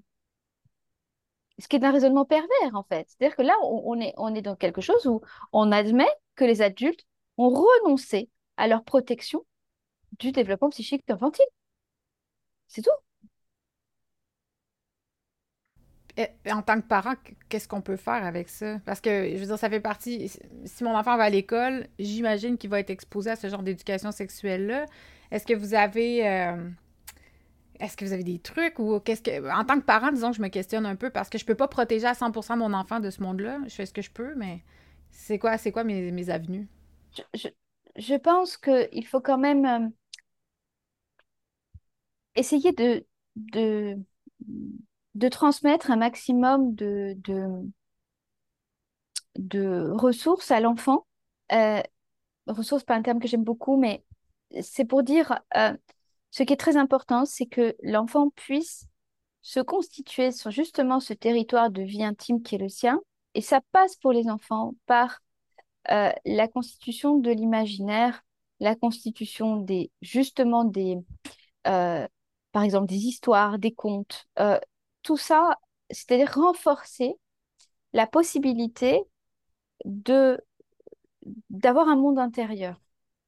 ce 1.58 1.68
qui 1.68 1.76
est 1.76 1.84
un 1.84 1.92
raisonnement 1.92 2.24
pervers, 2.24 2.74
en 2.74 2.82
fait. 2.84 3.08
C'est-à-dire 3.08 3.36
que 3.36 3.42
là, 3.42 3.56
on, 3.62 3.98
est, 4.00 4.14
on 4.18 4.34
est 4.34 4.42
dans 4.42 4.56
quelque 4.56 4.80
chose 4.80 5.06
où 5.06 5.20
on 5.52 5.72
admet 5.72 6.08
que 6.34 6.44
les 6.44 6.62
adultes 6.62 7.06
ont 7.38 7.48
renoncé 7.50 8.30
à 8.56 8.68
leur 8.68 8.84
protection 8.84 9.46
du 10.18 10.32
développement 10.32 10.70
psychique 10.70 11.04
infantile. 11.10 11.46
C'est 12.68 12.82
tout. 12.82 12.90
Et, 16.05 16.05
en 16.50 16.62
tant 16.62 16.80
que 16.80 16.86
parent, 16.86 17.14
qu'est-ce 17.48 17.68
qu'on 17.68 17.82
peut 17.82 17.96
faire 17.96 18.24
avec 18.24 18.48
ça? 18.48 18.78
Parce 18.86 19.00
que, 19.00 19.30
je 19.30 19.36
veux 19.38 19.46
dire, 19.46 19.58
ça 19.58 19.68
fait 19.70 19.80
partie... 19.80 20.30
Si 20.64 20.84
mon 20.84 20.96
enfant 20.96 21.16
va 21.16 21.24
à 21.24 21.30
l'école, 21.30 21.86
j'imagine 21.98 22.56
qu'il 22.58 22.70
va 22.70 22.80
être 22.80 22.90
exposé 22.90 23.30
à 23.30 23.36
ce 23.36 23.48
genre 23.48 23.62
d'éducation 23.62 24.12
sexuelle-là. 24.12 24.86
Est-ce 25.30 25.46
que 25.46 25.54
vous 25.54 25.74
avez... 25.74 26.26
Euh, 26.28 26.70
est-ce 27.80 27.96
que 27.96 28.04
vous 28.04 28.12
avez 28.12 28.24
des 28.24 28.38
trucs 28.38 28.78
ou 28.78 28.98
qu'est-ce 29.00 29.22
que. 29.22 29.50
En 29.54 29.64
tant 29.64 29.78
que 29.78 29.84
parent, 29.84 30.10
disons 30.12 30.30
que 30.30 30.36
je 30.36 30.42
me 30.42 30.48
questionne 30.48 30.86
un 30.86 30.96
peu 30.96 31.10
parce 31.10 31.28
que 31.28 31.38
je 31.38 31.44
peux 31.44 31.54
pas 31.54 31.68
protéger 31.68 32.06
à 32.06 32.14
100% 32.14 32.56
mon 32.56 32.72
enfant 32.72 33.00
de 33.00 33.10
ce 33.10 33.22
monde-là. 33.22 33.58
Je 33.66 33.74
fais 33.74 33.86
ce 33.86 33.92
que 33.92 34.02
je 34.02 34.10
peux, 34.10 34.34
mais 34.36 34.62
C'est 35.10 35.38
quoi, 35.38 35.58
c'est 35.58 35.72
quoi 35.72 35.84
mes, 35.84 36.12
mes 36.12 36.30
avenues? 36.30 36.68
Je, 37.16 37.22
je, 37.34 37.48
je 37.96 38.14
pense 38.14 38.56
qu'il 38.56 39.06
faut 39.06 39.20
quand 39.20 39.38
même 39.38 39.64
euh, 39.66 39.88
essayer 42.34 42.72
de, 42.72 43.04
de, 43.36 43.98
de 45.16 45.28
transmettre 45.30 45.90
un 45.90 45.96
maximum 45.96 46.74
de, 46.74 47.14
de, 47.24 47.48
de 49.36 49.90
ressources 49.92 50.50
à 50.50 50.60
l'enfant. 50.60 51.06
Euh, 51.52 51.82
ressources, 52.46 52.84
pas 52.84 52.94
un 52.94 53.02
terme 53.02 53.18
que 53.18 53.26
j'aime 53.26 53.42
beaucoup, 53.42 53.78
mais 53.78 54.04
c'est 54.60 54.84
pour 54.84 55.02
dire, 55.02 55.40
euh, 55.56 55.74
ce 56.30 56.42
qui 56.42 56.52
est 56.52 56.58
très 56.58 56.76
important, 56.76 57.24
c'est 57.24 57.46
que 57.46 57.74
l'enfant 57.82 58.28
puisse 58.28 58.84
se 59.40 59.60
constituer 59.60 60.32
sur 60.32 60.50
justement 60.50 61.00
ce 61.00 61.14
territoire 61.14 61.70
de 61.70 61.80
vie 61.80 62.04
intime 62.04 62.42
qui 62.42 62.56
est 62.56 62.58
le 62.58 62.68
sien. 62.68 63.00
Et 63.32 63.40
ça 63.40 63.62
passe 63.72 63.96
pour 63.96 64.12
les 64.12 64.28
enfants 64.28 64.74
par 64.84 65.20
euh, 65.90 66.12
la 66.26 66.46
constitution 66.46 67.16
de 67.16 67.30
l'imaginaire, 67.30 68.22
la 68.60 68.74
constitution 68.74 69.56
des, 69.56 69.90
justement 70.02 70.64
des, 70.64 70.98
par 71.64 72.62
exemple, 72.62 72.86
des 72.86 73.06
histoires, 73.06 73.58
des 73.58 73.72
contes, 73.72 74.26
tout 75.06 75.16
ça, 75.16 75.58
c'est-à-dire 75.90 76.34
renforcer 76.34 77.14
la 77.94 78.06
possibilité 78.06 79.02
de 79.84 80.40
d'avoir 81.50 81.88
un 81.88 81.96
monde 81.96 82.18
intérieur. 82.18 82.80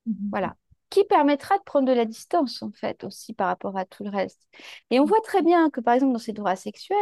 Mhm. 0.07 0.31
Voilà. 0.31 0.57
Qui 0.91 1.05
permettra 1.05 1.59
de 1.59 1.63
prendre 1.65 1.87
de 1.89 1.93
la 1.93 2.05
distance, 2.07 2.63
en 2.63 2.73
fait, 2.73 3.05
aussi 3.05 3.35
par 3.35 3.49
rapport 3.49 3.77
à 3.77 3.85
tout 3.85 4.05
le 4.05 4.11
reste. 4.11 4.49
Et 4.91 5.01
on 5.01 5.05
voit 5.05 5.21
très 5.23 5.43
bien 5.43 5.71
que, 5.71 5.81
par 5.81 5.95
exemple, 5.95 6.13
dans 6.15 6.19
ces 6.19 6.33
droits 6.33 6.57
sexuels 6.57 6.99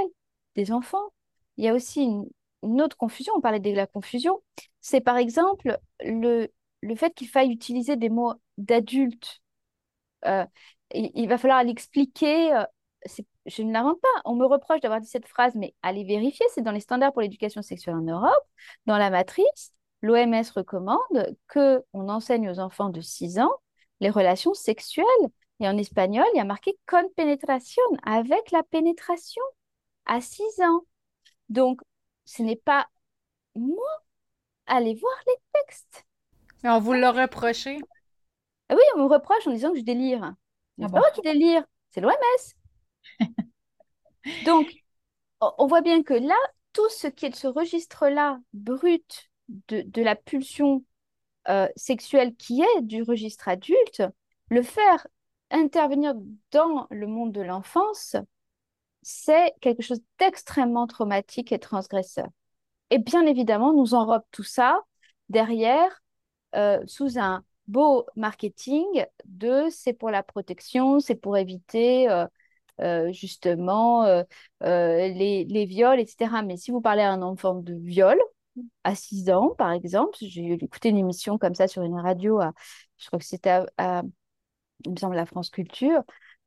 des 0.56 0.72
enfants, 0.72 1.12
il 1.56 1.64
y 1.64 1.68
a 1.68 1.74
aussi 1.74 2.02
une, 2.02 2.28
une 2.62 2.82
autre 2.82 2.96
confusion. 2.96 3.34
On 3.36 3.40
parlait 3.40 3.60
de 3.60 3.70
la 3.72 3.86
confusion. 3.86 4.42
C'est, 4.80 5.00
par 5.00 5.16
exemple, 5.18 5.78
le, 6.00 6.48
le 6.82 6.96
fait 6.96 7.14
qu'il 7.14 7.28
faille 7.28 7.50
utiliser 7.52 7.96
des 7.96 8.08
mots 8.10 8.34
d'adultes. 8.58 9.40
Euh, 10.26 10.46
il, 10.94 11.10
il 11.14 11.28
va 11.28 11.38
falloir 11.38 11.62
l'expliquer. 11.64 12.54
euh, 12.54 12.64
c'est- 13.06 13.26
je 13.47 13.62
ne 13.62 13.72
l'invente 13.72 14.01
pas. 14.01 14.22
On 14.24 14.34
me 14.34 14.44
reproche 14.44 14.80
d'avoir 14.80 15.01
dit 15.01 15.09
cette 15.09 15.26
phrase, 15.26 15.55
mais 15.55 15.74
allez 15.82 16.05
vérifier. 16.05 16.47
C'est 16.55 16.62
dans 16.62 16.72
les 16.72 16.80
standards 16.80 17.12
pour 17.12 17.22
l'éducation 17.22 17.62
sexuelle 17.62 17.97
en 17.97 18.03
Europe. 18.03 18.44
Dans 18.86 18.99
la 18.99 19.11
matrice, 19.11 19.72
l'OMS 20.03 20.44
recommande 20.55 21.36
que 21.49 21.82
on 21.92 22.09
enseigne 22.09 22.51
aux 22.51 22.59
enfants 22.59 22.90
de 22.90 23.01
6 23.01 23.38
ans 23.38 23.53
les 24.01 24.11
relations 24.11 24.55
sexuelles. 24.55 25.07
Et 25.61 25.68
en 25.68 25.78
espagnol, 25.78 26.26
il 26.34 26.36
y 26.36 26.40
a 26.40 26.44
marqué 26.44 26.78
con 26.86 27.09
penetración, 27.16 27.84
avec 28.05 28.51
la 28.51 28.62
pénétration, 28.62 29.42
à 30.05 30.20
6 30.20 30.42
ans. 30.61 30.82
Donc, 31.49 31.80
ce 32.24 32.42
n'est 32.42 32.57
pas 32.57 32.86
moi, 33.55 33.86
allez 34.66 34.94
voir 34.94 35.14
les 35.26 35.34
textes. 35.55 36.05
On 36.64 36.78
vous 36.78 36.92
l'a 36.92 37.12
reproché. 37.12 37.78
Ah 38.68 38.74
oui, 38.74 38.82
on 38.97 39.05
me 39.05 39.07
reproche 39.07 39.47
en 39.47 39.53
disant 39.53 39.72
que 39.72 39.78
je 39.78 39.84
délire. 39.84 40.22
Ah 40.22 40.34
c'est 40.78 40.84
bon? 40.86 40.90
pas 40.90 40.99
moi 40.99 41.11
qui 41.12 41.22
délire, 41.22 41.64
c'est 41.90 42.01
l'OMS. 42.01 42.12
Donc, 44.40 44.72
on 45.40 45.66
voit 45.66 45.82
bien 45.82 46.02
que 46.02 46.14
là, 46.14 46.36
tout 46.72 46.88
ce 46.90 47.07
qui 47.09 47.26
est 47.26 47.30
de 47.30 47.36
ce 47.36 47.46
registre-là, 47.46 48.40
brut, 48.52 49.30
de, 49.68 49.82
de 49.82 50.02
la 50.02 50.16
pulsion 50.16 50.84
euh, 51.48 51.68
sexuelle 51.76 52.34
qui 52.36 52.62
est 52.62 52.82
du 52.82 53.02
registre 53.02 53.48
adulte, 53.48 54.02
le 54.50 54.62
faire 54.62 55.07
intervenir 55.50 56.14
dans 56.52 56.86
le 56.90 57.07
monde 57.07 57.32
de 57.32 57.42
l'enfance, 57.42 58.16
c'est 59.02 59.54
quelque 59.61 59.82
chose 59.82 60.00
d'extrêmement 60.18 60.86
traumatique 60.86 61.52
et 61.52 61.59
transgresseur. 61.59 62.28
Et 62.90 62.98
bien 62.98 63.26
évidemment, 63.26 63.72
nous 63.72 63.94
enrobe 63.94 64.24
tout 64.32 64.44
ça 64.44 64.82
derrière 65.28 66.02
euh, 66.54 66.80
sous 66.86 67.18
un 67.18 67.44
beau 67.68 68.07
marketing 68.16 68.86
de 69.24 69.68
c'est 69.70 69.92
pour 69.92 70.11
la 70.11 70.22
protection, 70.22 71.00
c'est 71.00 71.16
pour 71.16 71.36
éviter 71.36 72.09
euh, 72.11 72.26
euh, 72.80 73.10
justement 73.10 74.04
euh, 74.04 74.22
euh, 74.62 75.08
les, 75.08 75.44
les 75.44 75.64
viols, 75.64 75.98
etc. 75.98 76.42
Mais 76.42 76.56
si 76.58 76.70
vous 76.70 76.82
parlez 76.82 77.02
à 77.02 77.10
un 77.10 77.22
enfant 77.22 77.54
de 77.54 77.74
viol 77.74 78.18
à 78.84 78.94
6 78.94 79.30
ans, 79.30 79.54
par 79.56 79.72
exemple, 79.72 80.16
j'ai 80.20 80.52
écouté 80.52 80.90
une 80.90 80.98
émission 80.98 81.38
comme 81.38 81.54
ça 81.54 81.68
sur 81.68 81.82
une 81.82 81.98
radio, 81.98 82.40
à, 82.40 82.52
je 82.98 83.06
crois 83.06 83.18
que 83.18 83.24
c'était 83.24 83.50
à, 83.50 83.66
à, 83.78 84.02
la 85.12 85.26
France 85.26 85.50
Culture, 85.50 86.02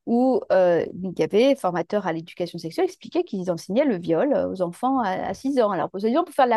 où 0.05 0.41
il 0.51 1.13
y 1.17 1.23
avait 1.23 1.55
formateur 1.55 2.07
à 2.07 2.13
l'éducation 2.13 2.57
sexuelle 2.59 2.85
expliquait 2.85 3.23
qu'ils 3.23 3.51
enseignaient 3.51 3.85
le 3.85 3.97
viol 3.97 4.33
aux 4.33 4.61
enfants 4.61 4.99
à, 4.99 5.09
à 5.11 5.33
6 5.33 5.59
ans. 5.61 5.71
Alors, 5.71 5.89
vous 5.93 6.05
avez 6.05 6.11
dit, 6.11 6.17
on 6.17 6.23
peut 6.23 6.31
faire 6.31 6.47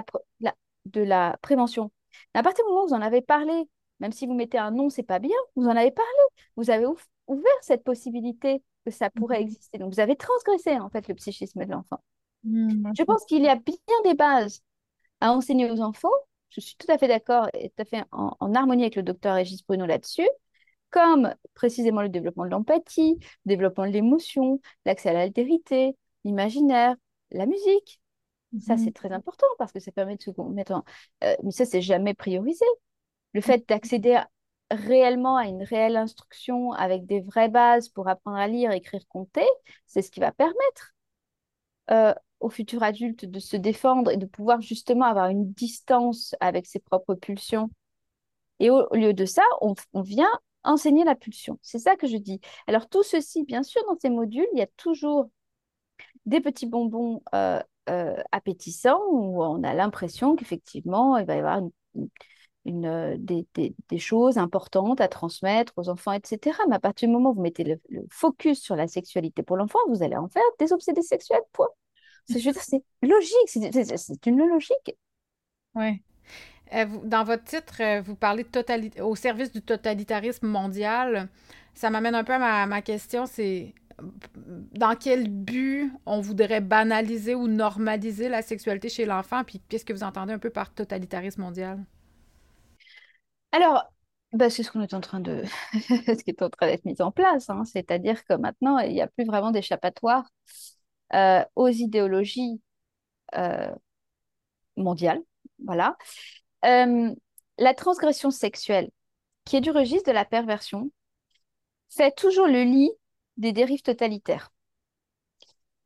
de 0.87 1.01
la, 1.03 1.39
prévention. 1.43 1.91
À 2.35 2.43
partir 2.43 2.65
du 2.65 2.71
moment 2.71 2.85
où 2.85 2.89
vous 2.89 2.95
en 2.95 3.03
avez 3.03 3.23
parlé, 3.23 3.69
même 4.01 4.13
si 4.13 4.27
vous 4.27 4.35
mettez 4.35 4.59
un 4.59 4.71
non, 4.71 4.91
c'est 4.91 5.03
pas 5.03 5.19
bien, 5.19 5.37
vous 5.57 5.65
en 5.65 5.77
avez 5.77 5.91
parlé. 5.91 6.11
Vous 6.57 6.71
avez 6.71 6.87
ouvert 7.27 7.53
cette 7.63 7.85
possibilité 7.85 8.63
que 8.85 8.91
ça 8.91 9.11
pourrait 9.11 9.41
Mhm. 9.41 9.43
exister. 9.43 9.79
Donc, 9.79 9.93
vous 9.95 10.01
avez 10.01 10.17
transgressé, 10.17 10.79
en 10.79 10.91
fait, 10.91 11.09
le 11.09 11.15
psychisme 11.15 11.65
de 11.65 11.71
l'enfant. 11.73 12.03
Hmm, 12.45 12.93
Je 12.99 13.03
pense 13.05 13.25
qu'il 13.25 13.43
y 13.43 13.49
a 13.49 13.57
bien 13.57 13.77
des 14.05 14.15
bases 14.15 14.63
à 15.21 15.33
enseigner 15.33 15.71
aux 15.71 15.81
enfants. 15.81 16.11
Je 16.51 16.61
suis 16.61 16.77
tout 16.77 16.91
à 16.93 16.99
fait 16.99 17.09
d'accord 17.09 17.49
et 17.55 17.71
tout 17.71 17.83
à 17.83 17.85
fait 17.87 18.05
en, 18.13 18.37
en 18.41 18.55
harmonie 18.55 18.85
avec 18.85 18.97
le 18.97 19.03
docteur 19.03 19.37
Régis 19.37 19.65
Bruno 19.67 19.87
là-dessus, 19.87 20.29
comme 20.91 21.35
précisément 21.55 22.03
le 22.03 22.09
développement 22.11 22.45
de 22.47 22.51
l'empathie, 22.51 23.19
le 23.47 23.51
développement 23.51 23.87
de 23.87 23.93
l'émotion, 23.93 24.61
l'accès 24.87 25.11
à 25.11 25.13
l'altérité, 25.15 25.97
l'imaginaire, 26.25 26.97
la 27.33 27.47
musique. 27.47 28.01
Ça, 28.59 28.77
Mhm. 28.77 28.79
c'est 28.79 28.93
très 28.93 29.13
important 29.13 29.47
parce 29.59 29.73
que 29.73 29.81
ça 29.81 29.93
permet 29.93 30.17
de 30.17 30.23
se 30.23 30.31
mettre 30.53 30.73
en... 30.73 30.85
euh, 31.25 31.37
mais 31.45 31.51
ça, 31.53 31.65
c'est 31.67 31.83
jamais 31.83 32.15
priorisé. 32.15 32.65
Le 33.35 33.41
fait 33.41 33.69
d'accéder 33.69 34.15
à- 34.15 34.29
réellement 34.75 35.37
à 35.37 35.47
une 35.47 35.63
réelle 35.63 35.97
instruction 35.97 36.73
avec 36.73 37.07
des 37.07 37.21
vraies 37.21 37.49
bases 37.49 37.89
pour 37.89 38.09
apprendre 38.09 38.39
à 38.39 38.49
lire, 38.49 38.73
écrire, 38.73 39.07
compter, 39.09 39.47
c'est 39.87 40.03
ce 40.03 40.11
qui 40.11 40.21
va 40.21 40.33
permettre 40.33 40.95
euh, 41.91 42.15
au 42.41 42.51
futur 42.51 42.83
adulte 42.83 43.25
de 43.25 43.39
se 43.39 43.57
défendre 43.57 44.11
et 44.11 44.17
de 44.17 44.27
pouvoir 44.27 44.61
justement 44.61 45.07
avoir 45.07 45.29
une 45.29 45.53
distance 45.53 46.35
avec 46.41 46.67
ses 46.67 46.81
propres 46.81 47.15
pulsions. 47.15 47.71
Et 48.61 48.71
au, 48.71 48.87
lieu 48.95 49.15
de 49.15 49.25
ça, 49.25 49.43
on, 49.61 49.75
vient 50.03 50.31
enseigner 50.65 51.05
la 51.05 51.15
pulsion. 51.15 51.59
C'est 51.63 51.79
ça 51.79 51.97
que 51.97 52.07
je 52.07 52.17
dis. 52.17 52.41
Alors 52.67 52.89
tout 52.89 53.03
ceci, 53.03 53.45
bien 53.45 53.63
sûr, 53.63 53.83
dans 53.87 53.97
ces 54.01 54.11
modules, 54.11 54.47
il 54.53 54.59
y 54.59 54.63
a 54.63 54.69
toujours 54.77 55.31
des 56.27 56.41
petits 56.41 56.67
bonbons 56.67 57.23
euh, 57.35 57.61
euh, 57.89 58.17
appétissants 58.33 59.03
où 59.11 59.43
on 59.43 59.63
a 59.65 59.75
l'impression 59.75 60.37
qu'effectivement, 60.37 61.17
il 61.19 61.27
va 61.27 61.37
y 61.37 61.39
avoir 61.39 61.59
une- 61.95 62.09
une, 62.65 62.87
euh, 62.87 63.17
des, 63.19 63.99
choses 63.99 64.39
importantes 64.39 65.01
à 65.01 65.09
transmettre 65.09 65.73
aux 65.77 65.89
enfants, 65.89 66.13
etc. 66.13 66.57
Mais 66.69 66.77
à 66.77 66.81
partir 66.81 67.09
du 67.09 67.15
moment 67.15 67.31
où 67.31 67.35
vous 67.35 67.43
mettez 67.43 67.65
le, 67.65 67.81
focus 68.11 68.61
sur 68.61 68.77
la 68.77 68.89
sexualité 68.89 69.43
pour 69.43 69.57
l'enfant, 69.57 69.79
vous 69.89 70.03
allez 70.03 70.17
en 70.17 70.29
faire 70.29 70.43
des 70.59 70.73
obsédés 70.73 71.03
sexuels, 71.03 71.43
point. 71.53 71.69
C'est, 72.27 72.39
logique, 73.03 73.49
c'est 73.49 74.27
une 74.27 74.39
logique. 74.39 74.97
Ouais. 75.75 76.03
Euh, 76.73 76.87
dans 77.05 77.25
votre 77.25 77.43
titre, 77.43 77.83
euh, 77.83 78.01
vous 78.01 78.15
parlez 78.15 78.47
au 79.01 79.17
service 79.17 79.51
du 79.51 79.61
totalitarisme 79.61 80.47
mondial. 80.47 81.29
Ça 81.75 81.91
m'amène 81.91 82.15
un 82.15 82.23
peu 82.23 82.35
à 82.35 82.39
ma, 82.39 82.67
ma 82.67 82.81
question, 82.81 83.27
c'est 83.27 83.75
dans 84.73 84.95
quel 84.97 85.29
but 85.29 85.91
on 86.07 86.21
voudrait 86.21 86.61
banaliser 86.61 87.35
ou 87.35 87.49
normaliser 87.49 88.29
la 88.29 88.43
sexualité 88.43 88.89
chez 88.89 89.05
l'enfant, 89.05 89.43
puis 89.45 89.61
qu'est-ce 89.69 89.85
que 89.85 89.93
vous 89.93 90.03
entendez 90.03 90.33
un 90.33 90.39
peu 90.39 90.51
par 90.51 90.73
totalitarisme 90.73 91.43
mondial? 91.43 91.85
Alors, 93.53 93.85
bah, 94.33 94.51
c'est 94.51 94.63
ce 94.63 94.71
qu'on 94.71 94.81
est 94.83 94.95
en 94.95 95.01
train 95.01 95.21
de, 95.21 95.43
ce 95.73 96.23
qui 96.25 96.31
est 96.31 96.43
en 96.43 96.51
train 96.51 96.67
d'être 96.67 96.85
mis 96.85 97.01
en 97.03 97.11
place, 97.13 97.51
hein. 97.51 97.65
C'est-à-dire 97.65 98.25
que 98.25 98.35
maintenant, 98.35 98.79
il 98.79 98.93
n'y 98.93 99.03
a 99.03 99.09
plus 99.09 99.25
vraiment 99.25 99.51
d'échappatoire 99.51 100.29
euh, 101.15 101.45
aux 101.57 101.69
idéologies 101.69 102.61
euh, 103.37 103.73
mondiales. 104.77 105.23
Voilà. 105.65 105.97
Euh, 106.65 107.15
la 107.59 107.75
transgression 107.75 108.31
sexuelle, 108.31 108.91
qui 109.45 109.57
est 109.57 109.61
du 109.61 109.71
registre 109.71 110.09
de 110.11 110.15
la 110.15 110.25
perversion, 110.25 110.91
fait 111.91 112.13
toujours 112.17 112.47
le 112.49 112.65
lit 112.65 112.91
des 113.37 113.53
dérives 113.53 113.83
totalitaires. 113.83 114.53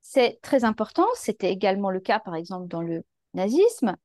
C'est 0.00 0.40
très 0.42 0.64
important. 0.64 1.06
C'était 1.14 1.50
également 1.52 1.90
le 1.90 2.00
cas, 2.00 2.20
par 2.20 2.34
exemple, 2.34 2.68
dans 2.68 2.82
le 2.82 3.04
nazisme. 3.34 3.96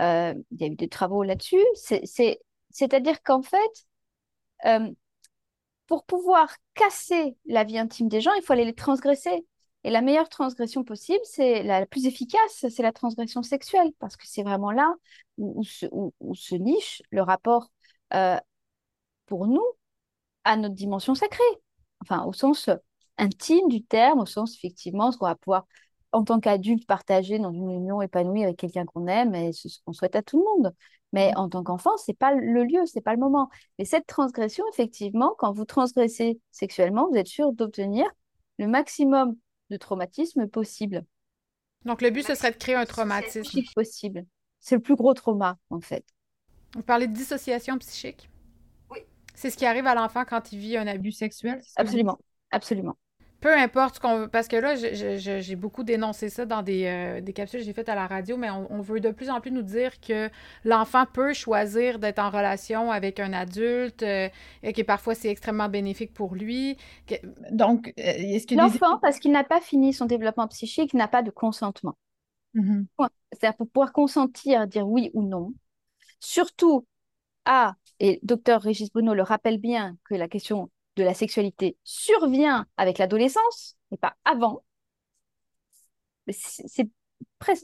Il 0.00 0.36
y 0.58 0.64
a 0.64 0.66
eu 0.66 0.74
des 0.76 0.88
travaux 0.88 1.22
là-dessus. 1.22 1.62
C'est-à-dire 2.72 3.22
qu'en 3.22 3.42
fait, 3.42 3.86
euh, 4.66 4.90
pour 5.86 6.04
pouvoir 6.04 6.54
casser 6.74 7.36
la 7.46 7.64
vie 7.64 7.78
intime 7.78 8.08
des 8.08 8.20
gens, 8.20 8.32
il 8.34 8.42
faut 8.42 8.52
aller 8.52 8.64
les 8.64 8.74
transgresser. 8.74 9.46
Et 9.84 9.90
la 9.90 10.00
meilleure 10.00 10.28
transgression 10.28 10.84
possible, 10.84 11.20
c'est 11.24 11.62
la, 11.64 11.86
plus 11.86 12.06
efficace, 12.06 12.66
c'est 12.68 12.82
la 12.82 12.92
transgression 12.92 13.42
sexuelle, 13.42 13.90
parce 13.98 14.16
que 14.16 14.26
c'est 14.26 14.44
vraiment 14.44 14.70
là 14.70 14.94
où, 15.38 15.64
se, 15.64 16.54
niche 16.54 17.02
le 17.10 17.22
rapport 17.22 17.68
euh, 18.14 18.38
pour 19.26 19.46
nous 19.48 19.64
à 20.44 20.56
notre 20.56 20.74
dimension 20.74 21.14
sacrée, 21.14 21.42
enfin 22.00 22.24
au 22.24 22.32
sens 22.32 22.70
intime 23.18 23.68
du 23.68 23.84
terme, 23.84 24.20
au 24.20 24.26
sens 24.26 24.56
effectivement 24.56 25.12
ce 25.12 25.18
qu'on 25.18 25.26
va 25.26 25.34
pouvoir 25.34 25.66
en 26.12 26.24
tant 26.24 26.40
qu'adulte, 26.40 26.86
partager 26.86 27.38
dans 27.38 27.52
une 27.52 27.70
union 27.70 28.02
épanouie 28.02 28.44
avec 28.44 28.58
quelqu'un 28.58 28.84
qu'on 28.84 29.06
aime, 29.06 29.34
et 29.34 29.52
ce 29.52 29.68
qu'on 29.84 29.92
souhaite 29.92 30.16
à 30.16 30.22
tout 30.22 30.38
le 30.38 30.44
monde. 30.44 30.74
Mais 31.12 31.32
en 31.36 31.48
tant 31.48 31.62
qu'enfant, 31.62 31.96
c'est 31.96 32.16
pas 32.16 32.34
le 32.34 32.64
lieu, 32.64 32.86
c'est 32.86 33.00
pas 33.02 33.12
le 33.12 33.20
moment. 33.20 33.50
Mais 33.78 33.84
cette 33.84 34.06
transgression, 34.06 34.64
effectivement, 34.72 35.34
quand 35.38 35.52
vous 35.52 35.64
transgressez 35.64 36.40
sexuellement, 36.50 37.08
vous 37.10 37.16
êtes 37.16 37.26
sûr 37.26 37.52
d'obtenir 37.52 38.06
le 38.58 38.66
maximum 38.66 39.36
de 39.70 39.76
traumatisme 39.76 40.46
possible. 40.46 41.04
Donc, 41.84 42.00
le 42.00 42.10
but, 42.10 42.26
ce 42.26 42.34
serait 42.34 42.52
de 42.52 42.56
créer 42.56 42.76
un 42.76 42.86
traumatisme. 42.86 43.60
possible. 43.74 44.24
C'est 44.60 44.76
le 44.76 44.80
plus 44.80 44.94
gros 44.94 45.14
trauma, 45.14 45.58
en 45.70 45.80
fait. 45.80 46.04
Vous 46.74 46.82
parlez 46.82 47.06
de 47.06 47.12
dissociation 47.12 47.76
psychique? 47.78 48.30
Oui. 48.90 49.00
C'est 49.34 49.50
ce 49.50 49.56
qui 49.56 49.66
arrive 49.66 49.86
à 49.86 49.94
l'enfant 49.94 50.24
quand 50.24 50.52
il 50.52 50.58
vit 50.58 50.76
un 50.76 50.86
abus 50.86 51.12
sexuel? 51.12 51.60
Absolument. 51.76 52.18
Absolument. 52.50 52.96
Peu 53.42 53.52
importe 53.52 53.96
ce 53.96 54.00
qu'on 54.00 54.18
veut, 54.20 54.28
parce 54.28 54.46
que 54.46 54.54
là, 54.54 54.76
j'ai 54.76 55.56
beaucoup 55.56 55.82
dénoncé 55.82 56.28
ça 56.28 56.46
dans 56.46 56.62
des, 56.62 56.86
euh, 56.86 57.20
des 57.20 57.32
capsules 57.32 57.58
que 57.58 57.66
j'ai 57.66 57.72
faites 57.72 57.88
à 57.88 57.96
la 57.96 58.06
radio, 58.06 58.36
mais 58.36 58.50
on, 58.50 58.80
veut 58.80 59.00
de 59.00 59.10
plus 59.10 59.30
en 59.30 59.40
plus 59.40 59.50
nous 59.50 59.62
dire 59.62 60.00
que 60.00 60.30
l'enfant 60.64 61.06
peut 61.12 61.32
choisir 61.32 61.98
d'être 61.98 62.20
en 62.20 62.30
relation 62.30 62.92
avec 62.92 63.18
un 63.18 63.32
adulte 63.32 64.04
euh, 64.04 64.28
et 64.62 64.72
que 64.72 64.82
parfois 64.82 65.16
c'est 65.16 65.28
extrêmement 65.28 65.68
bénéfique 65.68 66.14
pour 66.14 66.36
lui. 66.36 66.76
Donc, 67.50 67.88
euh, 67.88 67.92
est-ce 67.96 68.46
que 68.46 68.54
l'enfant, 68.54 68.98
parce 68.98 69.18
qu'il 69.18 69.32
n'a 69.32 69.42
pas 69.42 69.60
fini 69.60 69.92
son 69.92 70.06
développement 70.06 70.46
psychique, 70.46 70.94
n'a 70.94 71.08
pas 71.08 71.22
de 71.22 71.32
consentement. 71.32 71.96
Mm-hmm. 72.54 72.86
C'est-à-dire 73.32 73.56
pour 73.56 73.68
pouvoir 73.68 73.92
consentir, 73.92 74.68
dire 74.68 74.86
oui 74.86 75.10
ou 75.14 75.22
non. 75.24 75.52
Surtout 76.20 76.86
à, 77.44 77.74
et 77.98 78.20
docteur 78.22 78.62
Régis 78.62 78.92
Bruno 78.92 79.14
le 79.14 79.22
rappelle 79.22 79.58
bien 79.58 79.96
que 80.04 80.14
la 80.14 80.28
question 80.28 80.70
de 80.96 81.04
la 81.04 81.14
sexualité 81.14 81.76
survient 81.84 82.66
avec 82.76 82.98
l'adolescence, 82.98 83.76
et 83.90 83.96
pas 83.96 84.16
avant, 84.24 84.62
c'est 86.28 86.88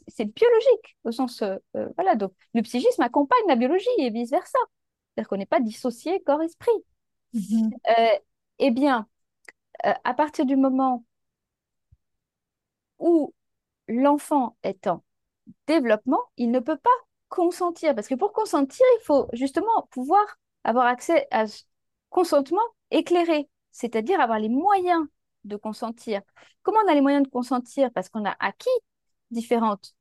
c'est 0.08 0.24
biologique 0.24 0.96
au 1.04 1.10
sens 1.10 1.42
euh, 1.42 1.56
euh, 1.76 1.88
voilà 1.96 2.14
donc 2.14 2.32
le 2.54 2.62
psychisme 2.62 3.02
accompagne 3.02 3.46
la 3.48 3.56
biologie 3.56 3.88
et 3.98 4.10
vice 4.10 4.30
versa 4.30 4.58
c'est-à-dire 5.14 5.28
qu'on 5.28 5.36
n'est 5.36 5.46
pas 5.46 5.60
dissocié 5.60 6.22
corps 6.22 6.42
esprit. 6.42 6.70
Mm-hmm. 7.34 7.70
euh, 7.98 8.18
eh 8.60 8.70
bien 8.70 9.06
à 9.82 10.14
partir 10.14 10.44
du 10.46 10.56
moment 10.56 11.04
où 12.98 13.32
l'enfant 13.86 14.56
est 14.62 14.86
en 14.86 15.04
développement 15.66 16.20
il 16.36 16.50
ne 16.50 16.60
peut 16.60 16.76
pas 16.76 16.90
consentir. 17.28 17.94
Parce 17.94 18.08
que 18.08 18.14
pour 18.14 18.32
consentir 18.32 18.84
il 19.00 19.04
faut 19.04 19.28
justement 19.32 19.88
pouvoir 19.90 20.24
avoir 20.64 20.86
accès 20.86 21.26
à 21.30 21.44
consentement 22.10 22.62
éclairé, 22.90 23.48
c'est-à-dire 23.70 24.20
avoir 24.20 24.38
les 24.38 24.48
moyens 24.48 25.06
de 25.44 25.56
consentir. 25.56 26.22
Comment 26.62 26.78
on 26.86 26.90
a 26.90 26.94
les 26.94 27.00
moyens 27.00 27.24
de 27.24 27.30
consentir? 27.30 27.90
Parce 27.92 28.08
qu'on 28.08 28.24
a 28.24 28.36
acquis 28.40 28.68
différentes 29.30 29.94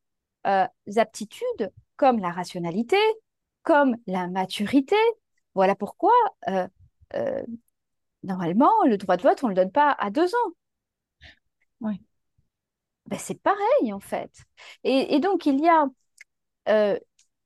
euh, 0.45 0.67
aptitudes 0.95 1.71
comme 1.95 2.19
la 2.19 2.31
rationalité, 2.31 2.97
comme 3.63 3.95
la 4.05 4.27
maturité. 4.27 4.95
Voilà 5.55 5.75
pourquoi, 5.75 6.13
euh, 6.47 6.67
euh, 7.15 7.43
normalement, 8.23 8.71
le 8.85 8.97
droit 8.97 9.17
de 9.17 9.23
vote, 9.23 9.43
on 9.43 9.47
ne 9.47 9.51
le 9.51 9.55
donne 9.55 9.71
pas 9.71 9.91
à 9.99 10.09
deux 10.09 10.33
ans. 10.33 10.51
Oui. 11.81 12.01
Ben, 13.07 13.17
c'est 13.17 13.41
pareil, 13.41 13.93
en 13.93 13.99
fait. 13.99 14.31
Et, 14.83 15.15
et, 15.15 15.19
donc, 15.19 15.45
il 15.45 15.59
y 15.61 15.69
a 15.69 15.87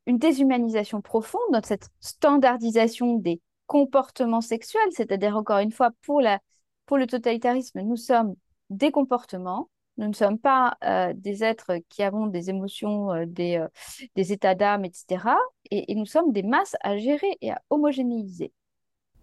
une 0.07 0.17
déshumanisation 0.17 1.01
profonde 1.01 1.41
dans 1.51 1.63
cette 1.63 1.89
standardisation 1.99 3.17
des 3.17 3.39
comportements 3.71 4.41
sexuels, 4.41 4.91
c'est-à-dire 4.91 5.37
encore 5.37 5.59
une 5.59 5.71
fois, 5.71 5.91
pour, 6.01 6.19
la, 6.19 6.41
pour 6.87 6.97
le 6.97 7.07
totalitarisme, 7.07 7.79
nous 7.79 7.95
sommes 7.95 8.35
des 8.69 8.91
comportements, 8.91 9.69
nous 9.95 10.09
ne 10.09 10.13
sommes 10.13 10.37
pas 10.37 10.75
euh, 10.83 11.13
des 11.15 11.41
êtres 11.45 11.77
qui 11.87 12.03
avons 12.03 12.27
des 12.27 12.49
émotions, 12.49 13.13
euh, 13.13 13.23
des, 13.25 13.55
euh, 13.55 13.69
des, 14.17 14.33
états 14.33 14.55
d'âme, 14.55 14.83
etc. 14.83 15.23
Et, 15.69 15.95
nous 15.95 16.05
sommes 16.05 16.33
des 16.33 16.43
masses 16.43 16.75
à 16.81 16.97
gérer 16.97 17.37
et 17.39 17.51
à 17.51 17.61
homogénéiser. 17.69 18.51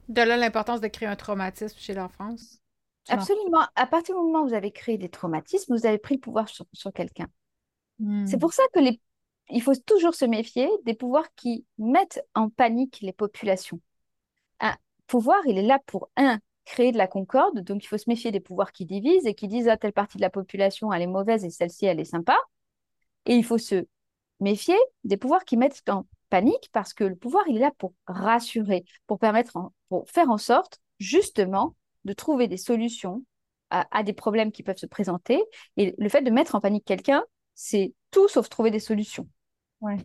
De 0.08 0.22
là 0.22 0.38
l'importance 0.38 0.80
de 0.80 0.88
créer 0.88 1.10
un 1.10 1.16
traumatisme 1.16 1.78
chez 1.78 1.92
l'enfance. 1.92 2.58
Absolument. 3.10 3.66
À 3.76 3.86
partir 3.86 4.14
du 4.14 4.22
moment 4.22 4.44
où 4.44 4.48
vous 4.48 4.54
avez 4.54 4.70
créé 4.70 4.96
des 4.96 5.10
traumatismes, 5.10 5.76
vous 5.76 5.84
avez 5.84 5.98
pris 5.98 6.14
le 6.14 6.20
pouvoir 6.20 6.48
sur, 6.48 6.64
quelqu'un. 6.94 7.28
Hmm. 7.98 8.26
C'est 8.26 8.38
pour 8.38 8.54
ça 8.54 8.62
que 8.72 8.80
les... 8.80 8.98
il 9.50 9.60
faut 9.60 9.74
toujours 9.74 10.14
se 10.14 10.24
méfier 10.24 10.70
des 10.86 10.94
pouvoirs 10.94 11.34
qui 11.36 11.66
mettent 11.76 12.24
en 12.34 12.48
panique 12.48 13.00
les 13.02 13.12
populations 13.12 13.80
pouvoir, 15.08 15.40
il 15.46 15.58
est 15.58 15.62
là 15.62 15.80
pour, 15.86 16.10
un, 16.16 16.38
créer 16.68 16.92
de 16.92 16.98
la 16.98 17.08
concorde, 17.08 17.60
donc 17.60 17.82
il 17.82 17.86
faut 17.86 17.98
se 17.98 18.08
méfier 18.08 18.30
des 18.30 18.40
pouvoirs 18.40 18.72
qui 18.72 18.84
divisent 18.84 19.26
et 19.26 19.34
qui 19.34 19.48
disent, 19.48 19.68
ah, 19.68 19.76
telle 19.76 19.92
partie 19.92 20.18
de 20.18 20.22
la 20.22 20.30
population, 20.30 20.92
elle 20.92 21.02
est 21.02 21.06
mauvaise 21.06 21.44
et 21.44 21.50
celle-ci, 21.50 21.86
elle 21.86 21.98
est 21.98 22.04
sympa. 22.04 22.36
Et 23.26 23.34
il 23.34 23.44
faut 23.44 23.58
se 23.58 23.86
méfier 24.40 24.76
des 25.02 25.16
pouvoirs 25.16 25.44
qui 25.44 25.56
mettent 25.56 25.82
en 25.88 26.06
panique 26.28 26.68
parce 26.72 26.92
que 26.92 27.04
le 27.04 27.16
pouvoir, 27.16 27.44
il 27.48 27.56
est 27.56 27.60
là 27.60 27.72
pour 27.78 27.94
rassurer, 28.06 28.84
pour 29.06 29.18
permettre, 29.18 29.58
pour 29.88 30.08
faire 30.10 30.30
en 30.30 30.38
sorte, 30.38 30.78
justement, 30.98 31.74
de 32.04 32.12
trouver 32.12 32.48
des 32.48 32.58
solutions 32.58 33.24
à, 33.70 34.02
des 34.02 34.14
problèmes 34.14 34.52
qui 34.52 34.62
peuvent 34.62 34.78
se 34.78 34.86
présenter. 34.86 35.42
Et 35.76 35.94
le 35.98 36.08
fait 36.08 36.22
de 36.22 36.30
mettre 36.30 36.54
en 36.54 36.60
panique 36.60 36.84
quelqu'un, 36.84 37.24
c'est 37.54 37.92
tout 38.10 38.28
sauf 38.28 38.48
trouver 38.48 38.70
des 38.70 38.78
solutions. 38.78 39.28
Ouais. 39.80 39.96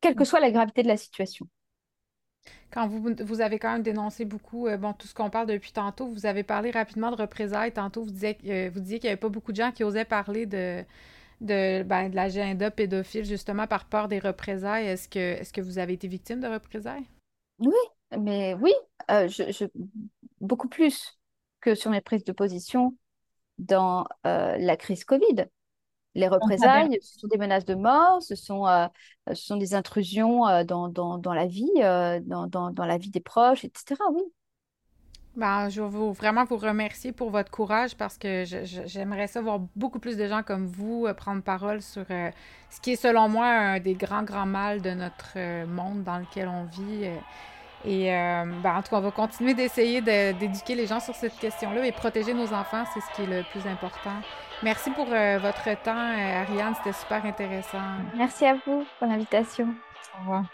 Quelle 0.00 0.14
que 0.14 0.24
soit 0.24 0.40
la 0.40 0.50
gravité 0.50 0.82
de 0.82 0.88
la 0.88 0.96
situation. 0.96 1.48
Quand 2.70 2.88
vous, 2.88 3.14
vous 3.24 3.40
avez 3.40 3.58
quand 3.58 3.72
même 3.72 3.82
dénoncé 3.82 4.24
beaucoup, 4.24 4.66
euh, 4.66 4.76
bon, 4.76 4.92
tout 4.92 5.06
ce 5.06 5.14
qu'on 5.14 5.30
parle 5.30 5.46
depuis 5.46 5.72
tantôt, 5.72 6.08
vous 6.08 6.26
avez 6.26 6.42
parlé 6.42 6.70
rapidement 6.70 7.10
de 7.10 7.16
représailles. 7.16 7.72
Tantôt, 7.72 8.02
vous 8.02 8.10
disiez, 8.10 8.36
euh, 8.46 8.70
vous 8.72 8.80
disiez 8.80 8.98
qu'il 8.98 9.08
n'y 9.08 9.12
avait 9.12 9.20
pas 9.20 9.28
beaucoup 9.28 9.52
de 9.52 9.56
gens 9.56 9.70
qui 9.72 9.84
osaient 9.84 10.04
parler 10.04 10.44
de, 10.46 10.84
de, 11.40 11.82
ben, 11.84 12.08
de 12.10 12.16
l'agenda 12.16 12.70
pédophile, 12.70 13.24
justement, 13.24 13.66
par 13.66 13.84
peur 13.86 14.08
des 14.08 14.18
représailles. 14.18 14.86
Est-ce 14.86 15.08
que, 15.08 15.18
est-ce 15.18 15.52
que 15.52 15.60
vous 15.60 15.78
avez 15.78 15.94
été 15.94 16.08
victime 16.08 16.40
de 16.40 16.48
représailles? 16.48 17.06
Oui, 17.60 17.72
mais 18.18 18.54
oui, 18.54 18.72
euh, 19.10 19.28
je, 19.28 19.66
beaucoup 20.40 20.68
plus 20.68 21.18
que 21.60 21.74
sur 21.74 21.90
mes 21.90 22.00
prises 22.00 22.24
de 22.24 22.32
position 22.32 22.96
dans 23.58 24.04
la 24.24 24.76
crise 24.76 25.04
Covid. 25.04 25.46
Les 26.14 26.28
représailles, 26.28 26.98
ce 27.02 27.18
sont 27.18 27.26
des 27.26 27.38
menaces 27.38 27.64
de 27.64 27.74
mort, 27.74 28.22
ce 28.22 28.36
sont, 28.36 28.66
euh, 28.68 28.86
ce 29.28 29.34
sont 29.34 29.56
des 29.56 29.74
intrusions 29.74 30.46
euh, 30.46 30.62
dans, 30.62 30.88
dans, 30.88 31.18
dans, 31.18 31.34
la 31.34 31.46
vie, 31.46 31.70
euh, 31.78 32.20
dans, 32.22 32.46
dans, 32.46 32.70
dans, 32.70 32.86
la 32.86 32.98
vie 32.98 33.10
des 33.10 33.20
proches, 33.20 33.64
etc. 33.64 33.96
Oui. 34.12 34.22
Ben, 35.34 35.68
je 35.68 35.82
veux 35.82 36.12
vraiment 36.12 36.44
vous 36.44 36.56
remercier 36.56 37.10
pour 37.10 37.30
votre 37.30 37.50
courage 37.50 37.96
parce 37.96 38.16
que 38.16 38.44
j'aimerais 38.44 39.26
ça 39.26 39.40
voir 39.40 39.58
beaucoup 39.74 39.98
plus 39.98 40.16
de 40.16 40.28
gens 40.28 40.44
comme 40.44 40.66
vous 40.66 41.08
prendre 41.16 41.42
parole 41.42 41.82
sur 41.82 42.06
ce 42.06 42.80
qui 42.80 42.92
est 42.92 42.96
selon 42.96 43.28
moi 43.28 43.46
un 43.46 43.80
des 43.80 43.94
grands, 43.94 44.22
grands 44.22 44.46
mâles 44.46 44.80
de 44.80 44.90
notre 44.90 45.64
monde 45.66 46.04
dans 46.04 46.18
lequel 46.18 46.46
on 46.46 46.66
vit. 46.66 47.10
Et 47.84 48.10
ben, 48.10 48.76
en 48.76 48.82
tout 48.82 48.90
cas, 48.90 48.98
on 48.98 49.00
va 49.00 49.10
continuer 49.10 49.54
d'essayer 49.54 50.00
d'éduquer 50.00 50.76
les 50.76 50.86
gens 50.86 51.00
sur 51.00 51.16
cette 51.16 51.36
question-là 51.36 51.84
et 51.84 51.90
protéger 51.90 52.32
nos 52.32 52.52
enfants, 52.52 52.84
c'est 52.94 53.00
ce 53.00 53.16
qui 53.16 53.22
est 53.22 53.38
le 53.38 53.42
plus 53.50 53.68
important. 53.68 54.20
Merci 54.62 54.90
pour 54.90 55.06
euh, 55.10 55.38
votre 55.38 55.82
temps, 55.82 55.92
euh, 55.96 56.42
Ariane. 56.42 56.74
C'était 56.76 56.96
super 56.96 57.24
intéressant. 57.24 57.78
Merci 58.16 58.46
à 58.46 58.54
vous 58.54 58.84
pour 58.98 59.08
l'invitation. 59.08 59.74
Au 60.16 60.20
revoir. 60.20 60.44